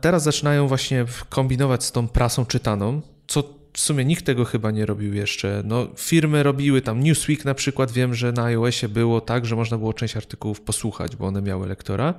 Teraz 0.00 0.22
zaczynają 0.22 0.68
właśnie 0.68 1.04
kombinować 1.28 1.84
z 1.84 1.92
tą 1.92 2.08
prasą 2.08 2.46
czytaną, 2.46 3.02
co 3.26 3.58
w 3.72 3.80
sumie 3.80 4.04
nikt 4.04 4.24
tego 4.24 4.44
chyba 4.44 4.70
nie 4.70 4.86
robił 4.86 5.14
jeszcze. 5.14 5.62
No, 5.64 5.88
firmy 5.96 6.42
robiły 6.42 6.82
tam 6.82 7.02
Newsweek 7.02 7.44
na 7.44 7.54
przykład, 7.54 7.90
wiem, 7.90 8.14
że 8.14 8.32
na 8.32 8.44
iOSie 8.44 8.88
było 8.88 9.20
tak, 9.20 9.46
że 9.46 9.56
można 9.56 9.78
było 9.78 9.94
część 9.94 10.16
artykułów 10.16 10.60
posłuchać, 10.60 11.16
bo 11.16 11.26
one 11.26 11.42
miały 11.42 11.68
lektora. 11.68 12.14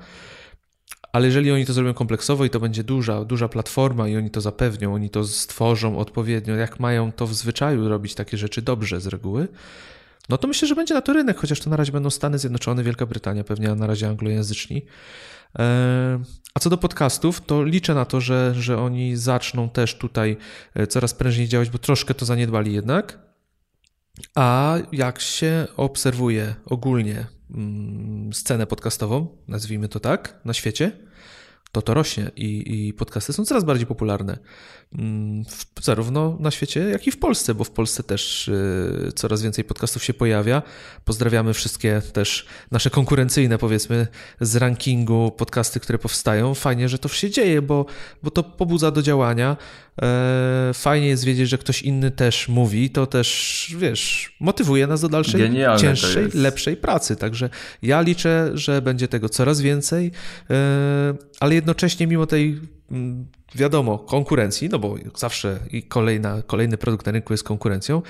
Ale 1.12 1.26
jeżeli 1.26 1.52
oni 1.52 1.65
to 1.65 1.74
zrobią 1.74 1.93
kompleksowo 1.93 2.45
i 2.45 2.50
to 2.50 2.60
będzie 2.60 2.84
duża, 2.84 3.26
duża 3.26 3.48
platforma 3.48 4.08
i 4.08 4.17
oni 4.17 4.30
to 4.30 4.41
zapewnią, 4.41 4.93
oni 4.93 5.10
to 5.10 5.24
stworzą 5.24 5.98
odpowiednio, 5.98 6.56
jak 6.56 6.80
mają 6.80 7.12
to 7.12 7.28
w 7.28 7.34
zwyczaju 7.34 7.89
robić 7.89 8.15
takie 8.15 8.38
rzeczy 8.38 8.62
dobrze 8.62 9.02
z 9.02 9.08
reguły, 9.08 9.48
no 10.30 10.38
to 10.38 10.48
myślę, 10.48 10.67
że 10.67 10.76
będzie 10.76 10.93
na 10.93 11.02
to 11.02 11.13
rynek, 11.13 11.38
chociaż 11.38 11.60
to 11.60 11.69
na 11.69 11.76
razie 11.76 11.91
będą 11.91 12.10
Stany 12.10 12.39
Zjednoczone, 12.39 12.84
Wielka 12.84 13.06
Brytania, 13.06 13.43
pewnie 13.43 13.76
na 13.76 13.88
razie 13.88 14.08
anglojęzyczni. 14.08 14.86
E, 15.60 16.19
a 16.54 16.60
co 16.60 16.69
do 16.69 16.78
podcastów, 16.78 17.41
to 17.41 17.63
liczę 17.63 17.93
na 17.95 18.06
to, 18.06 18.22
że, 18.22 18.54
że 18.56 18.78
oni 18.78 19.15
zaczną 19.15 19.69
też 19.69 19.95
tutaj 19.95 20.38
e, 20.76 20.88
coraz 20.88 21.13
prężniej 21.13 21.48
działać, 21.48 21.69
bo 21.69 21.78
troszkę 21.78 22.13
to 22.13 22.26
zaniedbali 22.26 22.74
jednak. 22.74 23.29
A 24.36 24.77
jak 24.91 25.19
się 25.19 25.67
obserwuje 25.77 26.55
ogólnie 26.65 27.27
Mm, 27.53 28.34
scenę 28.34 28.67
podcastową, 28.67 29.27
nazwijmy 29.47 29.88
to 29.88 29.99
tak, 29.99 30.39
na 30.45 30.53
świecie, 30.53 30.91
to 31.71 31.82
to 31.82 31.93
rośnie 31.93 32.32
i, 32.36 32.88
i 32.88 32.93
podcasty 32.93 33.34
są 33.34 33.45
coraz 33.45 33.63
bardziej 33.63 33.88
popularne. 33.88 34.38
Mm, 34.97 35.43
zarówno 35.82 36.38
na 36.39 36.52
świecie, 36.52 36.80
jak 36.80 37.08
i 37.08 37.12
w 37.12 37.19
Polsce, 37.19 37.56
bo 37.56 37.63
w 37.63 37.71
Polsce 37.71 38.04
też 38.04 38.47
y, 38.47 39.12
coraz 39.15 39.41
więcej 39.41 39.63
podcastów 39.63 40.04
się 40.04 40.13
pojawia. 40.13 40.62
Pozdrawiamy 41.06 41.54
wszystkie 41.54 42.02
też 42.13 42.45
nasze 42.71 42.89
konkurencyjne, 42.89 43.58
powiedzmy, 43.58 44.08
z 44.41 44.56
rankingu 44.56 45.32
podcasty, 45.38 45.80
które 45.80 45.99
powstają. 45.99 46.54
Fajnie, 46.54 46.89
że 46.89 46.99
to 46.99 47.10
się 47.10 47.30
dzieje, 47.30 47.62
bo, 47.62 47.86
bo 48.23 48.32
to 48.32 48.43
pobudza 48.43 48.91
do 48.91 49.02
działania. 49.02 49.58
E, 50.02 50.71
fajnie 50.73 51.08
jest 51.08 51.23
wiedzieć, 51.23 51.49
że 51.49 51.58
ktoś 51.58 51.82
inny 51.82 52.12
też 52.12 52.47
mówi, 52.47 52.89
to 52.89 53.08
też, 53.08 53.75
wiesz, 53.78 54.36
motywuje 54.39 54.88
nas 54.88 55.02
do 55.02 55.10
dalszej, 55.10 55.41
Genialne 55.41 55.82
cięższej, 55.82 56.30
lepszej 56.34 56.78
pracy. 56.78 57.15
Także 57.15 57.49
ja 57.82 58.02
liczę, 58.02 58.52
że 58.54 58.82
będzie 58.82 59.08
tego 59.08 59.30
coraz 59.30 59.62
więcej, 59.62 60.12
e, 60.49 61.13
ale 61.39 61.56
jednocześnie 61.56 62.08
mimo 62.08 62.25
tej 62.25 62.60
mm, 62.91 63.28
wiadomo, 63.56 64.00
konkurencji, 64.00 64.70
no 64.70 64.80
bo 64.80 64.96
zawsze 65.16 65.60
i 65.72 65.84
kolejna, 65.84 66.42
kolejny 66.48 66.78
produkt 66.78 67.06
na 67.06 67.12
rynku 67.12 67.34
jest 67.34 67.44
konkurencją, 67.44 68.02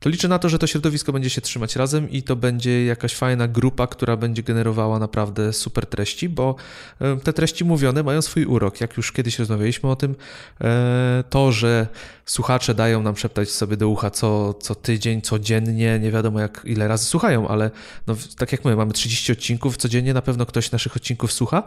to 0.00 0.08
liczę 0.08 0.28
na 0.28 0.38
to, 0.38 0.48
że 0.48 0.58
to 0.58 0.66
środowisko 0.66 1.12
będzie 1.12 1.30
się 1.30 1.40
trzymać 1.40 1.76
razem 1.76 2.10
i 2.10 2.22
to 2.22 2.36
będzie 2.36 2.84
jakaś 2.84 3.14
fajna 3.14 3.48
grupa, 3.48 3.86
która 3.86 4.16
będzie 4.16 4.42
generowała 4.42 4.98
naprawdę 4.98 5.52
super 5.52 5.86
treści, 5.86 6.28
bo 6.28 6.56
e, 7.00 7.16
te 7.16 7.32
treści 7.32 7.64
mówione 7.64 8.02
mają 8.02 8.22
swój 8.22 8.44
urok. 8.44 8.80
Jak 8.80 8.96
już 8.96 9.12
kiedyś 9.12 9.38
rozmawialiśmy 9.38 9.90
o 9.90 9.96
tym, 9.96 10.14
e, 10.60 11.24
to, 11.30 11.52
że 11.52 11.86
słuchacze 12.26 12.74
dają 12.74 13.02
nam 13.02 13.16
szeptać 13.16 13.50
sobie 13.50 13.76
do 13.76 13.88
ucha 13.88 14.10
co, 14.10 14.54
co 14.54 14.74
tydzień, 14.74 15.22
codziennie, 15.22 15.98
nie 15.98 16.10
wiadomo 16.10 16.40
jak 16.40 16.62
ile 16.64 16.88
razy 16.88 17.04
słuchają, 17.04 17.48
ale 17.48 17.70
no, 18.06 18.16
tak 18.36 18.52
jak 18.52 18.64
my, 18.64 18.76
mamy 18.76 18.92
30 18.92 19.32
odcinków, 19.32 19.76
codziennie 19.76 20.14
na 20.14 20.22
pewno 20.22 20.46
ktoś 20.46 20.70
naszych 20.70 20.96
odcinków 20.96 21.32
słucha, 21.32 21.62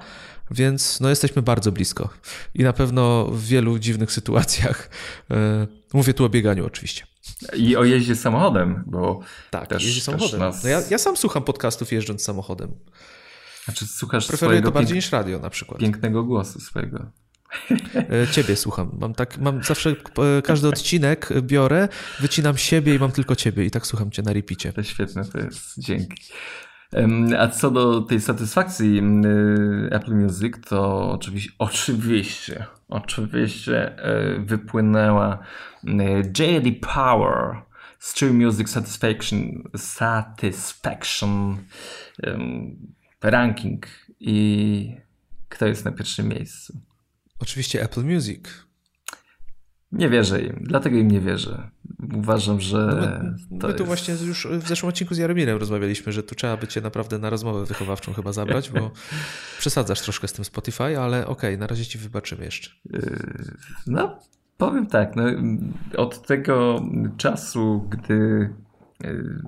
więc 0.51 0.99
no, 0.99 1.09
jesteśmy 1.09 1.41
bardzo 1.41 1.71
blisko 1.71 2.09
i 2.55 2.63
na 2.63 2.73
pewno 2.73 3.25
w 3.25 3.43
wielu 3.45 3.79
dziwnych 3.79 4.11
sytuacjach, 4.11 4.89
e, 5.31 5.67
mówię 5.93 6.13
tu 6.13 6.25
o 6.25 6.29
bieganiu 6.29 6.65
oczywiście. 6.65 7.12
I 7.55 7.75
o 7.75 7.83
jeździe 7.83 8.15
samochodem, 8.15 8.83
bo 8.87 9.19
tak, 9.49 9.67
też, 9.67 9.83
jeździ 9.83 10.01
samochodem. 10.01 10.39
Nas... 10.39 10.63
No 10.63 10.69
ja, 10.69 10.81
ja, 10.89 10.97
sam 10.97 11.17
słucham 11.17 11.43
podcastów 11.43 11.91
jeżdżąc 11.91 12.23
samochodem. 12.23 12.71
Znaczy 13.65 13.87
słuchasz 13.87 14.27
Preferuję 14.27 14.61
to 14.61 14.71
bardziej 14.71 14.95
niż 14.95 15.11
radio 15.11 15.39
na 15.39 15.49
przykład. 15.49 15.79
Pięknego 15.79 16.23
głosu 16.23 16.59
swojego. 16.59 17.05
E, 17.95 18.27
ciebie 18.31 18.55
słucham. 18.55 18.91
Mam 18.99 19.13
tak, 19.13 19.37
mam 19.37 19.63
zawsze 19.63 19.89
e, 19.89 20.41
każdy 20.41 20.67
odcinek 20.67 21.29
biorę, 21.41 21.87
wycinam 22.19 22.57
siebie 22.57 22.95
i 22.95 22.99
mam 22.99 23.11
tylko 23.11 23.35
ciebie 23.35 23.65
i 23.65 23.71
tak 23.71 23.87
słucham 23.87 24.11
cię 24.11 24.21
na 24.21 24.33
repicie. 24.33 24.73
To 24.73 24.83
świetne 24.83 25.25
to 25.25 25.37
jest. 25.37 25.73
Dzięki. 25.77 26.23
A 27.39 27.47
co 27.47 27.71
do 27.71 28.01
tej 28.01 28.21
satysfakcji 28.21 28.99
y, 28.99 29.89
Apple 29.91 30.15
Music, 30.15 30.53
to 30.69 31.11
oczywiście, 31.11 31.51
oczywiście, 31.59 32.65
oczywiście 32.87 33.95
wypłynęła 34.39 35.39
JD 36.39 36.87
Power 36.93 37.61
Stream 37.99 38.45
Music 38.45 38.69
Satisfaction, 38.69 39.63
Satisfaction 39.75 41.57
ranking 43.21 43.87
i 44.19 44.97
kto 45.49 45.67
jest 45.67 45.85
na 45.85 45.91
pierwszym 45.91 46.27
miejscu? 46.27 46.79
Oczywiście 47.39 47.81
Apple 47.81 48.03
Music. 48.03 48.45
Nie 49.93 50.09
wierzę 50.09 50.41
im, 50.41 50.59
dlatego 50.61 50.97
im 50.97 51.11
nie 51.11 51.21
wierzę. 51.21 51.69
Uważam, 52.13 52.61
że. 52.61 52.77
No 52.77 52.95
my, 52.95 53.35
my 53.51 53.67
jest... 53.67 53.77
tu 53.77 53.85
właśnie 53.85 54.13
już 54.13 54.47
w 54.47 54.67
zeszłym 54.67 54.89
odcinku 54.89 55.13
z 55.13 55.17
Jaromirem 55.17 55.57
rozmawialiśmy, 55.57 56.11
że 56.11 56.23
tu 56.23 56.35
trzeba 56.35 56.57
by 56.57 56.67
cię 56.67 56.81
naprawdę 56.81 57.19
na 57.19 57.29
rozmowę 57.29 57.65
wychowawczą 57.65 58.13
chyba 58.13 58.33
zabrać, 58.33 58.69
bo 58.69 58.91
przesadzasz 59.59 60.01
troszkę 60.01 60.27
z 60.27 60.33
tym 60.33 60.45
Spotify, 60.45 60.99
ale 60.99 61.27
okej, 61.27 61.49
okay, 61.49 61.57
na 61.57 61.67
razie 61.67 61.85
ci 61.85 61.97
wybaczymy 61.97 62.45
jeszcze. 62.45 62.69
Yy, 62.85 63.01
no, 63.87 64.19
powiem 64.57 64.87
tak. 64.87 65.15
No, 65.15 65.23
od 65.97 66.27
tego 66.27 66.85
czasu, 67.17 67.87
gdy 67.89 68.49
yy, 69.03 69.41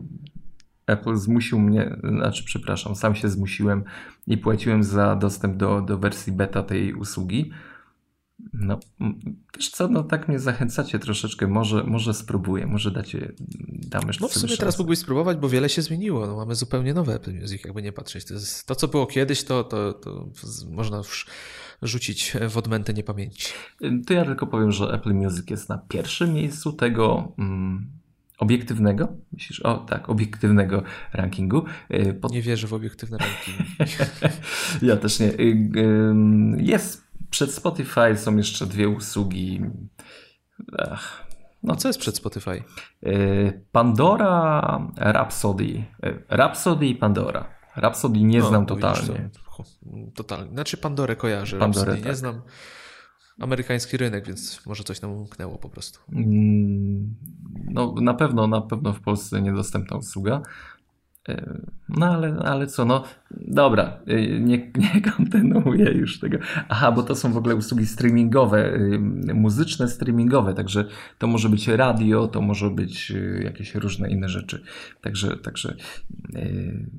Apple 0.88 1.15
zmusił 1.15 1.60
mnie, 1.60 1.95
znaczy 2.03 2.43
przepraszam, 2.43 2.95
sam 2.95 3.15
się 3.15 3.29
zmusiłem 3.29 3.84
i 4.27 4.38
płaciłem 4.38 4.84
za 4.84 5.15
dostęp 5.15 5.58
do, 5.58 5.81
do 5.81 5.97
wersji 5.97 6.34
beta 6.34 6.63
tej 6.63 6.93
usługi 6.93 7.51
no, 8.53 8.79
wiesz 9.58 9.69
co, 9.69 9.88
no 9.88 10.03
tak 10.03 10.27
mnie 10.27 10.39
zachęcacie 10.39 10.99
troszeczkę, 10.99 11.47
może, 11.47 11.84
może 11.84 12.13
spróbuję, 12.13 12.67
może 12.67 12.91
dacie, 12.91 13.31
dam 13.69 14.08
jeszcze 14.08 14.21
No 14.21 14.27
w 14.27 14.34
sumie 14.34 14.47
teraz 14.47 14.60
teraz 14.60 14.79
mógłbyś 14.79 14.99
spróbować, 14.99 15.38
bo 15.38 15.49
wiele 15.49 15.69
się 15.69 15.81
zmieniło, 15.81 16.27
no, 16.27 16.36
mamy 16.36 16.55
zupełnie 16.55 16.93
nowe 16.93 17.15
Apple 17.15 17.34
Music, 17.34 17.63
jakby 17.65 17.81
nie 17.81 17.91
patrzeć. 17.91 18.25
To, 18.25 18.34
jest, 18.34 18.67
to 18.67 18.75
co 18.75 18.88
było 18.88 19.08
kiedyś, 19.08 19.43
to, 19.43 19.63
to, 19.63 19.93
to 19.93 20.29
można 20.69 20.97
już 20.97 21.27
rzucić 21.81 22.34
w 22.49 22.58
odmętę 22.58 22.93
niepamięci. 22.93 23.53
To 24.08 24.13
ja 24.13 24.25
tylko 24.25 24.47
powiem, 24.47 24.71
że 24.71 24.86
Apple 24.86 25.13
Music 25.13 25.49
jest 25.49 25.69
na 25.69 25.77
pierwszym 25.77 26.34
miejscu 26.34 26.73
tego 26.73 27.34
mm, 27.38 27.91
obiektywnego, 28.38 29.08
myślisz, 29.31 29.60
o 29.60 29.77
tak, 29.77 30.10
obiektywnego 30.10 30.84
rankingu. 31.13 31.65
Y, 31.93 32.13
Pod... 32.13 32.31
Nie 32.31 32.41
wierzę 32.41 32.67
w 32.67 32.73
obiektywne 32.73 33.17
rankingi. 33.17 33.75
ja 34.89 34.97
też 34.97 35.19
nie. 35.19 35.27
Y, 35.27 35.71
jest 36.58 37.05
przed 37.36 37.54
Spotify 37.54 38.17
są 38.17 38.38
jeszcze 38.38 38.65
dwie 38.65 38.89
usługi. 38.89 39.62
Ach, 40.78 41.28
no. 41.63 41.76
co 41.76 41.89
jest 41.89 42.00
przed 42.00 42.17
Spotify? 42.17 42.63
Y, 43.04 43.65
Pandora, 43.71 44.91
Rhapsody. 44.98 45.86
Y, 46.06 46.24
Rhapsody 46.30 46.86
i 46.86 46.95
Pandora. 46.95 47.48
Rhapsody 47.78 48.19
nie 48.19 48.39
no, 48.39 48.48
znam 48.48 48.65
totalnie. 48.65 49.30
Totalnie. 50.15 50.52
Znaczy 50.52 50.78
Pandorę 50.78 51.15
kojarzę. 51.15 51.60
Pandorę, 51.60 51.86
Rhapsody 51.86 52.02
tak. 52.02 52.12
nie 52.12 52.15
znam. 52.15 52.41
Amerykański 53.39 53.98
rynek, 53.98 54.28
więc 54.28 54.65
może 54.65 54.84
coś 54.84 55.02
nam 55.02 55.12
umknęło 55.12 55.58
po 55.58 55.69
prostu. 55.69 56.00
Mm, 56.12 57.15
no 57.69 57.95
na 58.02 58.13
pewno, 58.13 58.48
na 58.48 58.62
pewno 58.62 58.93
w 58.93 59.02
Polsce 59.02 59.41
niedostępna 59.41 59.98
usługa. 59.98 60.41
No 61.89 62.05
ale, 62.05 62.35
ale 62.38 62.67
co, 62.67 62.85
no 62.85 63.03
dobra, 63.31 63.99
y, 64.09 64.39
nie, 64.41 64.57
nie 64.93 65.01
kontynuuję 65.01 65.91
już 65.91 66.19
tego. 66.19 66.38
Aha, 66.69 66.91
bo 66.91 67.03
to 67.03 67.15
są 67.15 67.33
w 67.33 67.38
ogóle 67.38 67.55
usługi 67.55 67.85
streamingowe, 67.85 68.75
y, 68.75 68.99
muzyczne 69.33 69.88
streamingowe, 69.88 70.53
także 70.53 70.85
to 71.17 71.27
może 71.27 71.49
być 71.49 71.67
radio, 71.67 72.27
to 72.27 72.41
może 72.41 72.69
być 72.69 73.13
jakieś 73.43 73.75
różne 73.75 74.09
inne 74.09 74.29
rzeczy. 74.29 74.63
Także, 75.01 75.38
także 75.38 75.75
yy, 76.33 76.89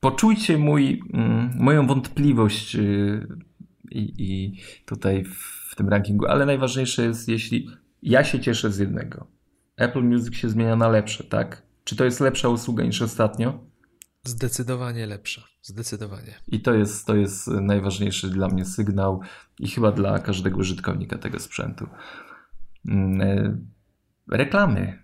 poczujcie 0.00 0.58
mój, 0.58 0.90
yy, 0.90 1.62
moją 1.64 1.86
wątpliwość 1.86 2.74
yy, 2.74 3.26
i 3.92 4.52
tutaj 4.86 5.24
w 5.70 5.74
tym 5.76 5.88
rankingu, 5.88 6.26
ale 6.26 6.46
najważniejsze 6.46 7.04
jest, 7.04 7.28
jeśli 7.28 7.68
ja 8.02 8.24
się 8.24 8.40
cieszę 8.40 8.72
z 8.72 8.78
jednego. 8.78 9.26
Apple 9.76 10.02
Music 10.02 10.34
się 10.34 10.48
zmienia 10.48 10.76
na 10.76 10.88
lepsze, 10.88 11.24
tak? 11.24 11.69
Czy 11.90 11.96
to 11.96 12.04
jest 12.04 12.20
lepsza 12.20 12.48
usługa 12.48 12.84
niż 12.84 13.02
ostatnio? 13.02 13.64
Zdecydowanie 14.24 15.06
lepsza. 15.06 15.42
Zdecydowanie. 15.62 16.34
I 16.46 16.60
to 16.60 16.74
jest, 16.74 17.06
to 17.06 17.16
jest 17.16 17.46
najważniejszy 17.46 18.30
dla 18.30 18.48
mnie 18.48 18.64
sygnał 18.64 19.20
i 19.58 19.68
chyba 19.68 19.92
dla 19.92 20.18
każdego 20.18 20.56
użytkownika 20.58 21.18
tego 21.18 21.38
sprzętu. 21.38 21.86
Mm, 22.88 23.20
e, 23.20 23.58
reklamy. 24.36 25.02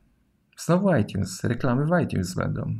Znowu 0.58 0.96
iTunes. 0.96 1.44
Reklamy 1.44 1.86
w 1.86 2.02
iTunes 2.04 2.34
będą. 2.34 2.78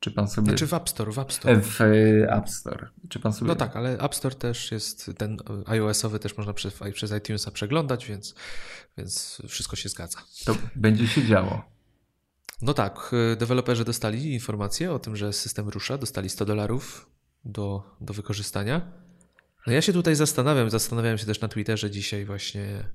Czy 0.00 0.10
pan 0.10 0.28
sobie. 0.28 0.48
Znaczy 0.48 0.66
w 0.66 0.74
App 0.74 0.88
Store, 0.88 1.12
w 1.12 1.18
App 1.18 1.32
Store. 1.32 1.60
W 1.60 1.80
e, 1.80 1.84
App 2.32 2.50
Store. 2.50 2.88
Czy 3.08 3.20
pan 3.20 3.32
sobie. 3.32 3.48
No 3.48 3.54
tak, 3.54 3.76
ale 3.76 3.98
App 3.98 4.14
Store 4.14 4.34
też 4.34 4.72
jest 4.72 5.10
ten 5.18 5.36
iOS-owy 5.66 6.18
też 6.18 6.36
można 6.36 6.52
przez, 6.52 6.80
przez 6.92 7.12
iTunesa 7.12 7.50
przeglądać, 7.50 8.06
więc, 8.06 8.34
więc 8.98 9.42
wszystko 9.48 9.76
się 9.76 9.88
zgadza. 9.88 10.18
To 10.44 10.56
będzie 10.74 11.06
się 11.06 11.26
działo. 11.26 11.75
No 12.62 12.74
tak, 12.74 13.10
y, 13.32 13.36
deweloperzy 13.36 13.84
dostali 13.84 14.32
informację 14.32 14.92
o 14.92 14.98
tym, 14.98 15.16
że 15.16 15.32
system 15.32 15.68
rusza, 15.68 15.98
dostali 15.98 16.30
100 16.30 16.44
dolarów 16.44 17.10
do, 17.44 17.96
do 18.00 18.14
wykorzystania. 18.14 18.92
No 19.66 19.72
ja 19.72 19.82
się 19.82 19.92
tutaj 19.92 20.14
zastanawiam, 20.14 20.70
zastanawiałem 20.70 21.18
się 21.18 21.26
też 21.26 21.40
na 21.40 21.48
Twitterze 21.48 21.90
dzisiaj 21.90 22.24
właśnie, 22.24 22.90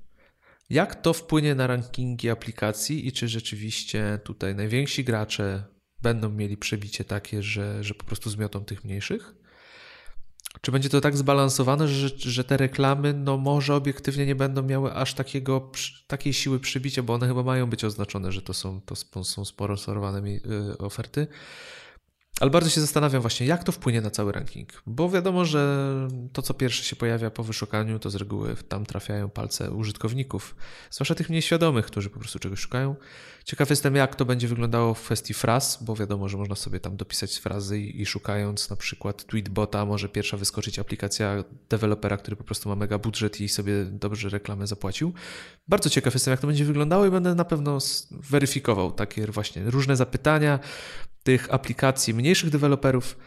jak 0.70 1.02
to 1.02 1.12
wpłynie 1.12 1.54
na 1.54 1.66
rankingi 1.66 2.30
aplikacji 2.30 3.06
i 3.06 3.12
czy 3.12 3.28
rzeczywiście 3.28 4.20
tutaj 4.24 4.54
najwięksi 4.54 5.04
gracze 5.04 5.64
będą 6.02 6.30
mieli 6.30 6.56
przebicie 6.56 7.04
takie, 7.04 7.42
że, 7.42 7.84
że 7.84 7.94
po 7.94 8.04
prostu 8.04 8.30
zmiotą 8.30 8.64
tych 8.64 8.84
mniejszych? 8.84 9.34
Czy 10.60 10.72
będzie 10.72 10.88
to 10.88 11.00
tak 11.00 11.16
zbalansowane, 11.16 11.88
że, 11.88 12.08
że 12.18 12.44
te 12.44 12.56
reklamy, 12.56 13.12
no 13.12 13.36
może 13.36 13.74
obiektywnie 13.74 14.26
nie 14.26 14.34
będą 14.34 14.62
miały 14.62 14.94
aż 14.94 15.14
takiego, 15.14 15.70
takiej 16.06 16.32
siły 16.32 16.60
przybicia, 16.60 17.02
bo 17.02 17.14
one 17.14 17.28
chyba 17.28 17.42
mają 17.42 17.70
być 17.70 17.84
oznaczone, 17.84 18.32
że 18.32 18.42
to 18.42 18.54
są, 18.54 18.80
to 18.80 19.24
są 19.24 19.44
sponsorowane 19.44 20.28
y, 20.28 20.78
oferty. 20.78 21.26
Ale 22.40 22.50
bardzo 22.50 22.70
się 22.70 22.80
zastanawiam 22.80 23.22
właśnie, 23.22 23.46
jak 23.46 23.64
to 23.64 23.72
wpłynie 23.72 24.00
na 24.00 24.10
cały 24.10 24.32
ranking. 24.32 24.82
Bo 24.86 25.10
wiadomo, 25.10 25.44
że 25.44 25.88
to, 26.32 26.42
co 26.42 26.54
pierwsze 26.54 26.84
się 26.84 26.96
pojawia 26.96 27.30
po 27.30 27.42
wyszukaniu, 27.42 27.98
to 27.98 28.10
z 28.10 28.14
reguły 28.14 28.56
tam 28.68 28.86
trafiają 28.86 29.30
palce 29.30 29.70
użytkowników, 29.70 30.56
zwłaszcza 30.90 31.14
tych 31.14 31.30
mniej 31.30 31.42
świadomych, 31.42 31.86
którzy 31.86 32.10
po 32.10 32.20
prostu 32.20 32.38
czegoś 32.38 32.60
szukają. 32.60 32.96
Ciekaw 33.44 33.70
jestem, 33.70 33.96
jak 33.96 34.16
to 34.16 34.24
będzie 34.24 34.48
wyglądało 34.48 34.94
w 34.94 35.02
kwestii 35.02 35.34
fraz, 35.34 35.84
bo 35.84 35.96
wiadomo, 35.96 36.28
że 36.28 36.36
można 36.38 36.54
sobie 36.54 36.80
tam 36.80 36.96
dopisać 36.96 37.36
frazy 37.36 37.80
i, 37.80 38.06
szukając 38.06 38.70
na 38.70 38.76
przykład 38.76 39.24
tweetbota, 39.24 39.86
może 39.86 40.08
pierwsza 40.08 40.36
wyskoczyć 40.36 40.78
aplikacja 40.78 41.44
dewelopera, 41.68 42.16
który 42.16 42.36
po 42.36 42.44
prostu 42.44 42.68
ma 42.68 42.76
mega 42.76 42.98
budżet 42.98 43.40
i 43.40 43.48
sobie 43.48 43.84
dobrze 43.84 44.28
reklamę 44.28 44.66
zapłacił. 44.66 45.12
Bardzo 45.68 45.90
ciekaw 45.90 46.14
jestem, 46.14 46.32
jak 46.32 46.40
to 46.40 46.46
będzie 46.46 46.64
wyglądało 46.64 47.06
i 47.06 47.10
będę 47.10 47.34
na 47.34 47.44
pewno 47.44 47.78
weryfikował 48.10 48.92
takie 48.92 49.26
właśnie 49.26 49.70
różne 49.70 49.96
zapytania, 49.96 50.58
tych 51.22 51.54
aplikacji 51.54 52.14
mniejszych 52.14 52.50
deweloperów, 52.50 53.18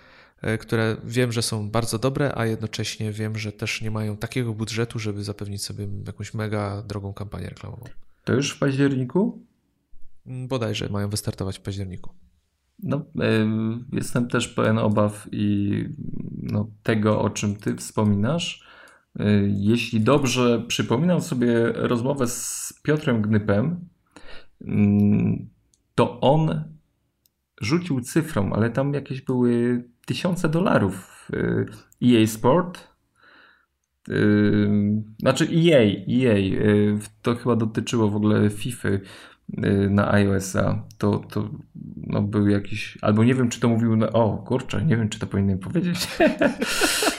e, 0.42 0.58
które 0.58 0.98
wiem, 1.04 1.32
że 1.32 1.42
są 1.42 1.70
bardzo 1.70 2.00
dobre, 2.00 2.32
a 2.36 2.46
jednocześnie 2.46 3.12
wiem, 3.12 3.38
że 3.38 3.52
też 3.52 3.82
nie 3.82 3.92
mają 3.92 4.18
takiego 4.18 4.54
budżetu, 4.54 5.00
żeby 5.00 5.24
zapewnić 5.24 5.64
sobie 5.64 5.88
jakąś 6.08 6.34
mega 6.34 6.82
drogą 6.82 7.14
kampanię 7.14 7.50
reklamową. 7.50 7.86
To 8.24 8.34
już 8.34 8.52
w 8.52 8.60
październiku? 8.60 9.42
Mm, 10.28 10.48
bodajże 10.48 10.90
mają 10.90 11.10
wystartować 11.10 11.58
w 11.58 11.62
październiku. 11.62 12.10
No, 12.84 13.06
jestem 13.92 14.28
też 14.28 14.48
pełen 14.48 14.78
obaw 14.78 15.28
i 15.32 15.84
no, 16.42 16.70
tego, 16.84 17.22
o 17.22 17.30
czym 17.30 17.56
ty 17.56 17.76
wspominasz. 17.76 18.68
E, 19.20 19.26
jeśli 19.48 20.02
dobrze 20.02 20.64
przypominam 20.68 21.22
sobie 21.22 21.72
rozmowę 21.72 22.28
z 22.28 22.74
Piotrem 22.84 23.22
Gnypem, 23.22 23.88
mm, 24.62 25.50
to 25.96 26.20
on 26.20 26.75
rzucił 27.62 28.02
cyfrą, 28.02 28.54
ale 28.54 28.70
tam 28.70 28.94
jakieś 28.94 29.22
były 29.22 29.84
tysiące 30.06 30.50
dolarów. 30.50 31.30
EA 32.04 32.22
y, 32.22 32.28
Sport, 32.28 32.88
y, 34.10 34.70
znaczy 35.20 35.48
EA, 35.54 35.80
EA, 36.10 36.38
y, 36.38 37.00
to 37.22 37.36
chyba 37.36 37.56
dotyczyło 37.56 38.10
w 38.10 38.16
ogóle 38.16 38.50
FIFA 38.50 38.90
na 39.90 40.14
iOS-a. 40.14 40.84
To, 40.98 41.20
to 41.20 41.50
no, 41.96 42.22
był 42.22 42.48
jakiś, 42.48 42.98
albo 43.02 43.24
nie 43.24 43.36
wiem, 43.36 43.50
czy 43.50 43.60
to 43.60 43.70
mówił, 43.70 43.96
na, 43.96 44.12
o 44.12 44.38
kurczę, 44.38 44.86
nie 44.86 44.98
wiem, 44.98 45.10
czy 45.10 45.20
to 45.20 45.28
powinienem 45.28 45.60
powiedzieć. 45.60 46.08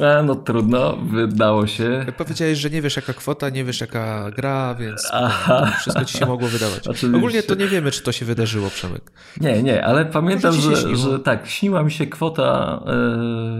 A, 0.00 0.22
no 0.22 0.34
trudno, 0.34 0.96
wydało 0.96 1.66
się. 1.66 2.06
Powiedziałeś, 2.16 2.58
że 2.58 2.70
nie 2.70 2.82
wiesz 2.82 2.96
jaka 2.96 3.12
kwota, 3.12 3.50
nie 3.50 3.64
wiesz 3.64 3.80
jaka 3.80 4.30
gra, 4.30 4.74
więc 4.74 5.08
Aha. 5.12 5.72
wszystko 5.80 6.04
ci 6.04 6.18
się 6.18 6.26
mogło 6.26 6.48
wydawać. 6.48 6.88
Oczywiście. 6.88 7.16
Ogólnie 7.16 7.42
to 7.42 7.54
nie 7.54 7.66
wiemy, 7.66 7.90
czy 7.90 8.02
to 8.02 8.12
się 8.12 8.24
wydarzyło, 8.24 8.70
Przemek. 8.70 9.12
Nie, 9.40 9.62
nie, 9.62 9.84
ale 9.84 10.04
pamiętam, 10.04 10.52
że, 10.52 10.96
że 10.96 11.18
tak, 11.18 11.46
śniła 11.46 11.82
mi 11.82 11.90
się 11.90 12.06
kwota 12.06 12.80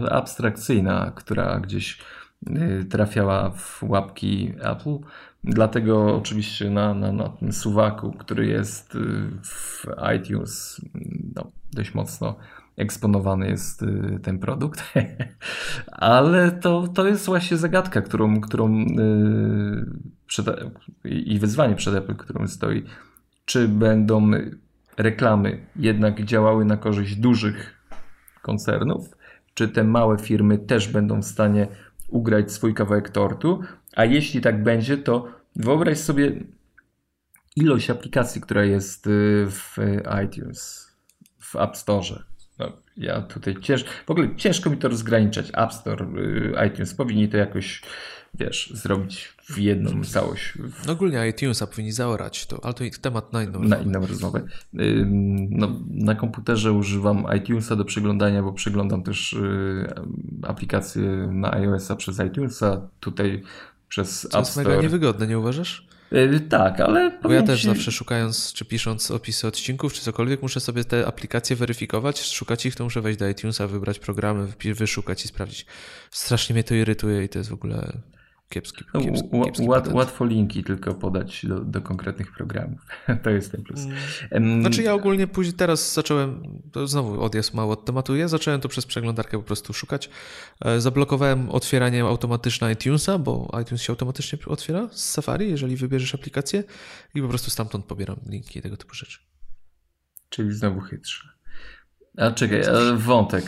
e, 0.05 0.13
abstrakcyjna, 0.13 1.11
która 1.15 1.59
gdzieś 1.59 1.99
e, 2.47 2.83
trafiała 2.83 3.49
w 3.49 3.83
łapki 3.83 4.53
Apple. 4.61 4.97
Dlatego 5.43 6.15
oczywiście 6.15 6.69
na, 6.69 6.93
na, 6.93 7.11
na 7.11 7.29
tym 7.29 7.53
suwaku, 7.53 8.11
który 8.11 8.47
jest 8.47 8.95
e, 8.95 8.99
w 9.43 9.85
iTunes 10.17 10.81
no, 11.35 11.51
dość 11.73 11.93
mocno 11.93 12.35
eksponowany 12.77 13.47
jest 13.47 13.83
y, 13.83 14.19
ten 14.23 14.39
produkt. 14.39 14.83
Ale 15.91 16.51
to, 16.51 16.87
to 16.87 17.07
jest 17.07 17.25
właśnie 17.25 17.57
zagadka, 17.57 18.01
którą, 18.01 18.41
którą 18.41 18.81
y, 18.81 19.85
przed, 20.25 20.47
i 21.03 21.39
wyzwanie 21.39 21.75
przed 21.75 21.95
Apple, 21.95 22.15
którą 22.15 22.47
stoi. 22.47 22.83
Czy 23.45 23.67
będą 23.67 24.31
reklamy 24.97 25.65
jednak 25.75 26.23
działały 26.23 26.65
na 26.65 26.77
korzyść 26.77 27.15
dużych 27.15 27.87
koncernów? 28.41 29.09
Czy 29.53 29.67
te 29.67 29.83
małe 29.83 30.17
firmy 30.17 30.57
też 30.57 30.87
będą 30.87 31.21
w 31.21 31.25
stanie 31.25 31.67
ugrać 32.07 32.51
swój 32.51 32.73
kawałek 32.73 33.09
tortu? 33.09 33.61
A 33.95 34.05
jeśli 34.05 34.41
tak 34.41 34.63
będzie, 34.63 34.97
to 34.97 35.27
wyobraź 35.55 35.97
sobie 35.97 36.31
ilość 37.55 37.89
aplikacji, 37.89 38.41
która 38.41 38.63
jest 38.63 39.07
y, 39.07 39.45
w 39.49 39.77
iTunes, 40.25 40.91
w 41.39 41.55
App 41.55 41.77
Store 41.77 42.32
ja 42.97 43.21
tutaj 43.21 43.55
ciężko, 43.61 43.89
w 44.05 44.11
ogóle 44.11 44.35
ciężko 44.35 44.69
mi 44.69 44.77
to 44.77 44.87
rozgraniczać. 44.87 45.51
App 45.53 45.73
Store, 45.73 46.05
y, 46.05 46.67
iTunes 46.67 46.93
powinni 46.93 47.29
to 47.29 47.37
jakoś, 47.37 47.81
wiesz, 48.33 48.71
zrobić 48.73 49.33
w 49.49 49.57
jedną 49.57 50.03
całość. 50.03 50.53
No 50.87 50.93
ogólnie 50.93 51.27
iTunesa 51.29 51.67
powinni 51.67 51.91
zaorać, 51.91 52.45
to, 52.45 52.59
ale 52.63 52.73
to 52.73 52.83
temat 53.01 53.33
na 53.33 53.43
inną 53.43 53.53
rozmowę. 53.53 53.75
Na 53.75 53.77
inną 53.77 54.07
rozmowę. 54.07 54.41
No, 55.49 55.79
na 55.89 56.15
komputerze 56.15 56.71
używam 56.71 57.25
iTunesa 57.37 57.75
do 57.75 57.85
przeglądania, 57.85 58.43
bo 58.43 58.53
przeglądam 58.53 59.03
też 59.03 59.33
y, 59.33 59.93
aplikacje 60.47 61.01
na 61.31 61.53
iOS-a 61.53 61.95
przez 61.95 62.19
iTunesa, 62.19 62.87
tutaj 62.99 63.43
przez 63.89 64.27
Co 64.31 64.39
App 64.39 64.47
Store. 64.47 64.63
To 64.63 64.69
jest 64.69 64.69
mega 64.69 64.81
niewygodne, 64.81 65.27
nie 65.27 65.39
uważasz? 65.39 65.92
Yy, 66.13 66.39
tak, 66.39 66.79
ale. 66.79 67.11
Bo 67.23 67.31
ja 67.31 67.43
też 67.43 67.63
zawsze 67.63 67.91
szukając, 67.91 68.53
czy 68.53 68.65
pisząc 68.65 69.11
opisy 69.11 69.47
odcinków, 69.47 69.93
czy 69.93 70.01
cokolwiek, 70.01 70.41
muszę 70.41 70.59
sobie 70.59 70.83
te 70.83 71.07
aplikacje 71.07 71.55
weryfikować, 71.55 72.21
szukać 72.21 72.65
ich, 72.65 72.75
to 72.75 72.83
muszę 72.83 73.01
wejść 73.01 73.19
do 73.19 73.29
iTunesa, 73.29 73.67
wybrać 73.67 73.99
programy, 73.99 74.47
wyszukać 74.73 75.25
i 75.25 75.27
sprawdzić. 75.27 75.65
Strasznie 76.11 76.53
mnie 76.53 76.63
to 76.63 76.75
irytuje 76.75 77.23
i 77.23 77.29
to 77.29 77.39
jest 77.39 77.49
w 77.49 77.53
ogóle 77.53 77.97
kiepski, 78.49 78.85
no, 78.93 79.01
kiepski, 79.01 79.29
kiepski 79.43 79.67
Łat, 79.67 79.87
Łatwo 79.87 80.25
linki 80.25 80.63
tylko 80.63 80.93
podać 80.93 81.45
do, 81.45 81.59
do 81.59 81.81
konkretnych 81.81 82.31
programów. 82.31 82.79
to 83.23 83.29
jest 83.29 83.51
ten 83.51 83.63
plus. 83.63 83.79
Um, 84.31 84.61
znaczy 84.61 84.83
ja 84.83 84.93
ogólnie 84.93 85.27
później 85.27 85.53
teraz 85.53 85.93
zacząłem, 85.93 86.61
to 86.71 86.87
znowu 86.87 87.21
odjazd 87.21 87.53
mało 87.53 87.73
od 87.73 87.85
tematu, 87.85 88.15
ja 88.15 88.27
zacząłem 88.27 88.61
to 88.61 88.69
przez 88.69 88.85
przeglądarkę 88.85 89.37
po 89.37 89.43
prostu 89.43 89.73
szukać. 89.73 90.09
E, 90.65 90.81
zablokowałem 90.81 91.49
otwieranie 91.49 92.03
automatyczne 92.03 92.71
iTunesa, 92.71 93.19
bo 93.19 93.57
iTunes 93.61 93.81
się 93.81 93.93
automatycznie 93.93 94.39
otwiera 94.45 94.89
z 94.91 95.09
Safari, 95.09 95.49
jeżeli 95.49 95.75
wybierzesz 95.75 96.15
aplikację 96.15 96.63
i 97.15 97.21
po 97.21 97.27
prostu 97.27 97.51
stamtąd 97.51 97.85
pobieram 97.85 98.19
linki 98.29 98.59
i 98.59 98.61
tego 98.61 98.77
typu 98.77 98.93
rzeczy. 98.93 99.19
Czyli 100.29 100.53
znowu 100.53 100.79
chytrze. 100.79 101.32
A 102.17 102.31
czekaj, 102.31 102.61
wątek. 102.95 103.45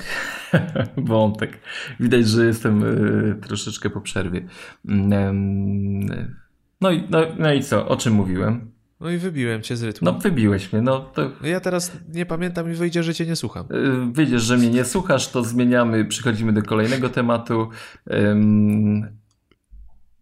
wątek. 0.97 1.60
Widać, 1.99 2.28
że 2.28 2.45
jestem 2.45 2.84
y, 2.84 3.36
troszeczkę 3.41 3.89
po 3.89 4.01
przerwie. 4.01 4.47
Mm, 4.88 6.36
no 6.82 6.91
i, 6.91 7.04
no, 7.10 7.19
no 7.39 7.54
i 7.54 7.63
co? 7.63 7.88
O 7.88 7.97
czym 7.97 8.13
mówiłem? 8.13 8.71
No 8.99 9.10
i 9.10 9.17
wybiłem 9.17 9.62
cię 9.62 9.78
z 9.78 9.84
rytmu. 9.84 10.06
No 10.06 10.19
wybiłeś 10.19 10.73
mnie, 10.73 10.82
no 10.82 10.99
to... 10.99 11.32
Ja 11.43 11.60
teraz 11.60 11.91
nie 12.13 12.25
pamiętam 12.25 12.71
i 12.71 12.73
wyjdzie, 12.73 13.04
że 13.04 13.13
cię 13.13 13.25
nie 13.25 13.36
słucham. 13.36 13.65
Y, 13.71 14.12
wyjdziesz, 14.12 14.43
że 14.43 14.58
mnie 14.58 14.69
nie 14.69 14.86
słuchasz, 14.86 15.32
to 15.32 15.43
zmieniamy, 15.43 16.06
przechodzimy 16.06 16.54
do 16.54 16.63
kolejnego 16.63 17.10
tematu. 17.10 17.69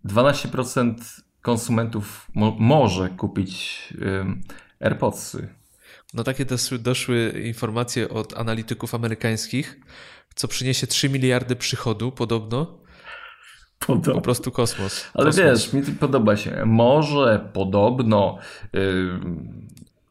12% 0.06 0.94
konsumentów 1.42 2.28
mo 2.36 2.56
może 2.60 3.10
kupić 3.10 3.94
AirPodsy 4.80 5.63
no 6.14 6.24
takie 6.24 6.46
doszły, 6.46 6.80
doszły 6.80 7.44
informacje 7.46 8.10
od 8.10 8.38
analityków 8.38 8.96
amerykańskich, 8.96 9.80
co 10.36 10.48
przyniesie 10.48 10.88
3 10.88 11.10
miliardy 11.10 11.56
przychodu 11.56 12.12
podobno. 12.12 12.80
Podobno. 13.88 14.14
Po 14.14 14.22
prostu 14.22 14.52
kosmos. 14.52 15.06
Ale 15.14 15.26
kosmos. 15.26 15.46
wiesz, 15.46 15.74
mi 15.74 15.96
podoba 15.96 16.38
się. 16.38 16.64
Może, 16.66 17.50
podobno. 17.54 18.38
Yy, 18.74 19.20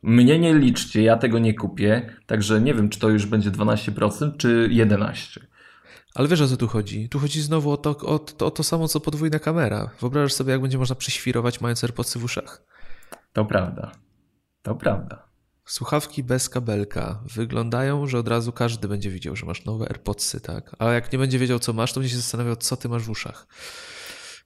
mnie 0.02 0.38
nie 0.38 0.54
liczcie, 0.54 1.02
ja 1.02 1.16
tego 1.16 1.38
nie 1.38 1.54
kupię. 1.54 2.16
Także 2.26 2.60
nie 2.60 2.74
wiem, 2.74 2.88
czy 2.88 3.00
to 3.00 3.08
już 3.08 3.26
będzie 3.26 3.50
12%, 3.50 4.36
czy 4.36 4.68
11%. 4.72 5.40
Ale 6.14 6.28
wiesz 6.28 6.40
o 6.40 6.48
co 6.48 6.56
tu 6.56 6.68
chodzi? 6.68 7.08
Tu 7.08 7.18
chodzi 7.18 7.42
znowu 7.42 7.70
o 7.70 7.76
to, 7.76 7.90
o, 7.90 8.18
to, 8.18 8.46
o 8.46 8.50
to 8.50 8.62
samo, 8.62 8.88
co 8.88 9.00
podwójna 9.00 9.38
kamera. 9.38 9.90
Wyobrażasz 10.00 10.32
sobie, 10.32 10.52
jak 10.52 10.62
będzie 10.62 10.78
można 10.78 10.96
przyświrować 10.96 11.60
mając 11.60 11.84
AirPodsy 11.84 12.18
w 12.18 12.24
uszach? 12.24 12.62
To 13.32 13.44
prawda. 13.44 13.92
To 14.62 14.74
prawda. 14.74 15.31
Słuchawki 15.64 16.22
bez 16.22 16.48
kabelka 16.48 17.22
wyglądają, 17.34 18.06
że 18.06 18.18
od 18.18 18.28
razu 18.28 18.52
każdy 18.52 18.88
będzie 18.88 19.10
widział, 19.10 19.36
że 19.36 19.46
masz 19.46 19.64
nowe 19.64 19.84
AirPodsy, 19.84 20.40
tak? 20.40 20.76
A 20.78 20.92
jak 20.92 21.12
nie 21.12 21.18
będzie 21.18 21.38
wiedział, 21.38 21.58
co 21.58 21.72
masz, 21.72 21.92
to 21.92 22.00
będzie 22.00 22.10
się 22.10 22.20
zastanawiał, 22.20 22.56
co 22.56 22.76
ty 22.76 22.88
masz 22.88 23.02
w 23.02 23.10
uszach. 23.10 23.46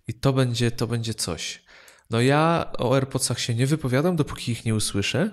I 0.09 0.14
to 0.14 0.33
będzie, 0.33 0.70
to 0.70 0.87
będzie 0.87 1.14
coś. 1.14 1.64
No 2.11 2.20
ja 2.20 2.72
o 2.79 2.94
AirPodsach 2.94 3.40
się 3.40 3.55
nie 3.55 3.66
wypowiadam, 3.66 4.16
dopóki 4.16 4.52
ich 4.52 4.64
nie 4.64 4.74
usłyszę. 4.74 5.31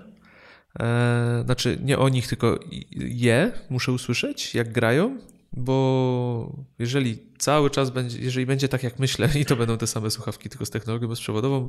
Eee, 0.78 1.44
znaczy, 1.44 1.78
nie 1.82 1.98
o 1.98 2.08
nich, 2.08 2.28
tylko 2.28 2.60
je 2.92 3.52
muszę 3.70 3.92
usłyszeć, 3.92 4.54
jak 4.54 4.72
grają, 4.72 5.18
bo 5.52 6.56
jeżeli 6.78 7.32
cały 7.38 7.70
czas 7.70 7.90
będzie, 7.90 8.18
jeżeli 8.18 8.46
będzie 8.46 8.68
tak 8.68 8.82
jak 8.82 8.98
myślę 8.98 9.28
i 9.40 9.44
to 9.44 9.56
będą 9.56 9.78
te 9.78 9.86
same 9.86 10.10
słuchawki, 10.10 10.48
tylko 10.48 10.66
z 10.66 10.70
technologią 10.70 11.08
bezprzewodową, 11.08 11.68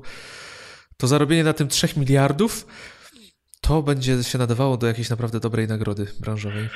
to 0.98 1.08
zarobienie 1.08 1.44
na 1.44 1.54
tym 1.54 1.68
3 1.68 1.88
miliardów 1.98 2.68
to 3.68 3.84
będzie 3.84 4.24
się 4.24 4.38
nadawało 4.38 4.78
do 4.78 4.88
jakiejś 4.88 5.10
naprawdę 5.10 5.40
dobrej 5.40 5.68
nagrody 5.68 6.08
branżowej. 6.20 6.70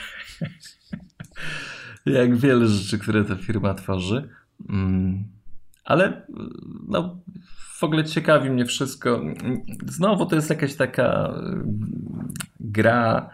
Jak 2.06 2.38
wiele 2.38 2.68
rzeczy, 2.68 3.00
które 3.00 3.26
ta 3.26 3.36
firma 3.36 3.74
tworzy. 3.74 4.30
Mm, 4.70 5.24
ale 5.84 6.28
no, 6.88 7.20
w 7.80 7.84
ogóle 7.84 8.04
ciekawi 8.04 8.50
mnie 8.50 8.66
wszystko. 8.66 9.22
Znowu 9.86 10.26
to 10.26 10.36
jest 10.36 10.50
jakaś 10.50 10.76
taka 10.76 11.26
mm, 11.26 12.34
gra, 12.60 13.30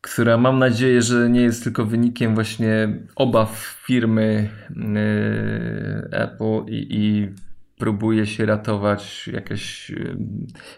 która 0.00 0.36
mam 0.36 0.58
nadzieję, 0.58 1.02
że 1.02 1.30
nie 1.30 1.40
jest 1.40 1.64
tylko 1.64 1.84
wynikiem 1.84 2.34
właśnie 2.34 2.98
obaw 3.16 3.80
firmy 3.86 4.50
yy, 4.70 6.08
Apple 6.12 6.64
i, 6.66 6.86
i 6.90 7.28
próbuje 7.78 8.26
się 8.26 8.46
ratować 8.46 9.30
jakaś 9.32 9.92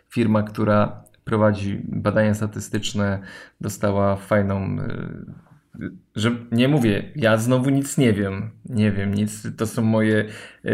firma, 0.09 0.43
która 0.43 1.02
prowadzi 1.25 1.81
badania 1.85 2.35
statystyczne, 2.35 3.21
dostała 3.61 4.17
fajną. 4.17 4.77
Yy, 4.77 5.93
że 6.17 6.31
nie 6.53 6.69
mówię, 6.69 7.13
ja 7.17 7.37
znowu 7.37 7.71
nic 7.71 7.99
nie 7.99 8.13
wiem, 8.13 8.51
nie 8.65 8.93
wiem 8.93 9.15
nic, 9.15 9.57
to 9.57 9.67
są 9.67 9.83
moje 9.83 10.25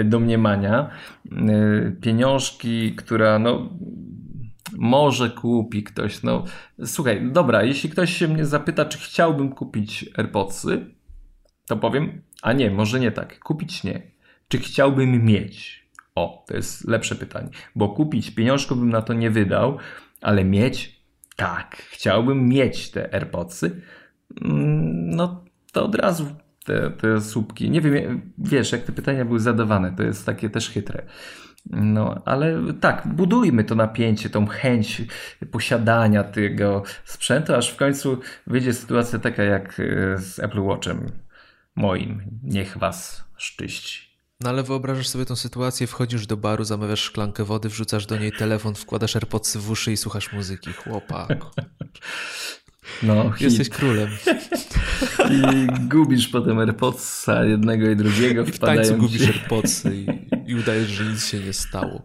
domniemania. 0.05 0.91
Pieniążki, 2.01 2.95
która 2.97 3.39
no 3.39 3.79
może 4.77 5.31
kupi 5.31 5.83
ktoś. 5.83 6.23
No, 6.23 6.45
słuchaj, 6.85 7.33
dobra, 7.33 7.63
jeśli 7.63 7.91
ktoś 7.91 8.17
się 8.17 8.29
mnie 8.29 8.47
zapyta, 8.47 8.85
czy 8.85 8.99
chciałbym 8.99 9.53
kupić 9.53 10.11
AirPodsy, 10.17 10.87
to 11.67 11.77
powiem, 11.77 12.23
a 12.43 12.53
nie, 12.53 12.71
może 12.71 13.01
nie 13.01 13.13
tak. 13.13 13.39
Kupić 13.39 13.85
nie. 13.85 14.03
Czy 14.49 14.59
chciałbym 14.59 15.25
mieć? 15.25 15.89
O, 16.15 16.45
to 16.49 16.57
jest 16.57 16.89
lepsze 16.89 17.15
pytanie. 17.15 17.49
Bo 17.75 17.89
kupić 17.89 18.31
pieniążków 18.31 18.79
bym 18.79 18.91
na 18.91 19.03
to 19.03 19.13
nie 19.13 19.31
wydał, 19.31 19.79
ale 20.21 20.45
mieć? 20.45 21.03
Tak, 21.37 21.77
chciałbym 21.77 22.49
mieć 22.49 22.91
te 22.91 23.15
AirPodsy. 23.15 23.81
Mm, 24.45 25.11
no 25.11 25.45
to 25.73 25.85
od 25.85 25.95
razu 25.95 26.27
te, 26.65 26.91
te 26.91 27.21
słupki. 27.21 27.71
Nie 27.71 27.81
wiem, 27.81 28.33
wiesz, 28.39 28.73
jak 28.73 28.83
te 28.83 28.93
pytania 28.93 29.25
były 29.25 29.41
zadawane, 29.41 29.93
to 29.97 30.03
jest 30.03 30.27
takie 30.27 30.51
też 30.51 30.71
chytre. 30.71 31.03
No, 31.71 32.23
ale 32.25 32.59
tak, 32.81 33.07
budujmy 33.07 33.65
to 33.65 33.75
napięcie, 33.75 34.31
tą 34.31 34.47
chęć 34.47 35.03
posiadania 35.51 36.25
tego 36.25 36.83
sprzętu, 37.05 37.55
aż 37.55 37.71
w 37.71 37.77
końcu 37.77 38.21
wyjdzie 38.47 38.75
sytuacja 38.75 39.19
taka 39.19 39.43
jak 39.43 39.81
e, 39.81 40.19
z 40.19 40.39
Apple 40.39 40.61
Watchem 40.61 41.07
moim. 41.77 42.23
Niech 42.43 42.79
was 42.79 43.25
szczyści. 43.37 44.08
No 44.41 44.51
ale 44.51 44.63
wyobrażasz 44.63 45.09
sobie 45.09 45.25
tą 45.25 45.37
sytuację, 45.37 45.87
wchodzisz 45.87 46.27
do 46.27 46.37
baru, 46.37 46.65
zamawiasz 46.65 47.01
szklankę 47.01 47.45
wody, 47.45 47.69
wrzucasz 47.69 48.07
do 48.07 48.17
niej 48.17 48.33
telefon, 48.33 48.75
wkładasz 48.75 49.17
AirPodsy 49.17 49.59
w 49.59 49.71
uszy 49.71 49.93
i 49.93 49.97
słuchasz 49.97 50.33
muzyki. 50.33 50.73
Chłopak. 50.73 51.39
No, 53.03 53.33
Jesteś 53.41 53.69
królem. 53.69 54.09
I 55.37 55.67
gubisz 55.89 56.29
potem 56.29 56.59
AirPodsa 56.59 57.45
jednego 57.45 57.91
i 57.91 57.97
drugiego. 57.97 58.45
I 58.45 58.53
w 58.53 58.59
tańcu 58.59 58.97
gubisz 58.97 59.27
AirPodsy 59.27 59.97
i, 59.97 60.07
i 60.51 60.55
udajesz, 60.55 60.89
że 60.89 61.05
nic 61.05 61.27
się 61.27 61.39
nie 61.41 61.53
stało. 61.53 62.03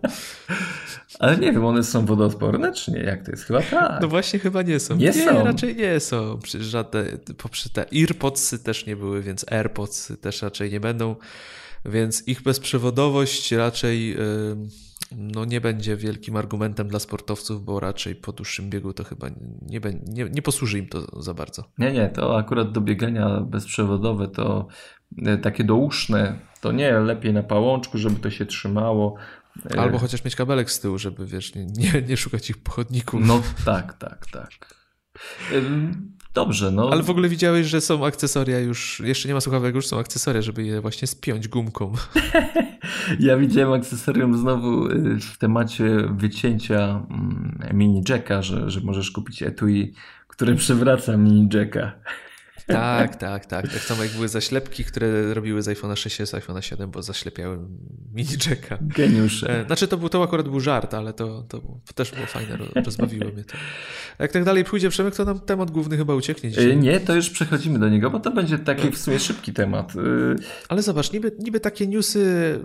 Ale 1.20 1.38
nie 1.38 1.52
wiem, 1.52 1.66
one 1.66 1.84
są 1.84 2.06
wodoodporne, 2.06 2.74
czy 2.74 2.92
nie? 2.92 3.00
Jak 3.00 3.26
to 3.26 3.32
jest? 3.32 3.44
Chyba 3.44 3.62
tak. 3.62 4.02
No 4.02 4.08
właśnie 4.08 4.40
chyba 4.40 4.62
nie 4.62 4.80
są. 4.80 4.96
Nie, 4.96 5.06
nie 5.06 5.14
są. 5.14 5.44
raczej 5.44 5.76
nie 5.76 6.00
są. 6.00 6.40
Przecież 6.44 6.68
żadne, 6.68 7.06
poprzez 7.38 7.72
te 7.72 7.86
AirPodsy 7.94 8.60
też 8.60 8.86
nie 8.86 8.96
były, 8.96 9.22
więc 9.22 9.46
AirPodsy 9.52 10.18
też 10.18 10.42
raczej 10.42 10.72
nie 10.72 10.80
będą. 10.80 11.16
Więc 11.86 12.28
ich 12.28 12.42
bezprzewodowość 12.42 13.52
raczej... 13.52 14.10
Yy 14.10 14.58
no 15.18 15.46
nie 15.46 15.62
będzie 15.62 15.98
wielkim 15.98 16.36
argumentem 16.36 16.88
dla 16.88 17.00
sportowców, 17.00 17.66
bo 17.66 17.80
raczej 17.80 18.16
po 18.16 18.32
dłuższym 18.32 18.70
biegu 18.70 18.94
to 18.94 19.04
chyba 19.04 19.30
nie, 19.62 19.80
nie, 20.08 20.30
nie 20.30 20.42
posłuży 20.42 20.80
im 20.80 20.88
to 20.88 21.22
za 21.22 21.34
bardzo. 21.34 21.64
Nie, 21.78 21.92
nie, 21.92 22.10
to 22.10 22.38
akurat 22.38 22.72
do 22.72 22.82
biegania 22.82 23.40
bezprzewodowe 23.40 24.28
to 24.28 24.68
e, 25.26 25.38
takie 25.38 25.64
douszne, 25.64 26.40
to 26.62 26.72
nie, 26.72 26.92
lepiej 26.92 27.34
na 27.34 27.44
pałączku, 27.44 27.98
żeby 27.98 28.20
to 28.20 28.30
się 28.30 28.46
trzymało. 28.46 29.16
E, 29.76 29.80
Albo 29.80 29.98
chociaż 29.98 30.26
mieć 30.26 30.36
kabelek 30.36 30.72
z 30.72 30.80
tyłu, 30.80 30.98
żeby 30.98 31.26
wiesz, 31.26 31.56
nie, 31.56 31.66
nie, 31.66 32.02
nie 32.02 32.18
szukać 32.18 32.50
ich 32.50 32.58
pochodników. 32.58 33.22
No 33.26 33.42
tak, 33.66 33.94
tak, 33.94 34.26
tak. 34.26 34.76
Dobrze, 36.34 36.72
no. 36.72 36.90
Ale 36.92 37.04
w 37.04 37.10
ogóle 37.10 37.30
widziałeś, 37.30 37.68
że 37.68 37.82
są 37.82 38.06
akcesoria 38.06 38.60
już, 38.60 39.02
jeszcze 39.06 39.28
nie 39.28 39.34
ma 39.34 39.42
słuchawek, 39.42 39.76
już 39.76 39.88
są 39.88 40.00
akcesoria, 40.00 40.42
żeby 40.42 40.64
je 40.64 40.82
właśnie 40.82 41.08
spiąć 41.08 41.48
gumką. 41.48 41.94
ja 43.20 43.38
widziałem 43.38 43.74
akcesorium 43.74 44.38
znowu 44.38 44.88
y, 44.88 45.20
w 45.20 45.38
temacie 45.38 45.86
wycięcia 46.12 47.06
mm, 47.10 47.60
mini 47.74 48.04
jacka, 48.10 48.42
że, 48.42 48.70
że 48.70 48.82
możesz 48.82 49.12
kupić 49.12 49.44
etui, 49.44 49.94
które 50.28 50.56
przewraca 50.56 51.18
mini 51.18 51.50
jacka. 51.54 51.92
Tak, 52.68 53.16
tak, 53.16 53.46
tak. 53.46 53.68
Tak 53.68 53.82
samo 53.82 54.04
jak 54.04 54.12
były 54.12 54.28
zaślepki, 54.28 54.84
które 54.84 55.34
robiły 55.34 55.62
z 55.62 55.68
iPhone'a 55.68 55.96
6 55.96 56.18
z 56.18 56.34
iPhone'a 56.34 56.62
7, 56.62 56.92
bo 56.92 57.02
zaślepiały 57.02 57.58
mini 58.14 58.30
jacka. 58.50 58.78
Geniusze. 58.82 59.62
E, 59.62 59.66
znaczy 59.66 59.88
to, 59.88 59.98
był, 59.98 60.10
to 60.10 60.24
akurat 60.24 60.50
był 60.50 60.60
żart, 60.60 60.94
ale 60.94 61.14
to, 61.14 61.44
to 61.50 61.62
też 61.96 62.12
było 62.12 62.26
fajne, 62.26 62.58
rozbawiło 62.86 63.32
mnie 63.32 63.44
to. 63.44 63.58
Jak 64.20 64.32
tak 64.32 64.44
dalej 64.44 64.64
pójdzie 64.64 64.90
Przemek, 64.90 65.16
to 65.16 65.26
nam 65.26 65.40
temat 65.40 65.72
główny 65.72 65.98
chyba 65.98 66.16
ucieknie 66.16 66.50
dzisiaj. 66.50 66.72
E, 66.72 66.76
nie, 66.76 67.00
to 67.00 67.16
już 67.16 67.30
przechodzimy 67.30 67.80
do 67.80 67.90
niego, 67.90 68.10
bo 68.10 68.20
to 68.20 68.32
będzie 68.32 68.60
taki 68.60 68.92
w 68.92 68.98
sumie 68.98 69.20
szybki 69.20 69.54
temat. 69.54 69.94
E, 69.96 70.00
ale 70.70 70.82
zobacz, 70.82 71.12
niby, 71.12 71.32
niby 71.40 71.60
takie 71.60 71.88
newsy, 71.88 72.60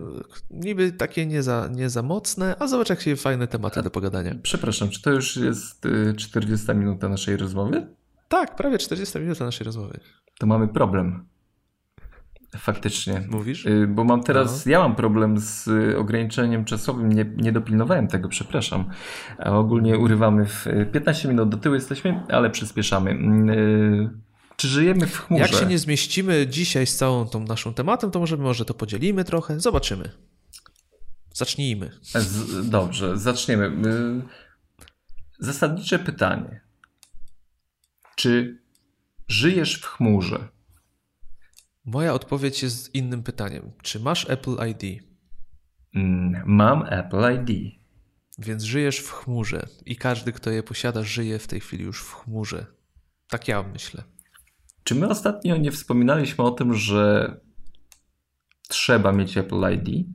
niby 0.50 0.92
takie 0.92 1.26
nie 1.26 1.42
za, 1.42 1.68
nie 1.72 1.90
za 1.90 2.02
mocne, 2.02 2.56
a 2.58 2.66
zobacz 2.66 2.90
jak 2.90 3.00
się 3.00 3.16
fajne 3.16 3.46
tematy 3.46 3.82
do 3.82 3.90
pogadania. 3.90 4.34
Przepraszam, 4.42 4.90
czy 4.90 5.02
to 5.02 5.10
już 5.10 5.36
jest 5.36 5.86
40 6.16 6.74
minuta 6.74 7.08
naszej 7.08 7.36
rozmowy? 7.36 7.97
Tak, 8.28 8.56
prawie 8.56 8.78
40 8.78 9.18
minut 9.18 9.40
naszej 9.40 9.64
rozmowy. 9.64 10.00
To 10.38 10.46
mamy 10.46 10.68
problem. 10.68 11.24
Faktycznie. 12.56 13.22
Mówisz? 13.30 13.66
Y, 13.66 13.86
bo 13.86 14.04
mam 14.04 14.22
teraz, 14.22 14.66
no. 14.66 14.72
ja 14.72 14.78
mam 14.78 14.96
problem 14.96 15.38
z 15.38 15.68
ograniczeniem 15.96 16.64
czasowym, 16.64 17.12
nie, 17.12 17.24
nie 17.36 17.52
dopilnowałem 17.52 18.08
tego, 18.08 18.28
przepraszam. 18.28 18.90
A 19.38 19.50
ogólnie 19.50 19.98
urywamy 19.98 20.46
w 20.46 20.66
15 20.92 21.28
minut 21.28 21.48
do 21.48 21.56
tyłu 21.56 21.74
jesteśmy, 21.74 22.22
ale 22.28 22.50
przyspieszamy. 22.50 23.10
Y, 23.10 24.10
czy 24.56 24.68
żyjemy 24.68 25.06
w 25.06 25.18
chmurze? 25.18 25.42
Jak 25.42 25.52
się 25.52 25.66
nie 25.66 25.78
zmieścimy 25.78 26.46
dzisiaj 26.46 26.86
z 26.86 26.96
całą 26.96 27.28
tą 27.28 27.40
naszą 27.40 27.74
tematem, 27.74 28.10
to 28.10 28.18
możemy 28.18 28.42
może 28.42 28.64
to 28.64 28.74
podzielimy 28.74 29.24
trochę, 29.24 29.60
zobaczymy. 29.60 30.10
Zacznijmy. 31.34 31.90
Z, 32.02 32.68
dobrze, 32.68 33.18
zaczniemy. 33.18 33.66
Y, 33.66 34.22
zasadnicze 35.38 35.98
pytanie. 35.98 36.67
Czy 38.18 38.62
żyjesz 39.28 39.80
w 39.80 39.86
chmurze? 39.86 40.48
Moja 41.84 42.14
odpowiedź 42.14 42.62
jest 42.62 42.94
innym 42.94 43.22
pytaniem. 43.22 43.72
Czy 43.82 44.00
masz 44.00 44.30
Apple 44.30 44.56
ID? 44.70 45.02
Mm, 45.94 46.42
mam 46.46 46.84
Apple 46.86 47.22
ID. 47.34 47.74
Więc 48.38 48.62
żyjesz 48.62 48.98
w 48.98 49.10
chmurze 49.10 49.66
i 49.86 49.96
każdy, 49.96 50.32
kto 50.32 50.50
je 50.50 50.62
posiada, 50.62 51.02
żyje 51.02 51.38
w 51.38 51.46
tej 51.46 51.60
chwili 51.60 51.84
już 51.84 52.02
w 52.02 52.12
chmurze. 52.12 52.66
Tak 53.28 53.48
ja 53.48 53.62
myślę. 53.62 54.02
Czy 54.84 54.94
my 54.94 55.08
ostatnio 55.08 55.56
nie 55.56 55.72
wspominaliśmy 55.72 56.44
o 56.44 56.50
tym, 56.50 56.74
że 56.74 57.34
trzeba 58.68 59.12
mieć 59.12 59.36
Apple 59.36 59.72
ID? 59.74 60.06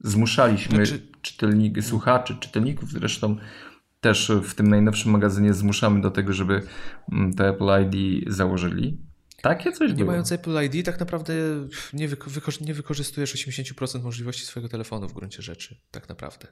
Zmuszaliśmy 0.00 0.86
znaczy... 0.86 1.12
czytelników, 1.22 1.84
słuchaczy, 1.84 2.36
czytelników 2.40 2.90
zresztą 2.90 3.36
też 4.06 4.32
w 4.44 4.54
tym 4.54 4.68
najnowszym 4.68 5.12
magazynie 5.12 5.54
zmuszamy 5.54 6.00
do 6.00 6.10
tego, 6.10 6.32
żeby 6.32 6.62
mm, 7.12 7.34
te 7.34 7.48
Apple 7.48 7.68
ID 7.82 8.24
założyli. 8.34 8.98
Takie 9.42 9.72
coś 9.72 9.90
Nie 9.90 9.96
było. 9.96 10.10
mając 10.10 10.32
Apple 10.32 10.64
ID, 10.64 10.86
tak 10.86 11.00
naprawdę 11.00 11.32
nie, 11.92 12.08
wyko 12.08 12.50
nie 12.60 12.74
wykorzystujesz 12.74 13.34
80% 13.34 14.02
możliwości 14.02 14.46
swojego 14.46 14.68
telefonu 14.68 15.08
w 15.08 15.12
gruncie 15.12 15.42
rzeczy, 15.42 15.80
tak 15.90 16.08
naprawdę. 16.08 16.46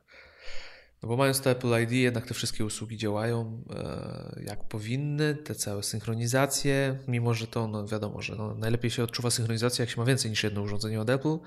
No 1.03 1.09
bo 1.09 1.17
mając 1.17 1.41
to 1.41 1.51
Apple 1.51 1.83
ID, 1.83 1.93
jednak 1.93 2.27
te 2.27 2.35
wszystkie 2.35 2.65
usługi 2.65 2.97
działają 2.97 3.65
e, 3.71 4.43
jak 4.47 4.69
powinny, 4.69 5.35
te 5.35 5.55
całe 5.55 5.83
synchronizacje, 5.83 6.99
mimo 7.09 7.35
że 7.35 7.47
to, 7.47 7.69
no 7.69 7.87
wiadomo, 7.87 8.23
że 8.23 8.37
no, 8.37 8.55
najlepiej 8.55 8.91
się 8.91 9.03
odczuwa 9.03 9.31
synchronizacja, 9.31 9.83
jak 9.83 9.91
się 9.91 10.01
ma 10.01 10.07
więcej 10.07 10.31
niż 10.31 10.43
jedno 10.43 10.63
urządzenie 10.63 11.01
od 11.01 11.11
Apple, 11.11 11.39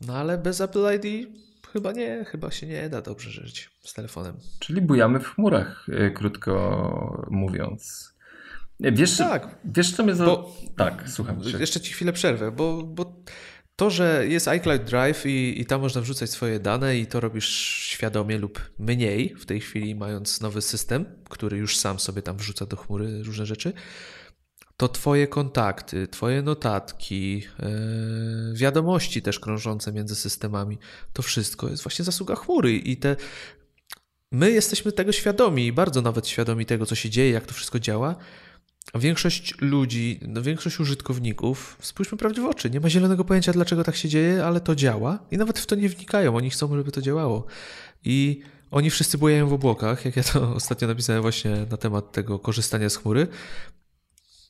no 0.00 0.16
ale 0.16 0.38
bez 0.38 0.60
Apple 0.60 0.86
ID 0.96 1.28
Chyba 1.78 1.92
nie, 1.92 2.24
chyba 2.24 2.50
się 2.50 2.66
nie 2.66 2.88
da 2.88 3.02
dobrze 3.02 3.30
żyć 3.30 3.70
z 3.84 3.94
telefonem. 3.94 4.36
Czyli 4.58 4.80
bujamy 4.80 5.20
w 5.20 5.28
chmurach, 5.28 5.86
e, 5.92 6.10
krótko 6.10 7.26
mówiąc. 7.30 8.12
Wiesz, 8.80 9.16
tak, 9.16 9.58
wiesz 9.64 9.96
co 9.96 10.02
mnie 10.04 10.14
za... 10.14 10.24
Bo, 10.24 10.56
tak, 10.76 11.04
słucham 11.06 11.42
cię. 11.42 11.58
Jeszcze 11.58 11.80
ci 11.80 11.92
chwilę 11.92 12.12
przerwę, 12.12 12.52
bo, 12.52 12.82
bo 12.82 13.22
to, 13.76 13.90
że 13.90 14.24
jest 14.28 14.48
iCloud 14.48 14.84
Drive 14.84 15.26
i, 15.26 15.60
i 15.60 15.66
tam 15.66 15.80
można 15.80 16.00
wrzucać 16.00 16.30
swoje 16.30 16.60
dane 16.60 16.98
i 16.98 17.06
to 17.06 17.20
robisz 17.20 17.48
świadomie 17.82 18.38
lub 18.38 18.70
mniej 18.78 19.34
w 19.34 19.46
tej 19.46 19.60
chwili 19.60 19.94
mając 19.94 20.40
nowy 20.40 20.62
system, 20.62 21.04
który 21.28 21.58
już 21.58 21.76
sam 21.76 21.98
sobie 21.98 22.22
tam 22.22 22.36
wrzuca 22.36 22.66
do 22.66 22.76
chmury 22.76 23.22
różne 23.22 23.46
rzeczy, 23.46 23.72
to 24.78 24.88
Twoje 24.88 25.26
kontakty, 25.26 26.08
Twoje 26.08 26.42
notatki, 26.42 27.34
yy, 27.34 28.54
wiadomości 28.54 29.22
też 29.22 29.40
krążące 29.40 29.92
między 29.92 30.14
systemami, 30.14 30.78
to 31.12 31.22
wszystko 31.22 31.68
jest 31.68 31.82
właśnie 31.82 32.04
zasługa 32.04 32.34
chmury 32.34 32.76
i 32.76 32.96
te. 32.96 33.16
My 34.32 34.50
jesteśmy 34.50 34.92
tego 34.92 35.12
świadomi, 35.12 35.72
bardzo 35.72 36.02
nawet 36.02 36.28
świadomi 36.28 36.66
tego, 36.66 36.86
co 36.86 36.94
się 36.94 37.10
dzieje, 37.10 37.30
jak 37.30 37.46
to 37.46 37.54
wszystko 37.54 37.78
działa. 37.78 38.16
Większość 38.94 39.54
ludzi, 39.60 40.20
no 40.28 40.42
większość 40.42 40.80
użytkowników, 40.80 41.76
spójrzmy 41.80 42.18
prawdzie 42.18 42.42
w 42.42 42.46
oczy, 42.46 42.70
nie 42.70 42.80
ma 42.80 42.90
zielonego 42.90 43.24
pojęcia, 43.24 43.52
dlaczego 43.52 43.84
tak 43.84 43.96
się 43.96 44.08
dzieje, 44.08 44.44
ale 44.44 44.60
to 44.60 44.74
działa 44.74 45.18
i 45.30 45.38
nawet 45.38 45.58
w 45.58 45.66
to 45.66 45.76
nie 45.76 45.88
wnikają. 45.88 46.36
Oni 46.36 46.50
chcą, 46.50 46.76
żeby 46.76 46.92
to 46.92 47.02
działało. 47.02 47.46
I 48.04 48.40
oni 48.70 48.90
wszyscy 48.90 49.18
bujają 49.18 49.48
w 49.48 49.52
obłokach, 49.52 50.04
jak 50.04 50.16
ja 50.16 50.22
to 50.22 50.52
ostatnio 50.60 50.88
napisałem 50.88 51.22
właśnie 51.22 51.66
na 51.70 51.76
temat 51.76 52.12
tego 52.12 52.38
korzystania 52.38 52.90
z 52.90 52.96
chmury. 52.96 53.28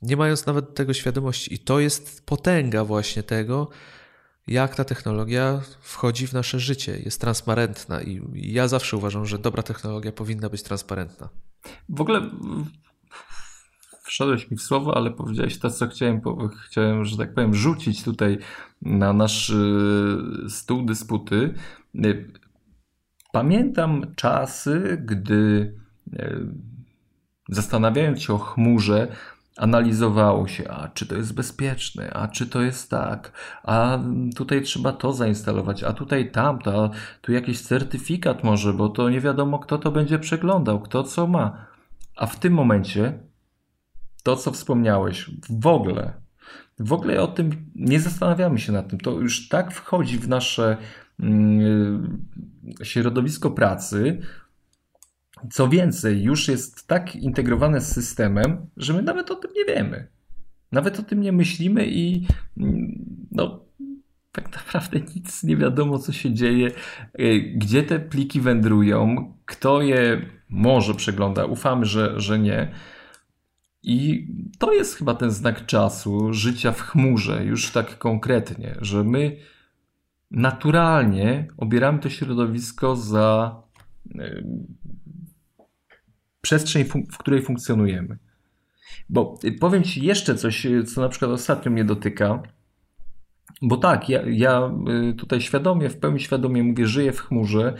Nie 0.02 0.16
mając 0.16 0.46
nawet 0.46 0.74
tego 0.74 0.94
świadomości. 0.94 1.54
I 1.54 1.58
to 1.58 1.80
jest 1.80 2.26
potęga 2.26 2.84
właśnie 2.84 3.22
tego, 3.22 3.68
jak 4.46 4.74
ta 4.74 4.84
technologia 4.84 5.60
wchodzi 5.80 6.26
w 6.26 6.32
nasze 6.32 6.60
życie, 6.60 6.98
jest 7.04 7.20
transparentna. 7.20 8.02
I 8.02 8.22
ja 8.34 8.68
zawsze 8.68 8.96
uważam, 8.96 9.26
że 9.26 9.38
dobra 9.38 9.62
technologia 9.62 10.12
powinna 10.12 10.48
być 10.48 10.62
transparentna. 10.62 11.28
W 11.88 12.00
ogóle 12.00 12.30
wszedłeś 14.02 14.50
mi 14.50 14.56
w 14.56 14.62
słowo, 14.62 14.96
ale 14.96 15.10
powiedziałeś 15.10 15.58
to, 15.58 15.70
co 15.70 15.88
chciałem, 15.88 16.20
chciałem, 16.66 17.04
że 17.04 17.16
tak 17.16 17.34
powiem, 17.34 17.54
rzucić 17.54 18.04
tutaj 18.04 18.38
na 18.82 19.12
nasz 19.12 19.50
y, 19.50 20.18
stół 20.48 20.82
dysputy. 20.82 21.54
Y, 22.04 22.32
pamiętam 23.32 24.14
czasy, 24.16 25.02
gdy 25.04 25.74
y, 26.12 26.46
zastanawiając 27.48 28.22
się 28.22 28.34
o 28.34 28.38
chmurze, 28.38 29.16
analizowało 29.58 30.48
się, 30.48 30.70
a 30.70 30.88
czy 30.88 31.06
to 31.06 31.16
jest 31.16 31.34
bezpieczne, 31.34 32.10
a 32.12 32.28
czy 32.28 32.46
to 32.46 32.62
jest 32.62 32.90
tak, 32.90 33.32
a 33.62 33.98
tutaj 34.36 34.62
trzeba 34.62 34.92
to 34.92 35.12
zainstalować, 35.12 35.84
a 35.84 35.92
tutaj 35.92 36.30
tamto, 36.30 36.84
a 36.84 36.90
tu 37.20 37.32
jakiś 37.32 37.60
certyfikat 37.60 38.44
może, 38.44 38.72
bo 38.72 38.88
to 38.88 39.10
nie 39.10 39.20
wiadomo, 39.20 39.58
kto 39.58 39.78
to 39.78 39.90
będzie 39.90 40.18
przeglądał, 40.18 40.80
kto 40.80 41.02
co 41.02 41.26
ma. 41.26 41.66
A 42.16 42.26
w 42.26 42.38
tym 42.38 42.52
momencie 42.52 43.18
to, 44.22 44.36
co 44.36 44.52
wspomniałeś, 44.52 45.30
w 45.50 45.66
ogóle, 45.66 46.12
w 46.78 46.92
ogóle 46.92 47.20
o 47.20 47.26
tym 47.26 47.70
nie 47.74 48.00
zastanawiamy 48.00 48.58
się 48.58 48.72
nad 48.72 48.88
tym. 48.88 49.00
To 49.00 49.10
już 49.10 49.48
tak 49.48 49.72
wchodzi 49.72 50.18
w 50.18 50.28
nasze 50.28 50.76
mm, 51.20 52.26
środowisko 52.82 53.50
pracy, 53.50 54.20
co 55.50 55.68
więcej, 55.68 56.22
już 56.22 56.48
jest 56.48 56.86
tak 56.86 57.16
integrowane 57.16 57.80
z 57.80 57.92
systemem, 57.92 58.66
że 58.76 58.92
my 58.92 59.02
nawet 59.02 59.30
o 59.30 59.34
tym 59.34 59.50
nie 59.56 59.74
wiemy. 59.74 60.08
Nawet 60.72 61.00
o 61.00 61.02
tym 61.02 61.20
nie 61.20 61.32
myślimy 61.32 61.86
i 61.86 62.26
mm, 62.56 63.04
no, 63.30 63.64
tak 64.32 64.52
naprawdę 64.52 65.00
nic 65.14 65.44
nie 65.44 65.56
wiadomo, 65.56 65.98
co 65.98 66.12
się 66.12 66.34
dzieje, 66.34 66.70
y, 67.20 67.52
gdzie 67.56 67.82
te 67.82 68.00
pliki 68.00 68.40
wędrują, 68.40 69.32
kto 69.44 69.82
je 69.82 70.22
może 70.48 70.94
przegląda. 70.94 71.44
Ufamy, 71.44 71.84
że, 71.84 72.20
że 72.20 72.38
nie. 72.38 72.72
I 73.82 74.28
to 74.58 74.72
jest 74.72 74.94
chyba 74.94 75.14
ten 75.14 75.30
znak 75.30 75.66
czasu 75.66 76.32
życia 76.32 76.72
w 76.72 76.80
chmurze, 76.80 77.44
już 77.44 77.70
tak 77.70 77.98
konkretnie, 77.98 78.76
że 78.80 79.04
my 79.04 79.36
naturalnie 80.30 81.48
obieramy 81.56 81.98
to 81.98 82.10
środowisko 82.10 82.96
za 82.96 83.62
y, 84.06 84.44
przestrzeń, 86.48 86.84
w 86.84 87.18
której 87.18 87.42
funkcjonujemy. 87.42 88.18
Bo 89.08 89.38
y, 89.44 89.52
powiem 89.52 89.82
Ci 89.82 90.04
jeszcze 90.04 90.34
coś, 90.34 90.66
y, 90.66 90.84
co 90.84 91.00
na 91.00 91.08
przykład 91.08 91.30
ostatnio 91.30 91.70
mnie 91.72 91.84
dotyka. 91.84 92.42
Bo 93.62 93.76
tak, 93.76 94.08
ja, 94.08 94.22
ja 94.26 94.70
tutaj 95.18 95.40
świadomie, 95.40 95.90
w 95.90 95.96
pełni 95.96 96.20
świadomie 96.20 96.62
mówię, 96.62 96.86
żyję 96.86 97.12
w 97.12 97.20
chmurze 97.20 97.74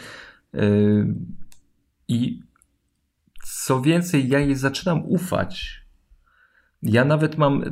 i 2.09 2.43
co 3.45 3.81
więcej, 3.81 4.29
ja 4.29 4.39
jej 4.39 4.55
zaczynam 4.55 5.05
ufać. 5.05 5.85
Ja 6.83 7.05
nawet 7.05 7.39
mam 7.39 7.65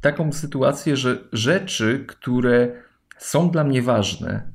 taką 0.00 0.32
sytuację, 0.32 0.96
że 0.96 1.28
rzeczy, 1.32 2.04
które 2.08 2.82
są 3.18 3.50
dla 3.50 3.64
mnie 3.64 3.82
ważne, 3.82 4.52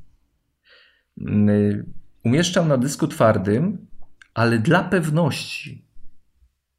umieszczam 2.24 2.68
na 2.68 2.78
dysku 2.78 3.08
twardym, 3.08 3.88
ale 4.34 4.60
dla 4.60 4.84
pewności. 4.84 5.86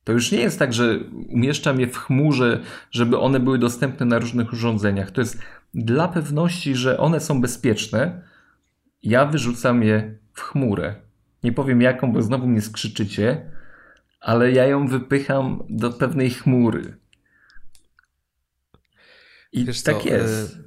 To 0.04 0.12
już 0.12 0.32
nie 0.32 0.40
jest 0.40 0.58
tak, 0.58 0.72
że 0.72 0.98
umieszczam 1.28 1.80
je 1.80 1.86
w 1.86 1.96
chmurze, 1.96 2.60
żeby 2.90 3.18
one 3.18 3.40
były 3.40 3.58
dostępne 3.58 4.06
na 4.06 4.18
różnych 4.18 4.52
urządzeniach. 4.52 5.10
To 5.10 5.20
jest 5.20 5.38
dla 5.74 6.08
pewności, 6.08 6.74
że 6.74 6.98
one 6.98 7.20
są 7.20 7.40
bezpieczne. 7.40 8.22
Ja 9.02 9.26
wyrzucam 9.26 9.82
je 9.82 10.18
w 10.32 10.40
chmurę. 10.40 10.94
Nie 11.42 11.52
powiem 11.52 11.80
jaką, 11.80 12.12
bo 12.12 12.22
znowu 12.22 12.46
mnie 12.46 12.60
skrzyczycie, 12.60 13.50
ale 14.20 14.52
ja 14.52 14.66
ją 14.66 14.88
wypycham 14.88 15.62
do 15.68 15.90
pewnej 15.90 16.30
chmury. 16.30 16.96
I 19.52 19.64
Wiesz 19.64 19.82
tak 19.82 20.02
co, 20.02 20.08
jest. 20.08 20.54
E, 20.54 20.58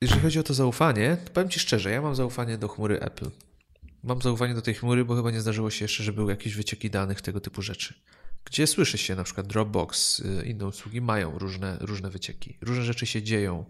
jeżeli 0.00 0.20
chodzi 0.20 0.38
o 0.38 0.42
to 0.42 0.54
zaufanie, 0.54 1.16
to 1.24 1.30
powiem 1.32 1.48
Ci 1.48 1.60
szczerze, 1.60 1.90
ja 1.90 2.02
mam 2.02 2.14
zaufanie 2.14 2.58
do 2.58 2.68
chmury 2.68 3.00
Apple. 3.00 3.30
Mam 4.06 4.22
zaufanie 4.22 4.54
do 4.54 4.62
tej 4.62 4.74
chmury, 4.74 5.04
bo 5.04 5.16
chyba 5.16 5.30
nie 5.30 5.40
zdarzyło 5.40 5.70
się 5.70 5.84
jeszcze, 5.84 6.02
że 6.02 6.12
były 6.12 6.32
jakieś 6.32 6.54
wycieki 6.54 6.90
danych, 6.90 7.20
tego 7.20 7.40
typu 7.40 7.62
rzeczy. 7.62 7.94
Gdzie 8.44 8.66
słyszy 8.66 8.98
się 8.98 9.14
na 9.14 9.24
przykład 9.24 9.46
Dropbox, 9.46 10.20
y, 10.20 10.42
inne 10.46 10.66
usługi 10.66 11.00
mają 11.00 11.38
różne, 11.38 11.78
różne 11.80 12.10
wycieki. 12.10 12.58
Różne 12.62 12.84
rzeczy 12.84 13.06
się 13.06 13.22
dzieją. 13.22 13.64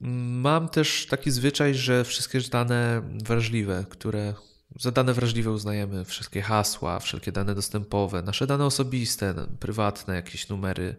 Mam 0.00 0.68
też 0.68 1.06
taki 1.06 1.30
zwyczaj, 1.30 1.74
że 1.74 2.04
wszystkie 2.04 2.40
dane 2.40 3.02
wrażliwe, 3.24 3.84
które 3.90 4.34
za 4.80 4.90
dane 4.90 5.14
wrażliwe 5.14 5.50
uznajemy 5.50 6.04
wszystkie 6.04 6.42
hasła, 6.42 6.98
wszelkie 6.98 7.32
dane 7.32 7.54
dostępowe, 7.54 8.22
nasze 8.22 8.46
dane 8.46 8.64
osobiste, 8.64 9.34
prywatne, 9.60 10.14
jakieś 10.14 10.48
numery, 10.48 10.96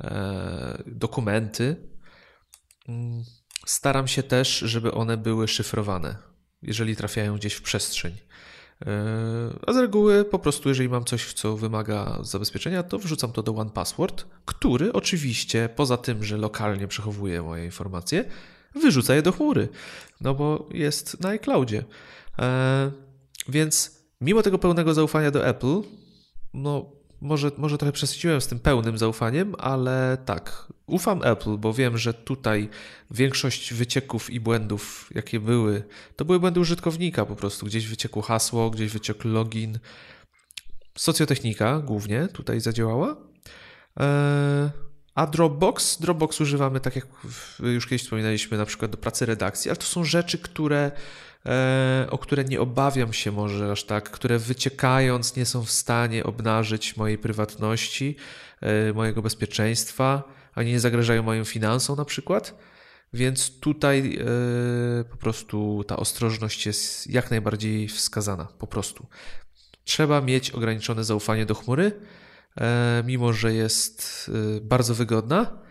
e, 0.00 0.82
dokumenty. 0.86 1.76
Mm, 2.88 3.24
staram 3.66 4.08
się 4.08 4.22
też, 4.22 4.58
żeby 4.58 4.92
one 4.92 5.16
były 5.16 5.48
szyfrowane, 5.48 6.31
jeżeli 6.62 6.96
trafiają 6.96 7.36
gdzieś 7.36 7.54
w 7.54 7.62
przestrzeń. 7.62 8.12
E, 8.86 8.94
a 9.66 9.72
z 9.72 9.76
reguły 9.76 10.24
po 10.24 10.38
prostu, 10.38 10.68
jeżeli 10.68 10.88
mam 10.88 11.04
coś, 11.04 11.32
co 11.32 11.56
wymaga 11.56 12.18
zabezpieczenia, 12.22 12.82
to 12.82 12.98
wrzucam 12.98 13.32
to 13.32 13.42
do 13.42 13.54
OnePassword, 13.54 14.26
który 14.44 14.92
oczywiście, 14.92 15.68
poza 15.76 15.96
tym, 15.96 16.24
że 16.24 16.36
lokalnie 16.36 16.88
przechowuje 16.88 17.42
moje 17.42 17.64
informacje, 17.64 18.24
wyrzuca 18.74 19.14
je 19.14 19.22
do 19.22 19.32
chmury, 19.32 19.68
no 20.20 20.34
bo 20.34 20.68
jest 20.70 21.20
na 21.20 21.28
iCloudzie. 21.28 21.84
E, 22.38 22.90
więc 23.48 24.02
mimo 24.20 24.42
tego 24.42 24.58
pełnego 24.58 24.94
zaufania 24.94 25.30
do 25.30 25.46
Apple, 25.46 25.82
no 26.54 27.01
może, 27.22 27.50
może 27.58 27.78
trochę 27.78 27.92
przesadziłem 27.92 28.40
z 28.40 28.46
tym 28.46 28.58
pełnym 28.58 28.98
zaufaniem, 28.98 29.54
ale 29.58 30.18
tak, 30.24 30.72
ufam 30.86 31.20
Apple, 31.24 31.56
bo 31.56 31.72
wiem, 31.72 31.98
że 31.98 32.14
tutaj 32.14 32.68
większość 33.10 33.74
wycieków 33.74 34.30
i 34.30 34.40
błędów, 34.40 35.10
jakie 35.14 35.40
były, 35.40 35.82
to 36.16 36.24
były 36.24 36.40
błędy 36.40 36.60
użytkownika 36.60 37.26
po 37.26 37.36
prostu. 37.36 37.66
Gdzieś 37.66 37.86
wyciekło 37.86 38.22
hasło, 38.22 38.70
gdzieś 38.70 38.92
wyciekł 38.92 39.28
login. 39.28 39.78
Socjotechnika 40.98 41.78
głównie 41.78 42.28
tutaj 42.28 42.60
zadziałała. 42.60 43.16
E, 44.00 44.70
a 45.14 45.26
Dropbox? 45.26 46.00
Dropbox 46.00 46.40
używamy, 46.40 46.80
tak 46.80 46.96
jak 46.96 47.06
już 47.58 47.86
kiedyś 47.86 48.02
wspominaliśmy, 48.02 48.58
na 48.58 48.66
przykład 48.66 48.90
do 48.90 48.96
pracy 48.96 49.26
redakcji, 49.26 49.70
ale 49.70 49.76
to 49.76 49.86
są 49.86 50.04
rzeczy, 50.04 50.38
które 50.38 50.92
o 52.10 52.18
które 52.18 52.44
nie 52.44 52.60
obawiam 52.60 53.12
się 53.12 53.32
może 53.32 53.72
aż 53.72 53.84
tak, 53.84 54.10
które 54.10 54.38
wyciekając 54.38 55.36
nie 55.36 55.46
są 55.46 55.64
w 55.64 55.70
stanie 55.70 56.24
obnażyć 56.24 56.96
mojej 56.96 57.18
prywatności, 57.18 58.16
e, 58.60 58.92
mojego 58.92 59.22
bezpieczeństwa, 59.22 60.22
ani 60.54 60.70
nie 60.70 60.80
zagrażają 60.80 61.22
moim 61.22 61.44
finansom 61.44 61.96
na 61.96 62.04
przykład. 62.04 62.58
Więc 63.12 63.60
tutaj 63.60 64.18
e, 64.20 65.04
po 65.04 65.16
prostu 65.16 65.84
ta 65.86 65.96
ostrożność 65.96 66.66
jest 66.66 67.10
jak 67.10 67.30
najbardziej 67.30 67.88
wskazana, 67.88 68.48
po 68.58 68.66
prostu. 68.66 69.06
Trzeba 69.84 70.20
mieć 70.20 70.50
ograniczone 70.50 71.04
zaufanie 71.04 71.46
do 71.46 71.54
chmury, 71.54 71.92
mimo 73.04 73.32
że 73.32 73.54
jest 73.54 74.30
bardzo 74.60 74.94
wygodna 74.94 75.62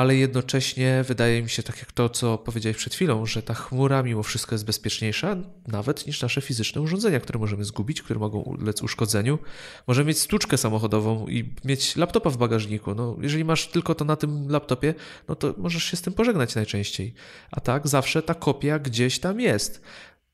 ale 0.00 0.16
jednocześnie 0.16 1.04
wydaje 1.08 1.42
mi 1.42 1.50
się, 1.50 1.62
tak 1.62 1.78
jak 1.78 1.92
to, 1.92 2.08
co 2.08 2.38
powiedziałeś 2.38 2.76
przed 2.76 2.94
chwilą, 2.94 3.26
że 3.26 3.42
ta 3.42 3.54
chmura 3.54 4.02
mimo 4.02 4.22
wszystko 4.22 4.54
jest 4.54 4.64
bezpieczniejsza 4.64 5.36
nawet 5.66 6.06
niż 6.06 6.22
nasze 6.22 6.40
fizyczne 6.40 6.80
urządzenia, 6.80 7.20
które 7.20 7.38
możemy 7.38 7.64
zgubić, 7.64 8.02
które 8.02 8.20
mogą 8.20 8.38
ulec 8.38 8.82
uszkodzeniu. 8.82 9.38
Możemy 9.86 10.08
mieć 10.08 10.18
stuczkę 10.18 10.58
samochodową 10.58 11.28
i 11.28 11.54
mieć 11.64 11.96
laptopa 11.96 12.30
w 12.30 12.36
bagażniku. 12.36 12.94
No, 12.94 13.16
jeżeli 13.20 13.44
masz 13.44 13.66
tylko 13.66 13.94
to 13.94 14.04
na 14.04 14.16
tym 14.16 14.48
laptopie, 14.48 14.94
no 15.28 15.34
to 15.34 15.54
możesz 15.58 15.84
się 15.84 15.96
z 15.96 16.02
tym 16.02 16.12
pożegnać 16.12 16.54
najczęściej. 16.54 17.14
A 17.50 17.60
tak, 17.60 17.88
zawsze 17.88 18.22
ta 18.22 18.34
kopia 18.34 18.78
gdzieś 18.78 19.18
tam 19.18 19.40
jest. 19.40 19.82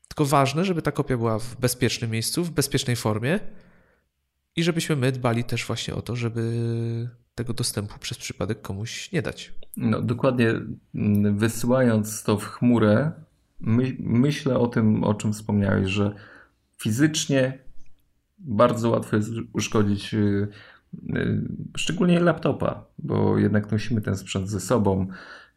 Tylko 0.07 0.25
ważne, 0.25 0.65
żeby 0.65 0.81
ta 0.81 0.91
kopia 0.91 1.17
była 1.17 1.39
w 1.39 1.55
bezpiecznym 1.55 2.11
miejscu, 2.11 2.43
w 2.43 2.51
bezpiecznej 2.51 2.95
formie 2.95 3.39
i 4.55 4.63
żebyśmy 4.63 4.95
my 4.95 5.11
dbali 5.11 5.43
też 5.43 5.65
właśnie 5.65 5.95
o 5.95 6.01
to, 6.01 6.15
żeby 6.15 6.41
tego 7.37 7.53
dostępu 7.53 7.99
przez 7.99 8.17
przypadek 8.17 8.61
komuś 8.61 9.11
nie 9.11 9.21
dać. 9.21 9.53
No 9.77 10.01
dokładnie 10.01 10.53
wysyłając 11.33 12.23
to 12.23 12.37
w 12.37 12.45
chmurę, 12.45 13.11
my, 13.59 13.95
myślę 13.99 14.59
o 14.59 14.67
tym, 14.67 15.03
o 15.03 15.13
czym 15.13 15.33
wspomniałeś, 15.33 15.89
że 15.89 16.15
fizycznie 16.77 17.59
bardzo 18.39 18.89
łatwo 18.89 19.15
jest 19.15 19.29
uszkodzić 19.53 20.13
y, 20.13 20.47
y, 21.15 21.41
szczególnie 21.77 22.19
laptopa, 22.19 22.85
bo 22.97 23.37
jednak 23.37 23.71
nosimy 23.71 24.01
ten 24.01 24.17
sprzęt 24.17 24.49
ze 24.49 24.59
sobą. 24.59 25.07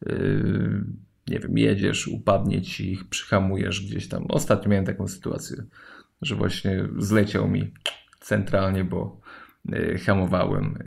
Y, 0.07 0.85
nie 1.28 1.39
wiem, 1.39 1.59
jedziesz, 1.59 2.09
upadnie 2.09 2.62
ci, 2.62 2.99
przyhamujesz 3.11 3.87
gdzieś 3.87 4.09
tam. 4.09 4.26
Ostatnio 4.28 4.70
miałem 4.70 4.85
taką 4.85 5.09
sytuację, 5.09 5.64
że 6.22 6.35
właśnie 6.35 6.89
zleciał 6.99 7.49
mi 7.49 7.74
centralnie, 8.20 8.85
bo 8.85 9.19
hamowałem 10.06 10.78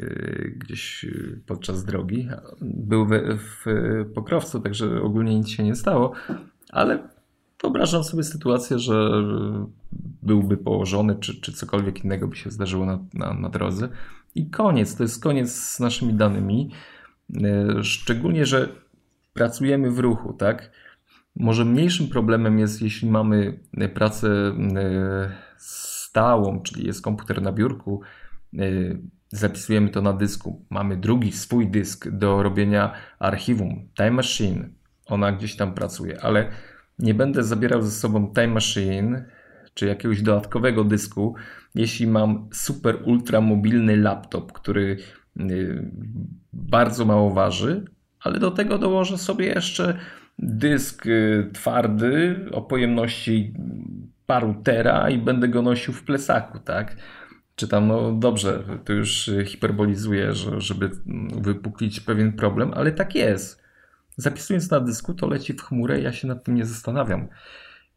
gdzieś 0.56 1.06
podczas 1.46 1.86
drogi. 1.86 2.30
Był 2.62 3.08
w, 3.38 3.66
pokrowcu, 4.16 4.60
także 4.60 5.02
ogólnie 5.02 5.36
nic 5.36 5.50
się 5.50 5.64
nie 5.64 5.76
stało, 5.76 6.14
ale 6.70 7.00
wyobrażam 7.62 8.04
sobie 8.04 8.24
sytuację, 8.24 8.80
że 8.80 9.12
byłby 10.22 10.58
położony, 10.58 11.16
czy, 11.16 11.42
czy 11.42 11.54
cokolwiek 11.54 12.06
innego 12.06 12.28
by 12.28 12.36
się 12.36 12.52
zdarzyło 12.52 12.86
na, 12.86 13.00
na, 13.14 13.34
na 13.34 13.50
drodze. 13.50 13.90
I 14.36 14.50
koniec, 14.50 14.96
to 14.96 15.04
jest 15.04 15.24
koniec 15.24 15.52
z 15.52 15.80
naszymi 15.80 16.14
danymi. 16.14 16.72
Szczególnie, 17.82 18.46
że 18.46 18.70
pracujemy 19.34 19.92
w 19.92 20.00
ruchu, 20.00 20.34
tak? 20.34 20.72
Może 21.36 21.66
mniejszym 21.66 22.08
problemem 22.08 22.60
jest, 22.60 22.82
jeśli 22.82 23.10
mamy 23.10 23.60
pracę 23.94 24.54
stałą, 25.58 26.62
czyli 26.62 26.88
jest 26.88 27.02
komputer 27.02 27.42
na 27.42 27.52
biurku, 27.52 28.02
zapisujemy 29.30 29.90
to 29.90 30.02
na 30.02 30.14
dysku, 30.14 30.66
mamy 30.70 30.98
drugi 30.98 31.32
swój 31.32 31.68
dysk 31.68 32.10
do 32.10 32.44
robienia 32.44 32.94
archiwum, 33.20 33.90
Time 33.98 34.12
Machine, 34.12 34.70
ona 35.06 35.32
gdzieś 35.32 35.56
tam 35.56 35.74
pracuje, 35.74 36.22
ale 36.22 36.52
nie 37.00 37.14
będę 37.14 37.44
zabierał 37.44 37.82
ze 37.82 37.92
sobą 37.92 38.34
Time 38.34 38.48
Machine 38.48 39.26
czy 39.74 39.86
jakiegoś 39.86 40.22
dodatkowego 40.22 40.84
dysku, 40.84 41.36
jeśli 41.76 42.08
mam 42.08 42.50
super 42.54 42.98
ultra 43.06 43.42
mobilny 43.42 43.98
laptop, 43.98 44.52
który 44.52 44.98
y, 45.40 45.92
bardzo 46.54 47.06
mało 47.06 47.30
waży, 47.30 47.86
ale 48.20 48.40
do 48.40 48.52
tego 48.52 48.78
dołożę 48.78 49.18
sobie 49.18 49.46
jeszcze 49.46 50.00
dysk 50.40 51.06
y, 51.06 51.50
twardy 51.54 52.46
o 52.52 52.62
pojemności 52.62 53.54
paru 54.26 54.56
tera 54.64 55.10
i 55.10 55.18
będę 55.18 55.48
go 55.48 55.62
nosił 55.62 55.94
w 55.94 56.04
plecaku, 56.04 56.60
tak? 56.60 56.96
Czy 57.56 57.68
tam, 57.68 57.88
no 57.88 58.12
dobrze, 58.12 58.64
to 58.86 58.94
już 58.94 59.30
hiperbolizuję, 59.46 60.34
żeby 60.58 60.92
wypuklić 61.42 62.00
pewien 62.00 62.34
problem, 62.34 62.72
ale 62.76 62.92
tak 62.92 63.16
jest. 63.16 63.64
Zapisując 64.18 64.72
na 64.72 64.80
dysku, 64.80 65.14
to 65.14 65.28
leci 65.28 65.54
w 65.54 65.62
chmurę, 65.62 66.02
ja 66.02 66.14
się 66.14 66.28
nad 66.28 66.44
tym 66.44 66.56
nie 66.56 66.66
zastanawiam. 66.66 67.28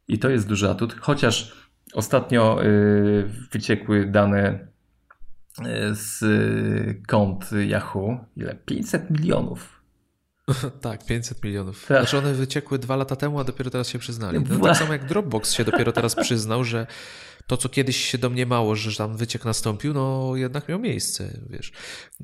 I 0.08 0.18
to 0.18 0.28
jest 0.28 0.48
duży 0.48 0.70
atut, 0.70 0.96
chociaż 1.00 1.52
ostatnio 1.94 2.64
y, 2.64 3.30
wyciekły 3.52 4.06
dane 4.06 4.68
y, 5.60 5.64
z 5.92 6.24
kont 7.06 7.50
Yahoo. 7.52 8.24
Ile? 8.36 8.54
500 8.54 9.10
milionów. 9.10 9.76
tak, 10.80 11.06
500 11.06 11.44
milionów. 11.44 11.86
Tak. 11.86 11.98
Znaczy 11.98 12.18
one 12.18 12.34
wyciekły 12.34 12.78
dwa 12.78 12.96
lata 12.96 13.16
temu, 13.16 13.40
a 13.40 13.44
dopiero 13.44 13.70
teraz 13.70 13.88
się 13.88 13.98
przyznali. 13.98 14.40
No, 14.40 14.66
tak 14.66 14.76
samo 14.76 14.92
jak 14.92 15.06
Dropbox 15.06 15.52
się 15.52 15.64
dopiero 15.64 15.92
teraz 15.92 16.14
przyznał, 16.14 16.64
że 16.64 16.86
to, 17.46 17.56
co 17.56 17.68
kiedyś 17.68 17.96
się 17.96 18.18
domniemało, 18.18 18.76
że 18.76 18.96
tam 18.96 19.16
wyciek 19.16 19.44
nastąpił, 19.44 19.94
no 19.94 20.32
jednak 20.36 20.68
miał 20.68 20.78
miejsce, 20.78 21.40
wiesz. 21.50 21.72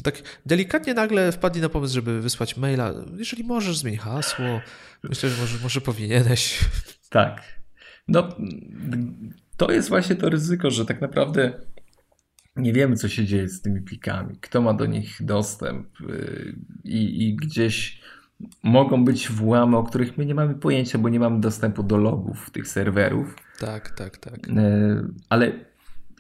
Tak 0.02 0.22
delikatnie 0.46 0.94
nagle 0.94 1.32
wpadli 1.32 1.60
na 1.60 1.68
pomysł, 1.68 1.94
żeby 1.94 2.20
wysłać 2.20 2.56
maila. 2.56 2.94
Jeżeli 3.16 3.44
możesz, 3.44 3.78
zmień 3.78 3.96
hasło. 3.96 4.60
Myślę, 5.02 5.28
że 5.28 5.40
może, 5.40 5.58
może 5.62 5.80
powinieneś. 5.80 6.58
Tak. 7.10 7.42
No, 8.08 8.28
to 9.56 9.72
jest 9.72 9.88
właśnie 9.88 10.16
to 10.16 10.28
ryzyko, 10.28 10.70
że 10.70 10.86
tak 10.86 11.00
naprawdę 11.00 11.52
nie 12.56 12.72
wiemy, 12.72 12.96
co 12.96 13.08
się 13.08 13.24
dzieje 13.24 13.48
z 13.48 13.62
tymi 13.62 13.80
plikami, 13.80 14.36
kto 14.40 14.62
ma 14.62 14.74
do 14.74 14.86
nich 14.86 15.16
dostęp 15.20 16.00
y, 16.00 16.56
i, 16.84 17.28
i 17.28 17.36
gdzieś 17.36 18.00
mogą 18.62 19.04
być 19.04 19.28
włamy, 19.28 19.76
o 19.76 19.82
których 19.82 20.18
my 20.18 20.26
nie 20.26 20.34
mamy 20.34 20.54
pojęcia, 20.54 20.98
bo 20.98 21.08
nie 21.08 21.20
mamy 21.20 21.40
dostępu 21.40 21.82
do 21.82 21.96
logów 21.96 22.50
tych 22.50 22.68
serwerów. 22.68 23.36
Tak, 23.66 23.90
tak, 23.90 24.16
tak. 24.16 24.48
E, 24.48 25.02
ale 25.28 25.52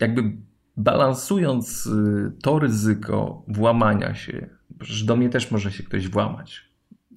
jakby 0.00 0.32
balansując 0.76 1.86
y, 1.86 2.32
to 2.42 2.58
ryzyko 2.58 3.44
włamania 3.48 4.14
się, 4.14 4.48
że 4.80 5.06
do 5.06 5.16
mnie 5.16 5.28
też 5.28 5.50
może 5.50 5.72
się 5.72 5.82
ktoś 5.82 6.08
włamać. 6.08 6.68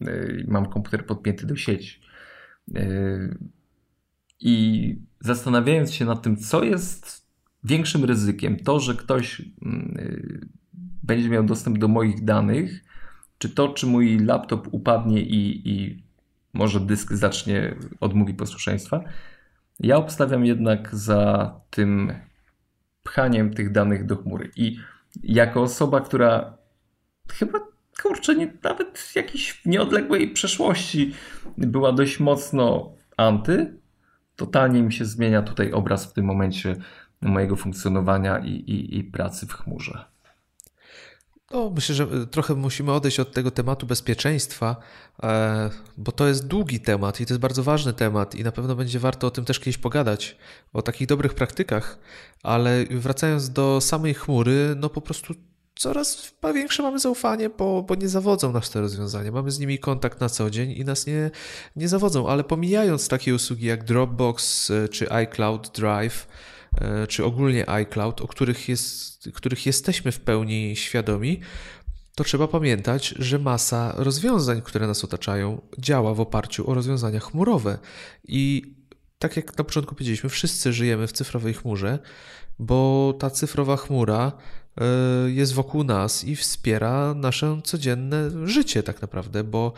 E, 0.01 0.07
mam 0.47 0.65
komputer 0.65 1.05
podpięty 1.05 1.45
do 1.45 1.55
sieci. 1.55 2.01
E, 2.75 2.85
I 4.39 4.95
zastanawiając 5.19 5.93
się 5.93 6.05
nad 6.05 6.21
tym, 6.21 6.37
co 6.37 6.63
jest 6.63 7.27
większym 7.63 8.05
ryzykiem, 8.05 8.57
to, 8.57 8.79
że 8.79 8.95
ktoś 8.95 9.41
mm, 9.65 9.97
y, 9.99 10.47
będzie 11.03 11.29
miał 11.29 11.43
dostęp 11.43 11.77
do 11.77 11.87
moich 11.87 12.23
danych, 12.23 12.83
czy 13.37 13.49
to, 13.49 13.69
czy 13.69 13.87
mój 13.87 14.19
laptop 14.19 14.67
upadnie 14.71 15.21
i, 15.21 15.69
i 15.69 16.03
może 16.53 16.79
dysk 16.79 17.13
zacznie 17.13 17.75
odmówi 17.99 18.33
posłuszeństwa. 18.33 19.03
Ja 19.79 19.97
obstawiam 19.97 20.45
jednak 20.45 20.95
za 20.95 21.53
tym 21.69 22.13
pchaniem 23.03 23.53
tych 23.53 23.71
danych 23.71 24.05
do 24.05 24.15
chmury. 24.15 24.51
I 24.55 24.77
jako 25.23 25.61
osoba, 25.61 26.01
która 26.01 26.57
chyba 27.31 27.59
kurczę, 28.01 28.35
nie, 28.35 28.53
nawet 28.63 28.99
w 28.99 29.15
jakiejś 29.15 29.65
nieodległej 29.65 30.29
przeszłości 30.29 31.13
była 31.57 31.91
dość 31.91 32.19
mocno 32.19 32.95
anty, 33.17 33.79
totalnie 34.35 34.83
mi 34.83 34.93
się 34.93 35.05
zmienia 35.05 35.41
tutaj 35.41 35.71
obraz 35.71 36.05
w 36.05 36.13
tym 36.13 36.25
momencie 36.25 36.75
mojego 37.21 37.55
funkcjonowania 37.55 38.39
i, 38.39 38.49
i, 38.49 38.97
i 38.97 39.03
pracy 39.03 39.47
w 39.47 39.53
chmurze. 39.53 40.05
No, 41.55 41.71
myślę, 41.75 41.95
że 41.95 42.03
e, 42.03 42.25
trochę 42.25 42.55
musimy 42.55 42.91
odejść 42.91 43.19
od 43.19 43.31
tego 43.31 43.51
tematu 43.51 43.85
bezpieczeństwa, 43.85 44.75
e, 45.23 45.69
bo 45.97 46.11
to 46.11 46.27
jest 46.27 46.47
długi 46.47 46.79
temat 46.79 47.21
i 47.21 47.25
to 47.25 47.33
jest 47.33 47.41
bardzo 47.41 47.63
ważny 47.63 47.93
temat 47.93 48.35
i 48.35 48.43
na 48.43 48.51
pewno 48.51 48.75
będzie 48.75 48.99
warto 48.99 49.27
o 49.27 49.31
tym 49.31 49.45
też 49.45 49.59
kiedyś 49.59 49.77
pogadać, 49.77 50.37
o 50.73 50.81
takich 50.81 51.07
dobrych 51.07 51.33
praktykach, 51.33 51.99
ale 52.43 52.85
wracając 52.91 53.49
do 53.49 53.81
samej 53.81 54.13
chmury, 54.13 54.75
no 54.77 54.89
po 54.89 55.01
prostu 55.01 55.33
coraz 55.75 56.33
większe 56.53 56.83
mamy 56.83 56.99
zaufanie, 56.99 57.49
bo, 57.49 57.83
bo 57.83 57.95
nie 57.95 58.09
zawodzą 58.09 58.51
nas 58.51 58.69
te 58.69 58.81
rozwiązania. 58.81 59.31
Mamy 59.31 59.51
z 59.51 59.59
nimi 59.59 59.79
kontakt 59.79 60.21
na 60.21 60.29
co 60.29 60.49
dzień 60.49 60.71
i 60.71 60.85
nas 60.85 61.07
nie, 61.07 61.31
nie 61.75 61.87
zawodzą, 61.87 62.29
ale 62.29 62.43
pomijając 62.43 63.07
takie 63.07 63.35
usługi 63.35 63.65
jak 63.65 63.83
Dropbox 63.83 64.71
e, 64.71 64.89
czy 64.89 65.11
iCloud 65.11 65.71
Drive, 65.75 66.27
czy 67.07 67.25
ogólnie 67.25 67.69
iCloud, 67.69 68.21
o 68.21 68.27
których, 68.27 68.69
jest, 68.69 69.29
których 69.33 69.65
jesteśmy 69.65 70.11
w 70.11 70.19
pełni 70.19 70.75
świadomi, 70.75 71.39
to 72.15 72.23
trzeba 72.23 72.47
pamiętać, 72.47 73.07
że 73.19 73.39
masa 73.39 73.93
rozwiązań, 73.97 74.61
które 74.61 74.87
nas 74.87 75.03
otaczają, 75.03 75.61
działa 75.79 76.13
w 76.13 76.19
oparciu 76.19 76.69
o 76.69 76.73
rozwiązania 76.73 77.19
chmurowe. 77.19 77.77
I 78.27 78.61
tak 79.19 79.37
jak 79.37 79.57
na 79.57 79.63
początku 79.63 79.95
powiedzieliśmy, 79.95 80.29
wszyscy 80.29 80.73
żyjemy 80.73 81.07
w 81.07 81.11
cyfrowej 81.11 81.53
chmurze, 81.53 81.99
bo 82.59 83.13
ta 83.19 83.29
cyfrowa 83.29 83.77
chmura 83.77 84.31
e, 84.77 84.85
jest 85.31 85.53
wokół 85.53 85.83
nas 85.83 86.23
i 86.23 86.35
wspiera 86.35 87.13
nasze 87.13 87.61
codzienne 87.63 88.47
życie, 88.47 88.83
tak 88.83 89.01
naprawdę, 89.01 89.43
bo 89.43 89.73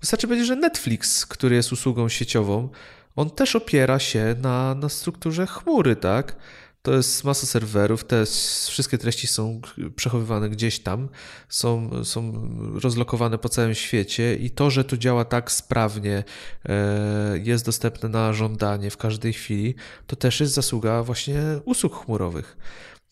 wystarczy 0.00 0.26
powiedzieć, 0.26 0.48
że 0.48 0.56
Netflix, 0.56 1.26
który 1.26 1.56
jest 1.56 1.72
usługą 1.72 2.08
sieciową, 2.08 2.68
on 3.16 3.30
też 3.30 3.56
opiera 3.56 3.98
się 3.98 4.34
na, 4.42 4.74
na 4.74 4.88
strukturze 4.88 5.46
chmury, 5.46 5.96
tak? 5.96 6.36
To 6.82 6.92
jest 6.94 7.24
masa 7.24 7.46
serwerów, 7.46 8.04
te 8.04 8.24
wszystkie 8.66 8.98
treści 8.98 9.26
są 9.26 9.60
przechowywane 9.96 10.50
gdzieś 10.50 10.78
tam, 10.78 11.08
są, 11.48 11.90
są 12.04 12.48
rozlokowane 12.74 13.38
po 13.38 13.48
całym 13.48 13.74
świecie 13.74 14.36
i 14.36 14.50
to, 14.50 14.70
że 14.70 14.84
to 14.84 14.96
działa 14.96 15.24
tak 15.24 15.52
sprawnie, 15.52 16.24
e, 16.64 17.38
jest 17.42 17.66
dostępne 17.66 18.08
na 18.08 18.32
żądanie 18.32 18.90
w 18.90 18.96
każdej 18.96 19.32
chwili, 19.32 19.74
to 20.06 20.16
też 20.16 20.40
jest 20.40 20.54
zasługa 20.54 21.02
właśnie 21.02 21.40
usług 21.64 22.04
chmurowych. 22.04 22.56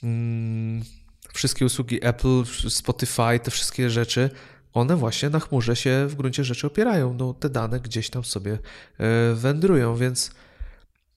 Mm, 0.02 0.82
wszystkie 1.32 1.64
usługi 1.64 2.07
Apple, 2.07 2.44
Spotify, 2.68 3.38
te 3.42 3.50
wszystkie 3.50 3.90
rzeczy 3.90 4.30
one 4.75 4.97
właśnie 4.97 5.31
na 5.31 5.41
chmurze 5.41 5.77
się 5.77 6.07
w 6.09 6.14
gruncie 6.14 6.45
rzeczy 6.45 6.66
opierają. 6.66 7.14
No, 7.14 7.35
te 7.35 7.51
dane 7.51 7.81
gdzieś 7.81 8.11
tam 8.11 8.25
sobie 8.25 8.53
e, 8.99 9.35
wędrują, 9.35 9.97
więc 9.97 10.31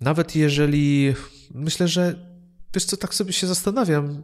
nawet 0.01 0.36
jeżeli 0.36 1.14
myślę, 1.53 1.88
że 1.88 2.16
wiesz 2.74 2.86
co, 2.86 2.97
tak 2.97 3.14
sobie 3.14 3.34
się 3.34 3.47
zastanawiam. 3.47 4.24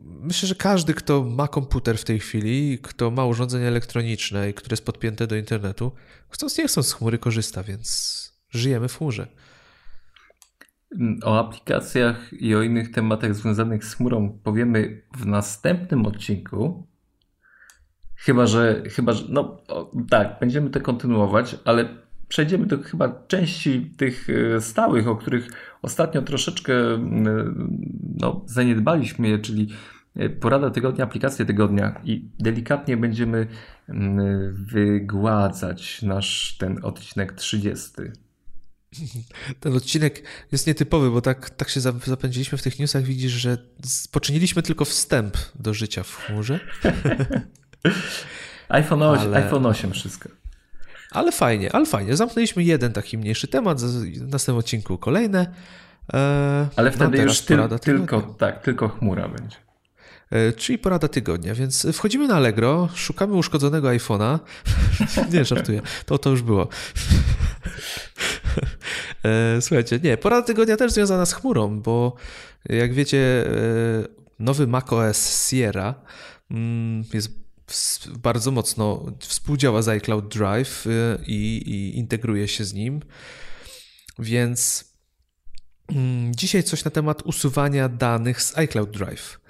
Myślę, 0.00 0.48
że 0.48 0.54
każdy, 0.54 0.94
kto 0.94 1.24
ma 1.24 1.48
komputer 1.48 1.98
w 1.98 2.04
tej 2.04 2.20
chwili, 2.20 2.78
kto 2.82 3.10
ma 3.10 3.24
urządzenie 3.24 3.66
elektroniczne 3.66 4.50
i 4.50 4.54
które 4.54 4.72
jest 4.72 4.84
podpięte 4.84 5.26
do 5.26 5.36
internetu, 5.36 5.92
chcąc 6.28 6.58
nie 6.58 6.68
chcąc 6.68 6.86
z 6.86 6.92
chmury 6.92 7.18
korzysta, 7.18 7.62
więc 7.62 7.88
żyjemy 8.50 8.88
w 8.88 8.98
chmurze. 8.98 9.28
O 11.22 11.38
aplikacjach 11.38 12.32
i 12.32 12.54
o 12.54 12.62
innych 12.62 12.90
tematach 12.90 13.34
związanych 13.34 13.84
z 13.84 13.94
chmurą 13.94 14.38
powiemy 14.44 15.02
w 15.16 15.26
następnym 15.26 16.06
odcinku. 16.06 16.88
Chyba, 18.18 18.46
że, 18.46 18.82
chyba, 18.90 19.12
że 19.12 19.24
no 19.28 19.62
tak, 20.10 20.36
będziemy 20.40 20.70
to 20.70 20.80
kontynuować, 20.80 21.56
ale 21.64 21.88
przejdziemy 22.28 22.66
do 22.66 22.82
chyba 22.82 23.24
części 23.28 23.92
tych 23.96 24.26
e, 24.30 24.60
stałych, 24.60 25.08
o 25.08 25.16
których 25.16 25.48
ostatnio 25.82 26.22
troszeczkę 26.22 26.74
no, 28.20 28.42
zaniedbaliśmy 28.46 29.28
je, 29.28 29.38
czyli 29.38 29.68
e, 30.16 30.30
porada 30.30 30.70
tygodnia, 30.70 31.04
aplikacje 31.04 31.44
tygodnia 31.44 32.00
i 32.04 32.28
delikatnie 32.38 32.96
będziemy 32.96 33.46
wygładzać 34.52 36.02
nasz 36.02 36.56
ten 36.58 36.78
odcinek 36.82 37.32
30. 37.32 37.90
Ten 39.60 39.76
odcinek 39.76 40.22
jest 40.52 40.66
nietypowy, 40.66 41.10
bo 41.10 41.20
tak, 41.20 41.50
tak 41.50 41.68
się 41.68 41.80
zapędziliśmy 41.80 42.58
w 42.58 42.62
tych 42.62 42.78
newsach. 42.78 43.02
Widzisz, 43.02 43.32
że 43.32 43.58
poczyniliśmy 44.12 44.62
tylko 44.62 44.84
wstęp 44.84 45.36
do 45.54 45.74
życia 45.74 46.02
w 46.02 46.14
chmurze. 46.16 46.60
iPhone 48.68 49.02
8, 49.02 49.26
ale... 49.26 49.36
iPhone 49.44 49.66
8 49.66 49.92
wszystko. 49.92 50.28
Ale 51.10 51.32
fajnie, 51.32 51.72
ale 51.72 51.86
fajnie. 51.86 52.16
Zamknęliśmy 52.16 52.64
jeden 52.64 52.92
taki 52.92 53.18
mniejszy 53.18 53.48
temat, 53.48 53.82
w 53.82 54.32
następnym 54.32 54.56
odcinku 54.56 54.98
kolejne. 54.98 55.46
Eee, 56.12 56.66
ale 56.76 56.90
wtedy 56.90 57.18
już 57.18 57.40
ty, 57.40 57.58
tylko, 57.82 58.20
tak, 58.22 58.62
tylko 58.62 58.88
chmura 58.88 59.28
będzie. 59.28 59.56
E, 60.30 60.52
czyli 60.52 60.78
porada 60.78 61.08
tygodnia, 61.08 61.54
więc 61.54 61.86
wchodzimy 61.92 62.28
na 62.28 62.34
Allegro, 62.34 62.88
szukamy 62.94 63.34
uszkodzonego 63.34 63.88
iPhone'a. 63.88 64.38
nie, 65.32 65.44
żartuję, 65.44 65.82
to 66.06 66.18
to 66.18 66.30
już 66.30 66.42
było. 66.42 66.68
E, 69.24 69.60
słuchajcie, 69.60 70.00
nie, 70.02 70.16
porada 70.16 70.46
tygodnia 70.46 70.76
też 70.76 70.92
związana 70.92 71.26
z 71.26 71.32
chmurą, 71.32 71.80
bo 71.80 72.16
jak 72.68 72.94
wiecie, 72.94 73.46
e, 73.46 73.52
nowy 74.38 74.66
macOS 74.66 75.48
Sierra 75.48 75.94
mm, 76.50 77.04
jest 77.14 77.47
bardzo 78.18 78.50
mocno 78.50 79.06
współdziała 79.20 79.82
z 79.82 79.88
iCloud 79.88 80.28
Drive 80.28 80.84
i, 81.26 81.62
i 81.66 81.98
integruje 81.98 82.48
się 82.48 82.64
z 82.64 82.74
nim. 82.74 83.00
Więc 84.18 84.84
mm, 85.88 86.34
dzisiaj 86.34 86.62
coś 86.62 86.84
na 86.84 86.90
temat 86.90 87.22
usuwania 87.22 87.88
danych 87.88 88.42
z 88.42 88.58
iCloud 88.58 88.90
Drive. 88.90 89.40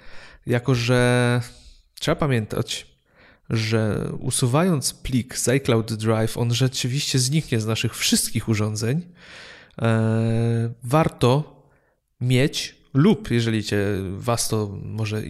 Jako, 0.45 0.75
że 0.75 1.41
trzeba 1.99 2.15
pamiętać, 2.15 2.87
że 3.49 4.11
usuwając 4.19 4.93
plik 4.93 5.37
z 5.37 5.47
iCloud 5.47 5.93
Drive, 5.93 6.37
on 6.37 6.53
rzeczywiście 6.53 7.19
zniknie 7.19 7.59
z 7.59 7.65
naszych 7.65 7.97
wszystkich 7.97 8.49
urządzeń. 8.49 9.01
E, 9.81 10.73
warto 10.83 11.63
mieć 12.21 12.78
lub 12.93 13.31
jeżeli 13.31 13.63
cię 13.63 13.85
was 14.17 14.47
to 14.49 14.79
może 14.83 15.23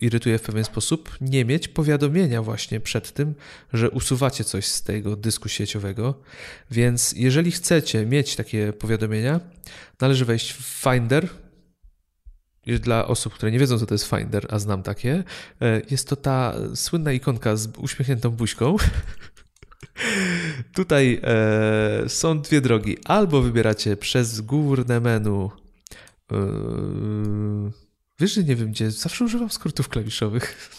irytuje 0.00 0.38
w 0.38 0.42
pewien 0.42 0.64
sposób, 0.64 1.16
nie 1.20 1.44
mieć 1.44 1.68
powiadomienia 1.68 2.42
właśnie 2.42 2.80
przed 2.80 3.12
tym, 3.12 3.34
że 3.72 3.90
usuwacie 3.90 4.44
coś 4.44 4.66
z 4.66 4.82
tego 4.82 5.16
dysku 5.16 5.48
sieciowego. 5.48 6.14
Więc 6.70 7.12
jeżeli 7.16 7.50
chcecie 7.50 8.06
mieć 8.06 8.36
takie 8.36 8.72
powiadomienia, 8.72 9.40
należy 10.00 10.24
wejść 10.24 10.52
w 10.52 10.82
Finder, 10.82 11.28
dla 12.66 13.06
osób, 13.06 13.34
które 13.34 13.52
nie 13.52 13.58
wiedzą, 13.58 13.78
co 13.78 13.86
to 13.86 13.94
jest 13.94 14.10
Finder, 14.10 14.46
a 14.50 14.58
znam 14.58 14.82
takie, 14.82 15.24
e, 15.62 15.82
jest 15.90 16.08
to 16.08 16.16
ta 16.16 16.54
słynna 16.74 17.12
ikonka 17.12 17.56
z 17.56 17.68
uśmiechniętą 17.78 18.30
buźką. 18.30 18.76
Tutaj 20.74 21.20
e, 21.22 22.08
są 22.08 22.40
dwie 22.40 22.60
drogi. 22.60 22.96
Albo 23.04 23.42
wybieracie 23.42 23.96
przez 23.96 24.40
górne 24.40 25.00
menu. 25.00 25.63
E, 26.32 26.36
wiesz, 28.20 28.34
że 28.34 28.44
nie 28.44 28.56
wiem 28.56 28.70
gdzie, 28.70 28.90
zawsze 28.90 29.24
używam 29.24 29.50
skrótów 29.50 29.88
klawiszowych. 29.88 30.70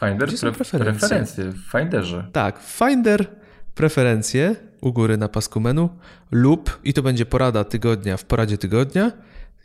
Finder, 0.00 0.28
gdzie 0.28 0.38
są 0.38 0.52
preferencje? 0.52 1.00
preferencje 1.00 1.44
w 1.44 1.70
Finderze. 1.72 2.28
Tak, 2.32 2.60
Finder, 2.62 3.26
preferencje 3.74 4.56
u 4.80 4.92
góry 4.92 5.16
na 5.16 5.28
pasku 5.28 5.60
menu 5.60 5.88
lub, 6.30 6.80
i 6.84 6.94
to 6.94 7.02
będzie 7.02 7.26
porada 7.26 7.64
tygodnia 7.64 8.16
w 8.16 8.24
poradzie 8.24 8.58
tygodnia, 8.58 9.12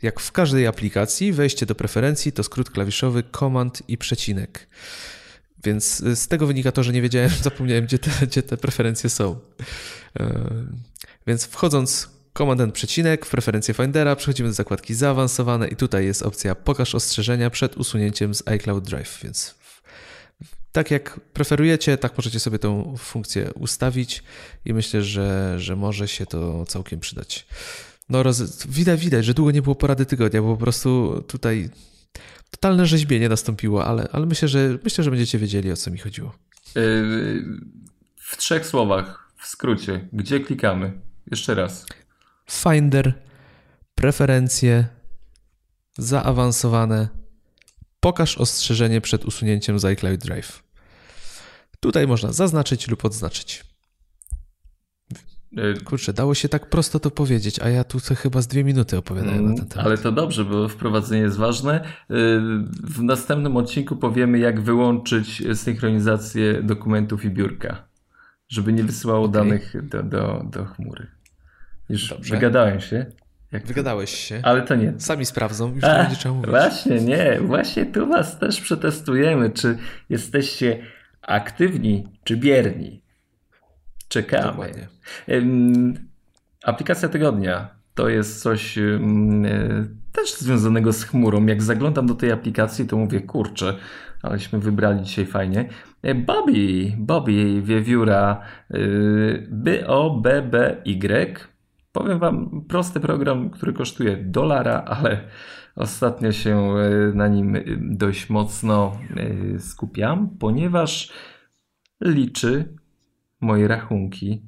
jak 0.02 0.20
w 0.20 0.32
każdej 0.32 0.66
aplikacji, 0.66 1.32
wejście 1.32 1.66
do 1.66 1.74
preferencji 1.74 2.32
to 2.32 2.42
skrót 2.42 2.70
klawiszowy 2.70 3.22
Command 3.38 3.82
i 3.88 3.98
przecinek. 3.98 4.68
Więc 5.64 5.98
z 5.98 6.28
tego 6.28 6.46
wynika 6.46 6.72
to, 6.72 6.82
że 6.82 6.92
nie 6.92 7.02
wiedziałem, 7.02 7.30
zapomniałem, 7.42 7.84
gdzie 7.84 7.98
te, 7.98 8.26
gdzie 8.26 8.42
te 8.42 8.56
preferencje 8.56 9.10
są. 9.10 9.38
E, 10.20 10.48
więc 11.26 11.44
wchodząc 11.46 12.10
Command 12.32 12.74
przecinek 12.74 13.26
w 13.26 13.30
preferencje 13.30 13.74
Findera 13.74 14.16
przechodzimy 14.16 14.48
do 14.48 14.52
zakładki 14.52 14.94
zaawansowane 14.94 15.68
i 15.68 15.76
tutaj 15.76 16.04
jest 16.04 16.22
opcja 16.22 16.54
pokaż 16.54 16.94
ostrzeżenia 16.94 17.50
przed 17.50 17.76
usunięciem 17.76 18.34
z 18.34 18.48
iCloud 18.48 18.84
Drive, 18.84 19.18
więc 19.22 19.54
tak 20.72 20.90
jak 20.90 21.20
preferujecie, 21.20 21.96
tak 21.96 22.18
możecie 22.18 22.40
sobie 22.40 22.58
tą 22.58 22.96
funkcję 22.98 23.50
ustawić 23.54 24.22
i 24.64 24.74
myślę, 24.74 25.02
że, 25.02 25.54
że 25.58 25.76
może 25.76 26.08
się 26.08 26.26
to 26.26 26.64
całkiem 26.66 27.00
przydać. 27.00 27.46
No 28.08 28.22
roz... 28.22 28.66
widać, 28.66 29.00
widać, 29.00 29.24
że 29.24 29.34
długo 29.34 29.50
nie 29.50 29.62
było 29.62 29.74
porady 29.74 30.06
tygodnia, 30.06 30.42
bo 30.42 30.56
po 30.56 30.60
prostu 30.60 31.22
tutaj 31.28 31.70
totalne 32.50 32.86
rzeźbienie 32.86 33.28
nastąpiło, 33.28 33.86
ale, 33.86 34.08
ale 34.12 34.26
myślę, 34.26 34.48
że 34.48 34.78
myślę, 34.84 35.04
że 35.04 35.10
będziecie 35.10 35.38
wiedzieli 35.38 35.72
o 35.72 35.76
co 35.76 35.90
mi 35.90 35.98
chodziło. 35.98 36.34
Yy, 36.74 37.44
w 38.16 38.36
trzech 38.36 38.66
słowach, 38.66 39.32
w 39.36 39.46
skrócie, 39.46 40.08
gdzie 40.12 40.40
klikamy? 40.40 40.92
Jeszcze 41.30 41.54
raz. 41.54 41.86
Finder, 42.50 43.12
preferencje, 43.94 44.86
zaawansowane, 45.98 47.08
pokaż 48.00 48.38
ostrzeżenie 48.38 49.00
przed 49.00 49.24
usunięciem 49.24 49.78
z 49.78 49.84
iCloud 49.84 50.20
Drive. 50.20 50.62
Tutaj 51.80 52.06
można 52.06 52.32
zaznaczyć 52.32 52.88
lub 52.88 53.04
odznaczyć. 53.04 53.64
E, 55.56 55.74
Kurczę, 55.74 56.12
dało 56.12 56.34
się 56.34 56.48
tak 56.48 56.70
prosto 56.70 57.00
to 57.00 57.10
powiedzieć, 57.10 57.60
a 57.60 57.68
ja 57.68 57.84
tu 57.84 57.98
chyba 58.16 58.42
z 58.42 58.46
dwie 58.46 58.64
minuty 58.64 58.98
opowiadałem 58.98 59.44
na 59.44 59.48
ten 59.48 59.58
mm, 59.58 59.68
temat. 59.68 59.86
Ale 59.86 59.98
to 59.98 60.12
dobrze, 60.12 60.44
bo 60.44 60.68
wprowadzenie 60.68 61.22
jest 61.22 61.36
ważne. 61.36 61.74
E, 61.80 61.84
w 62.82 63.02
następnym 63.02 63.56
odcinku 63.56 63.96
powiemy, 63.96 64.38
jak 64.38 64.60
wyłączyć 64.60 65.42
synchronizację 65.54 66.62
dokumentów 66.62 67.24
i 67.24 67.30
biurka, 67.30 67.88
żeby 68.48 68.72
nie 68.72 68.84
wysyłało 68.84 69.26
okay. 69.26 69.32
danych 69.32 69.88
do, 69.88 70.02
do, 70.02 70.44
do 70.50 70.64
chmury. 70.64 71.19
Już 71.90 72.08
dobrze. 72.08 72.34
wygadałem 72.34 72.80
się. 72.80 73.06
Jak 73.52 73.66
Wygadałeś 73.66 74.10
się. 74.10 74.40
Ale 74.42 74.62
to 74.62 74.74
nie. 74.74 74.92
Sami 74.98 75.26
sprawdzą, 75.26 75.74
już 75.74 75.84
A, 75.88 75.96
nie 75.96 76.02
będzie 76.02 76.16
trzeba 76.16 76.34
mówić. 76.34 76.50
Właśnie, 76.50 77.00
nie. 77.00 77.40
Właśnie 77.40 77.86
tu 77.86 78.06
was 78.06 78.38
też 78.38 78.60
przetestujemy, 78.60 79.50
czy 79.50 79.78
jesteście 80.08 80.78
aktywni, 81.22 82.06
czy 82.24 82.36
bierni. 82.36 83.02
Czekamy. 84.08 84.46
Dokładnie. 84.46 84.88
Aplikacja 86.64 87.08
tygodnia 87.08 87.68
to 87.94 88.08
jest 88.08 88.42
coś 88.42 88.78
e, 88.78 89.00
też 90.12 90.34
związanego 90.34 90.92
z 90.92 91.04
chmurą. 91.04 91.46
Jak 91.46 91.62
zaglądam 91.62 92.06
do 92.06 92.14
tej 92.14 92.32
aplikacji, 92.32 92.86
to 92.86 92.96
mówię, 92.96 93.20
kurczę, 93.20 93.76
aleśmy 94.22 94.58
wybrali 94.58 95.02
dzisiaj 95.02 95.26
fajnie. 95.26 95.68
E, 96.02 96.14
Bobby, 96.14 96.92
Bobby 96.98 97.62
Wiewióra, 97.62 98.40
e, 98.70 98.78
B-O-B-B-Y. 99.50 101.50
Powiem 101.92 102.18
wam, 102.18 102.64
prosty 102.68 103.00
program, 103.00 103.50
który 103.50 103.72
kosztuje 103.72 104.16
dolara, 104.16 104.82
ale 104.86 105.28
ostatnio 105.76 106.32
się 106.32 106.74
na 107.14 107.28
nim 107.28 107.56
dość 107.80 108.30
mocno 108.30 108.98
skupiam, 109.58 110.28
ponieważ 110.38 111.12
liczy 112.00 112.74
moje 113.40 113.68
rachunki, 113.68 114.42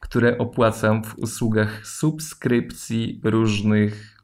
które 0.00 0.38
opłacam 0.38 1.04
w 1.04 1.18
usługach 1.18 1.86
subskrypcji 1.86 3.20
różnych 3.24 4.22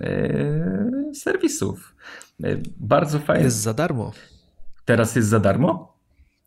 e, 0.00 1.12
serwisów. 1.14 1.96
E, 2.44 2.56
bardzo 2.76 3.18
fajnie. 3.18 3.44
Jest 3.44 3.60
za 3.62 3.74
darmo. 3.74 4.12
Teraz 4.84 5.16
jest 5.16 5.28
za 5.28 5.40
darmo? 5.40 5.95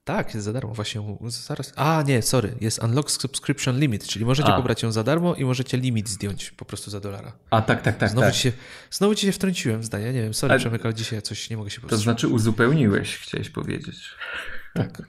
Tak, 0.10 0.34
jest 0.34 0.46
za 0.46 0.54
darmo. 0.54 0.74
Właśnie 0.74 1.02
zaraz. 1.22 1.74
A, 1.76 2.04
nie, 2.08 2.22
sorry. 2.22 2.56
Jest 2.62 2.84
Unlock 2.84 3.12
Subscription 3.12 3.80
Limit, 3.80 4.08
czyli 4.08 4.26
możecie 4.26 4.54
A. 4.54 4.56
pobrać 4.56 4.84
ją 4.84 4.92
za 4.92 5.04
darmo 5.04 5.36
i 5.36 5.46
możecie 5.46 5.78
limit 5.78 6.10
zdjąć 6.10 6.52
po 6.52 6.66
prostu 6.66 6.92
za 6.92 7.00
dolara. 7.00 7.34
A, 7.50 7.62
tak, 7.62 7.82
tak, 7.82 7.98
tak. 7.98 8.10
Znowu, 8.10 8.28
tak. 8.28 8.36
Ci, 8.36 8.42
się, 8.42 8.52
znowu 8.92 9.16
ci 9.16 9.26
się 9.26 9.32
wtrąciłem, 9.32 9.84
zdanie. 9.84 10.14
Nie 10.14 10.22
wiem, 10.22 10.34
sorry, 10.34 10.54
A... 10.56 10.58
Przemek, 10.58 10.86
ale 10.86 10.94
dzisiaj 10.94 11.22
coś 11.22 11.50
nie 11.50 11.58
mogę 11.58 11.70
się 11.70 11.82
powstrzymać. 11.82 12.00
To 12.00 12.04
znaczy 12.04 12.28
uzupełniłeś, 12.28 13.18
chciałeś 13.18 13.50
powiedzieć. 13.50 13.96
Tak. 14.74 15.02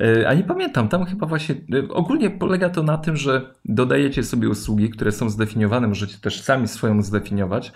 E, 0.00 0.28
a 0.28 0.34
nie 0.34 0.44
pamiętam, 0.44 0.88
tam 0.88 1.06
chyba 1.06 1.26
właśnie 1.26 1.54
e, 1.54 1.88
ogólnie 1.88 2.30
polega 2.30 2.70
to 2.70 2.82
na 2.82 2.98
tym, 2.98 3.16
że 3.16 3.54
dodajecie 3.64 4.22
sobie 4.22 4.48
usługi, 4.48 4.90
które 4.90 5.12
są 5.12 5.30
zdefiniowane, 5.30 5.88
możecie 5.88 6.18
też 6.18 6.42
sami 6.42 6.68
swoją 6.68 7.02
zdefiniować. 7.02 7.72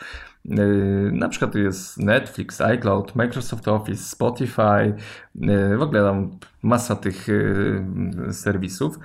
E, 0.50 0.56
na 1.12 1.28
przykład 1.28 1.52
to 1.52 1.58
jest 1.58 1.98
Netflix, 1.98 2.60
iCloud, 2.60 3.16
Microsoft 3.16 3.68
Office, 3.68 4.02
Spotify, 4.02 4.94
w 5.78 5.82
ogóle 5.82 6.02
tam 6.02 6.38
masa 6.62 6.96
tych 6.96 7.26
serwisów. 8.30 8.98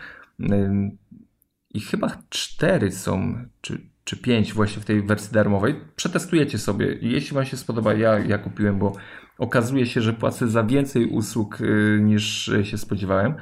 I 1.74 1.80
chyba 1.80 2.18
cztery 2.30 2.92
są, 2.92 3.46
czy, 3.62 3.82
czy 4.04 4.18
pięć 4.18 4.54
właśnie 4.54 4.82
w 4.82 4.86
tej 4.86 5.04
wersji 5.04 5.34
darmowej. 5.34 5.76
Przetestujecie 5.96 6.58
sobie. 6.58 6.98
Jeśli 7.02 7.36
Wam 7.36 7.46
się 7.46 7.58
spodoba, 7.58 7.94
ja, 7.94 8.20
ja 8.20 8.38
kupiłem, 8.38 8.80
bo 8.80 8.96
okazuje 9.40 9.86
się, 9.86 10.02
że 10.02 10.14
płacę 10.14 10.48
za 10.48 10.64
więcej 10.64 11.06
usług 11.06 11.62
y, 11.62 12.00
niż 12.02 12.52
się 12.64 12.78
spodziewałem. 12.78 13.36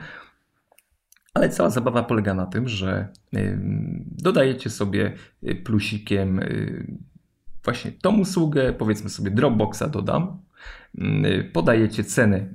Ale 1.33 1.49
cała 1.49 1.69
zabawa 1.69 2.03
polega 2.03 2.33
na 2.33 2.45
tym, 2.45 2.67
że 2.67 3.07
y, 3.35 3.59
dodajecie 4.05 4.69
sobie 4.69 5.13
y, 5.43 5.55
plusikiem 5.55 6.39
właśnie 7.63 7.91
tą 7.91 8.19
usługę, 8.19 8.73
powiedzmy 8.73 9.09
sobie 9.09 9.31
Dropboxa 9.31 9.83
dodam, 9.91 10.37
podajecie 11.53 12.03
cenę 12.03 12.47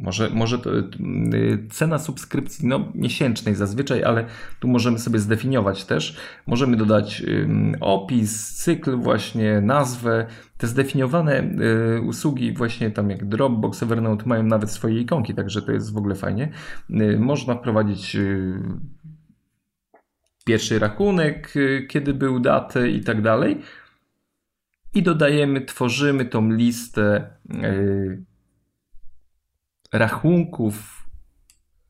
może, 0.00 0.30
może 0.30 0.58
to, 0.58 0.78
y, 0.78 0.84
cena 1.70 1.98
subskrypcji 1.98 2.68
no, 2.68 2.92
miesięcznej 2.94 3.54
zazwyczaj, 3.54 4.04
ale 4.04 4.24
tu 4.60 4.68
możemy 4.68 4.98
sobie 4.98 5.18
zdefiniować 5.18 5.84
też. 5.84 6.16
Możemy 6.46 6.76
dodać 6.76 7.22
opis, 7.80 8.56
cykl, 8.56 8.96
właśnie 8.96 9.60
nazwę. 9.60 10.26
Te 10.58 10.66
zdefiniowane 10.66 11.42
y, 11.96 12.00
usługi, 12.00 12.52
właśnie 12.52 12.90
tam 12.90 13.10
jak 13.10 13.24
Dropbox, 13.24 13.82
Evernote, 13.82 14.26
mają 14.26 14.42
nawet 14.42 14.70
swoje 14.70 15.00
ikonki, 15.00 15.34
także 15.34 15.62
to 15.62 15.72
jest 15.72 15.92
w 15.92 15.96
ogóle 15.96 16.14
fajnie. 16.14 16.52
Y, 16.90 17.18
można 17.18 17.54
wprowadzić 17.54 18.16
pierwszy 20.44 20.78
rachunek, 20.78 21.54
kiedy 21.88 22.14
był 22.14 22.40
datę 22.40 22.90
i 22.90 23.00
tak 23.00 23.22
dalej. 23.22 23.60
I 24.94 25.02
dodajemy, 25.02 25.60
tworzymy 25.60 26.24
tą 26.24 26.50
listę 26.50 27.30
rachunków, 29.92 31.06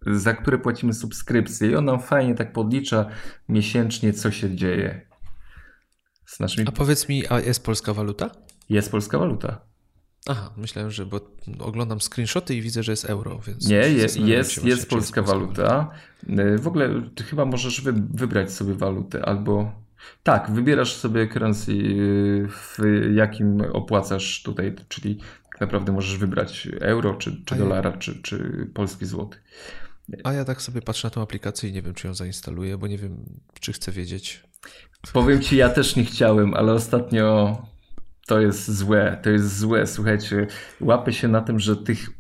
za 0.06 0.34
które 0.34 0.58
płacimy 0.58 0.94
subskrypcję 0.94 1.70
i 1.70 1.76
on 1.76 1.84
nam 1.84 2.00
fajnie 2.00 2.34
tak 2.34 2.52
podlicza 2.52 3.06
miesięcznie, 3.48 4.12
co 4.12 4.30
się 4.30 4.56
dzieje 4.56 5.06
z 6.26 6.40
naszymi... 6.40 6.68
A 6.68 6.72
powiedz 6.72 7.08
mi, 7.08 7.28
a 7.28 7.40
jest 7.40 7.64
polska 7.64 7.94
waluta? 7.94 8.30
Jest 8.68 8.90
polska 8.90 9.18
waluta. 9.18 9.60
Aha, 10.28 10.50
myślałem, 10.56 10.90
że 10.90 11.06
bo 11.06 11.20
oglądam 11.58 12.00
screenshoty 12.00 12.54
i 12.54 12.62
widzę, 12.62 12.82
że 12.82 12.92
jest 12.92 13.04
euro, 13.04 13.40
więc. 13.46 13.68
Nie, 13.68 13.76
jest, 13.76 14.16
jest, 14.16 14.64
jest 14.64 14.90
polska 14.90 15.22
waluta. 15.22 15.90
W 16.58 16.66
ogóle 16.66 17.10
ty 17.14 17.24
chyba 17.24 17.44
możesz 17.44 17.80
wy, 17.80 17.92
wybrać 17.92 18.52
sobie 18.52 18.74
walutę 18.74 19.24
albo. 19.24 19.72
Tak, 20.22 20.50
wybierasz 20.50 20.96
sobie 20.96 21.28
currency, 21.28 21.72
w 22.48 22.78
jakim 23.14 23.60
opłacasz 23.72 24.42
tutaj, 24.42 24.76
czyli 24.88 25.18
tak 25.60 25.68
naprawdę 25.68 25.92
możesz 25.92 26.18
wybrać 26.18 26.68
euro, 26.80 27.14
czy, 27.14 27.44
czy 27.44 27.54
dolara, 27.54 27.92
czy, 27.92 28.22
czy 28.22 28.66
polski 28.74 29.06
złoty. 29.06 29.38
A 30.24 30.32
ja 30.32 30.44
tak 30.44 30.62
sobie 30.62 30.82
patrzę 30.82 31.06
na 31.06 31.10
tą 31.10 31.22
aplikację 31.22 31.70
i 31.70 31.72
nie 31.72 31.82
wiem, 31.82 31.94
czy 31.94 32.06
ją 32.06 32.14
zainstaluję, 32.14 32.78
bo 32.78 32.86
nie 32.86 32.98
wiem, 32.98 33.24
czy 33.60 33.72
chcę 33.72 33.92
wiedzieć. 33.92 34.42
Powiem 35.12 35.40
ci, 35.40 35.56
ja 35.56 35.68
też 35.68 35.96
nie 35.96 36.04
chciałem, 36.04 36.54
ale 36.54 36.72
ostatnio 36.72 37.56
to 38.26 38.40
jest 38.40 38.70
złe, 38.70 39.20
to 39.22 39.30
jest 39.30 39.58
złe. 39.58 39.86
Słuchajcie, 39.86 40.46
łapę 40.80 41.12
się 41.12 41.28
na 41.28 41.40
tym, 41.40 41.58
że 41.58 41.76
tych 41.76 42.10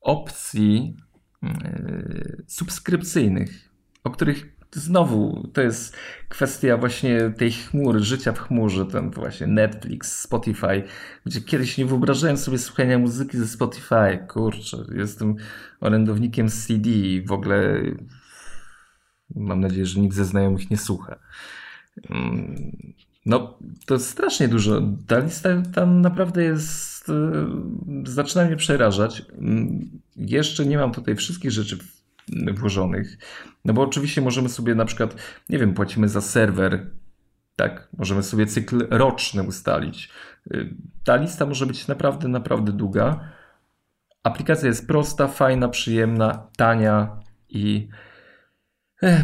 opcji 0.00 0.96
yy, 1.42 2.44
subskrypcyjnych, 2.46 3.70
o 4.04 4.10
których 4.10 4.53
znowu 4.74 5.48
to 5.52 5.62
jest 5.62 5.96
kwestia 6.28 6.76
właśnie 6.76 7.32
tej 7.36 7.52
chmury, 7.52 8.00
życia 8.00 8.32
w 8.32 8.38
chmurze, 8.38 8.86
ten 8.86 9.10
właśnie 9.10 9.46
Netflix, 9.46 10.20
Spotify, 10.20 10.82
gdzie 11.26 11.40
kiedyś 11.40 11.78
nie 11.78 11.86
wyobrażałem 11.86 12.36
sobie 12.36 12.58
słuchania 12.58 12.98
muzyki 12.98 13.38
ze 13.38 13.48
Spotify. 13.48 14.18
Kurczę, 14.28 14.84
jestem 14.94 15.36
orędownikiem 15.80 16.48
CD 16.48 16.90
i 16.90 17.22
w 17.22 17.32
ogóle 17.32 17.80
mam 19.34 19.60
nadzieję, 19.60 19.86
że 19.86 20.00
nikt 20.00 20.16
ze 20.16 20.24
znajomych 20.24 20.70
nie 20.70 20.76
słucha. 20.76 21.18
Mm, 22.10 22.72
no, 23.26 23.58
to 23.86 23.98
strasznie 23.98 24.48
dużo. 24.48 24.82
Ta 25.06 25.18
lista 25.18 25.62
tam 25.74 26.00
naprawdę 26.00 26.44
jest. 26.44 27.08
E, 27.08 27.46
zaczyna 28.04 28.44
mnie 28.44 28.56
przerażać. 28.56 29.22
Mm, 29.38 29.90
jeszcze 30.16 30.66
nie 30.66 30.78
mam 30.78 30.92
tutaj 30.92 31.16
wszystkich 31.16 31.50
rzeczy 31.50 31.78
włożonych. 32.54 33.18
No 33.64 33.74
bo 33.74 33.82
oczywiście 33.82 34.20
możemy 34.20 34.48
sobie 34.48 34.74
na 34.74 34.84
przykład, 34.84 35.16
nie 35.48 35.58
wiem, 35.58 35.74
płacimy 35.74 36.08
za 36.08 36.20
serwer. 36.20 36.90
Tak, 37.56 37.88
możemy 37.98 38.22
sobie 38.22 38.46
cykl 38.46 38.86
roczny 38.90 39.42
ustalić. 39.42 40.10
E, 40.50 40.56
ta 41.04 41.16
lista 41.16 41.46
może 41.46 41.66
być 41.66 41.88
naprawdę, 41.88 42.28
naprawdę 42.28 42.72
długa. 42.72 43.20
Aplikacja 44.22 44.68
jest 44.68 44.88
prosta, 44.88 45.28
fajna, 45.28 45.68
przyjemna, 45.68 46.46
tania 46.56 47.20
i 47.48 47.88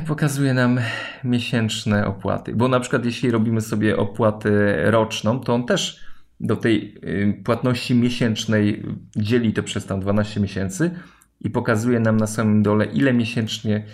pokazuje 0.07 0.55
nam 0.55 0.80
miesięczne 1.24 2.07
opłaty. 2.07 2.55
Bo 2.55 2.68
na 2.68 2.80
przykład 2.80 3.05
jeśli 3.05 3.30
robimy 3.30 3.61
sobie 3.61 3.96
opłatę 3.96 4.51
roczną, 4.90 5.40
to 5.40 5.55
on 5.55 5.66
też 5.66 6.01
do 6.40 6.57
tej 6.57 6.96
y, 7.05 7.42
płatności 7.44 7.94
miesięcznej 7.94 8.86
dzieli 9.16 9.53
to 9.53 9.62
przez 9.62 9.86
tam 9.86 10.01
12 10.01 10.40
miesięcy 10.40 10.90
i 11.41 11.51
pokazuje 11.51 12.01
nam 12.01 12.16
na 12.16 12.26
samym 12.26 12.62
dole, 12.62 12.84
ile 12.84 13.12
miesięcznie 13.12 13.86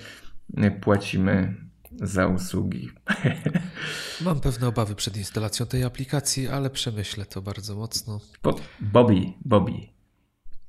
y, 0.58 0.70
płacimy 0.70 1.54
za 2.00 2.26
usługi. 2.26 2.90
Mam 4.24 4.40
pewne 4.40 4.68
obawy 4.68 4.94
przed 4.94 5.16
instalacją 5.16 5.66
tej 5.66 5.84
aplikacji, 5.84 6.48
ale 6.48 6.70
przemyślę 6.70 7.26
to 7.26 7.42
bardzo 7.42 7.76
mocno. 7.76 8.20
Bo, 8.42 8.60
Bobby, 8.80 9.32
Bobby. 9.44 9.88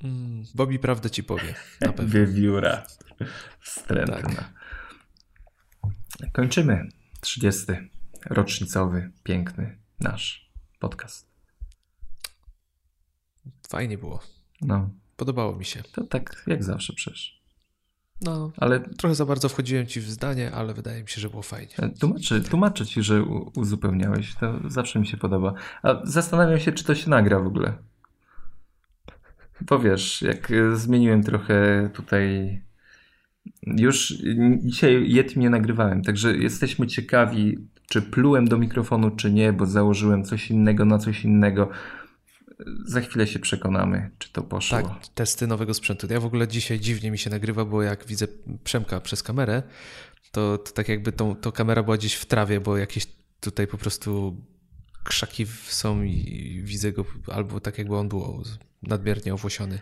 Mm, 0.04 0.44
Bobby 0.56 0.80
prawdę 0.80 1.10
ci 1.10 1.24
powie. 1.24 1.56
Na 1.82 1.94
pewno. 1.94 2.12
Wywióra. 2.12 2.84
Wstrętna. 3.60 4.54
Tak. 6.20 6.32
Kończymy 6.32 6.90
30. 7.22 7.66
rocznicowy, 8.26 9.12
piękny 9.24 9.78
nasz 10.00 10.52
podcast. 10.80 11.28
Fajnie 13.70 13.98
było. 13.98 14.20
No. 14.62 14.90
Podobało 15.18 15.56
mi 15.56 15.66
się. 15.66 15.84
To 15.92 16.04
tak 16.04 16.44
jak 16.48 16.64
zawsze 16.64 16.94
przecież. 16.94 17.38
No, 18.22 18.52
ale 18.58 18.80
trochę 18.80 19.16
za 19.16 19.26
bardzo 19.26 19.50
wchodziłem 19.50 19.88
ci 19.88 20.02
w 20.02 20.10
zdanie, 20.10 20.52
ale 20.52 20.74
wydaje 20.74 21.02
mi 21.04 21.10
się, 21.10 21.22
że 21.22 21.30
było 21.30 21.42
fajnie. 21.42 21.74
E, 21.78 21.90
tłumaczę, 21.90 22.42
tłumaczę 22.42 22.86
ci, 22.86 23.04
że 23.04 23.24
uzupełniałeś. 23.56 24.36
To 24.36 24.60
zawsze 24.70 25.00
mi 25.00 25.08
się 25.08 25.18
podoba. 25.18 25.54
A 25.84 25.96
zastanawiam 26.04 26.60
się, 26.60 26.72
czy 26.72 26.84
to 26.84 26.96
się 26.96 27.10
nagra 27.10 27.40
w 27.40 27.48
ogóle. 27.48 27.74
Bo 29.62 29.80
wiesz, 29.80 30.22
jak 30.22 30.52
zmieniłem 30.74 31.24
trochę 31.24 31.90
tutaj 31.94 32.62
już 33.64 34.14
dzisiaj 34.60 35.12
Yeti 35.12 35.40
nie 35.40 35.50
nagrywałem, 35.50 36.02
także 36.02 36.38
jesteśmy 36.38 36.88
ciekawi, 36.88 37.58
czy 37.90 38.02
plułem 38.02 38.48
do 38.48 38.58
mikrofonu, 38.58 39.12
czy 39.12 39.32
nie, 39.32 39.54
bo 39.54 39.66
założyłem 39.66 40.24
coś 40.24 40.52
innego 40.52 40.86
na 40.86 40.98
coś 40.98 41.26
innego. 41.26 41.70
Za 42.86 43.02
chwilę 43.02 43.28
się 43.28 43.40
przekonamy, 43.40 44.12
czy 44.18 44.32
to 44.32 44.44
poszło. 44.44 44.82
Tak, 44.82 45.08
testy 45.16 45.48
nowego 45.48 45.74
sprzętu. 45.74 46.08
Ja 46.10 46.20
w 46.20 46.26
ogóle 46.26 46.48
dzisiaj 46.48 46.80
dziwnie 46.80 47.12
mi 47.12 47.18
się 47.18 47.30
nagrywa, 47.30 47.66
bo 47.66 47.82
jak 47.82 48.06
widzę 48.06 48.28
Przemka 48.64 49.00
przez 49.00 49.24
kamerę, 49.24 49.64
to, 50.32 50.58
to 50.58 50.72
tak 50.72 50.90
jakby 50.90 51.12
tą, 51.12 51.36
to 51.36 51.52
kamera 51.52 51.84
była 51.84 51.98
gdzieś 51.98 52.14
w 52.14 52.26
trawie, 52.26 52.60
bo 52.60 52.78
jakieś 52.78 53.08
tutaj 53.40 53.68
po 53.68 53.78
prostu 53.78 54.42
krzaki 55.04 55.46
są 55.68 56.04
i 56.04 56.62
widzę 56.64 56.92
go, 56.92 57.06
albo 57.32 57.60
tak 57.60 57.78
jakby 57.78 57.96
on 57.96 58.10
był 58.10 58.44
nadmiernie 58.84 59.34
owłosiony. 59.34 59.80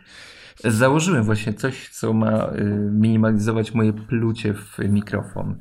Założyłem 0.63 1.23
właśnie 1.23 1.53
coś, 1.53 1.89
co 1.89 2.13
ma 2.13 2.51
y, 2.53 2.63
minimalizować 2.91 3.73
moje 3.73 3.93
plucie 3.93 4.53
w 4.53 4.79
mikrofon. 4.89 5.59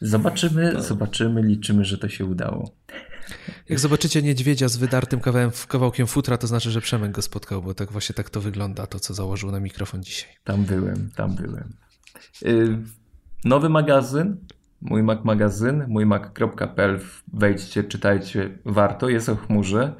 Zobaczymy, 0.00 0.72
no. 0.74 0.82
zobaczymy, 0.82 1.42
liczymy, 1.42 1.84
że 1.84 1.98
to 1.98 2.08
się 2.08 2.24
udało. 2.24 2.76
Jak 3.68 3.78
zobaczycie 3.78 4.22
niedźwiedzia 4.22 4.68
z 4.68 4.76
wydartym 4.76 5.20
kawałem, 5.20 5.50
kawałkiem 5.68 6.06
futra, 6.06 6.38
to 6.38 6.46
znaczy, 6.46 6.70
że 6.70 6.80
Przemek 6.80 7.12
go 7.12 7.22
spotkał, 7.22 7.62
bo 7.62 7.74
tak 7.74 7.92
właśnie 7.92 8.14
tak 8.14 8.30
to 8.30 8.40
wygląda, 8.40 8.86
to 8.86 9.00
co 9.00 9.14
założył 9.14 9.50
na 9.50 9.60
mikrofon 9.60 10.02
dzisiaj. 10.02 10.30
Tam 10.44 10.64
byłem, 10.64 11.10
tam 11.16 11.34
byłem. 11.34 11.72
Y, 12.42 12.78
nowy 13.44 13.68
magazyn, 13.68 14.36
mój 14.80 15.02
Mac 15.02 15.24
magazyn, 15.24 15.84
mójmac.pl, 15.88 17.00
wejdźcie, 17.32 17.84
czytajcie, 17.84 18.58
warto, 18.64 19.08
jest 19.08 19.28
o 19.28 19.36
chmurze. 19.36 19.94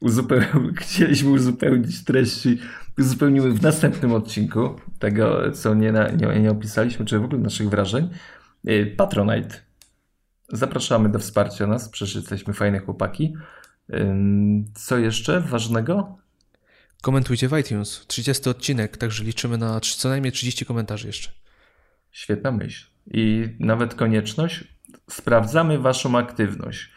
Uzupeł... 0.00 0.40
Chcieliśmy 0.80 1.30
uzupełnić 1.30 2.04
treści 2.04 2.58
uzupełnimy 3.00 3.50
w 3.50 3.62
następnym 3.62 4.12
odcinku 4.12 4.74
tego, 4.98 5.52
co 5.52 5.74
nie, 5.74 5.92
na, 5.92 6.08
nie, 6.10 6.50
opisaliśmy, 6.50 7.04
czy 7.04 7.18
w 7.18 7.24
ogóle 7.24 7.42
naszych 7.42 7.68
wrażeń. 7.68 8.08
Y, 8.68 8.94
Patronite. 8.96 9.69
Zapraszamy 10.52 11.08
do 11.08 11.18
wsparcia 11.18 11.66
nas, 11.66 11.88
przecież 11.88 12.14
jesteśmy 12.14 12.54
fajne 12.54 12.78
chłopaki. 12.78 13.34
Co 14.74 14.98
jeszcze 14.98 15.40
ważnego? 15.40 16.18
Komentujcie 17.02 17.48
w 17.48 17.58
iTunes. 17.58 18.04
30 18.06 18.50
odcinek, 18.50 18.96
także 18.96 19.24
liczymy 19.24 19.58
na 19.58 19.80
co 19.80 20.08
najmniej 20.08 20.32
30 20.32 20.66
komentarzy 20.66 21.06
jeszcze. 21.06 21.30
Świetna 22.10 22.52
myśl. 22.52 22.86
I 23.06 23.48
nawet 23.58 23.94
konieczność. 23.94 24.64
Sprawdzamy 25.10 25.78
Waszą 25.78 26.18
aktywność. 26.18 26.90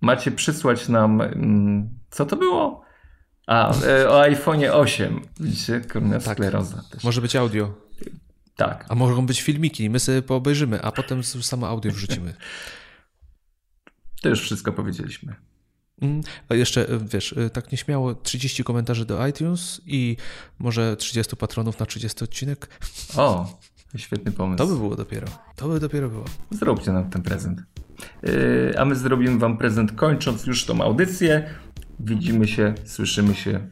Macie 0.00 0.30
przysłać 0.30 0.88
nam. 0.88 1.22
Co 2.10 2.26
to 2.26 2.36
było? 2.36 2.84
A, 3.46 3.74
e, 3.84 4.10
o 4.10 4.22
iPhone'ie 4.22 4.70
8. 4.72 5.20
Widzicie, 5.40 5.80
kurna 5.80 6.20
tak. 6.20 6.34
skleroza 6.34 6.82
też. 6.90 7.04
Może 7.04 7.20
być 7.20 7.36
audio. 7.36 7.74
Tak. 8.56 8.86
A 8.88 8.94
mogą 8.94 9.26
być 9.26 9.42
filmiki, 9.42 9.90
my 9.90 10.00
sobie 10.00 10.22
poobejrzymy, 10.22 10.82
a 10.82 10.92
potem 10.92 11.24
samo 11.24 11.68
audio 11.68 11.92
wrzucimy. 11.92 12.34
To 14.22 14.28
już 14.28 14.40
wszystko 14.40 14.72
powiedzieliśmy. 14.72 15.34
Mm, 16.02 16.20
a 16.48 16.54
jeszcze, 16.54 16.88
e, 16.88 16.98
wiesz, 16.98 17.32
e, 17.32 17.50
tak 17.50 17.72
nieśmiało 17.72 18.14
30 18.14 18.64
komentarzy 18.64 19.06
do 19.06 19.26
iTunes 19.26 19.80
i 19.86 20.16
może 20.58 20.96
30 20.96 21.36
patronów 21.36 21.78
na 21.78 21.86
30 21.86 22.24
odcinek. 22.24 22.68
O, 23.16 23.58
świetny 23.96 24.32
pomysł. 24.32 24.58
To 24.58 24.66
by 24.66 24.76
było 24.76 24.96
dopiero. 24.96 25.26
To 25.56 25.68
by 25.68 25.80
dopiero 25.80 26.08
było. 26.08 26.24
Zróbcie 26.50 26.92
nam 26.92 27.10
ten 27.10 27.22
prezent. 27.22 27.62
Yy, 28.22 28.74
a 28.78 28.84
my 28.84 28.96
zrobimy 28.96 29.38
wam 29.38 29.58
prezent 29.58 29.92
kończąc 29.92 30.46
już 30.46 30.64
tą 30.64 30.80
audycję. 30.80 31.50
Widzimy 32.00 32.48
się, 32.48 32.74
słyszymy 32.84 33.34
się 33.34 33.68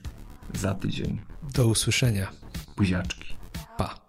za 0.54 0.74
tydzień. 0.74 1.20
Do 1.54 1.66
usłyszenia. 1.66 2.30
Buziaczki. 2.76 3.34
Pa. 3.78 4.00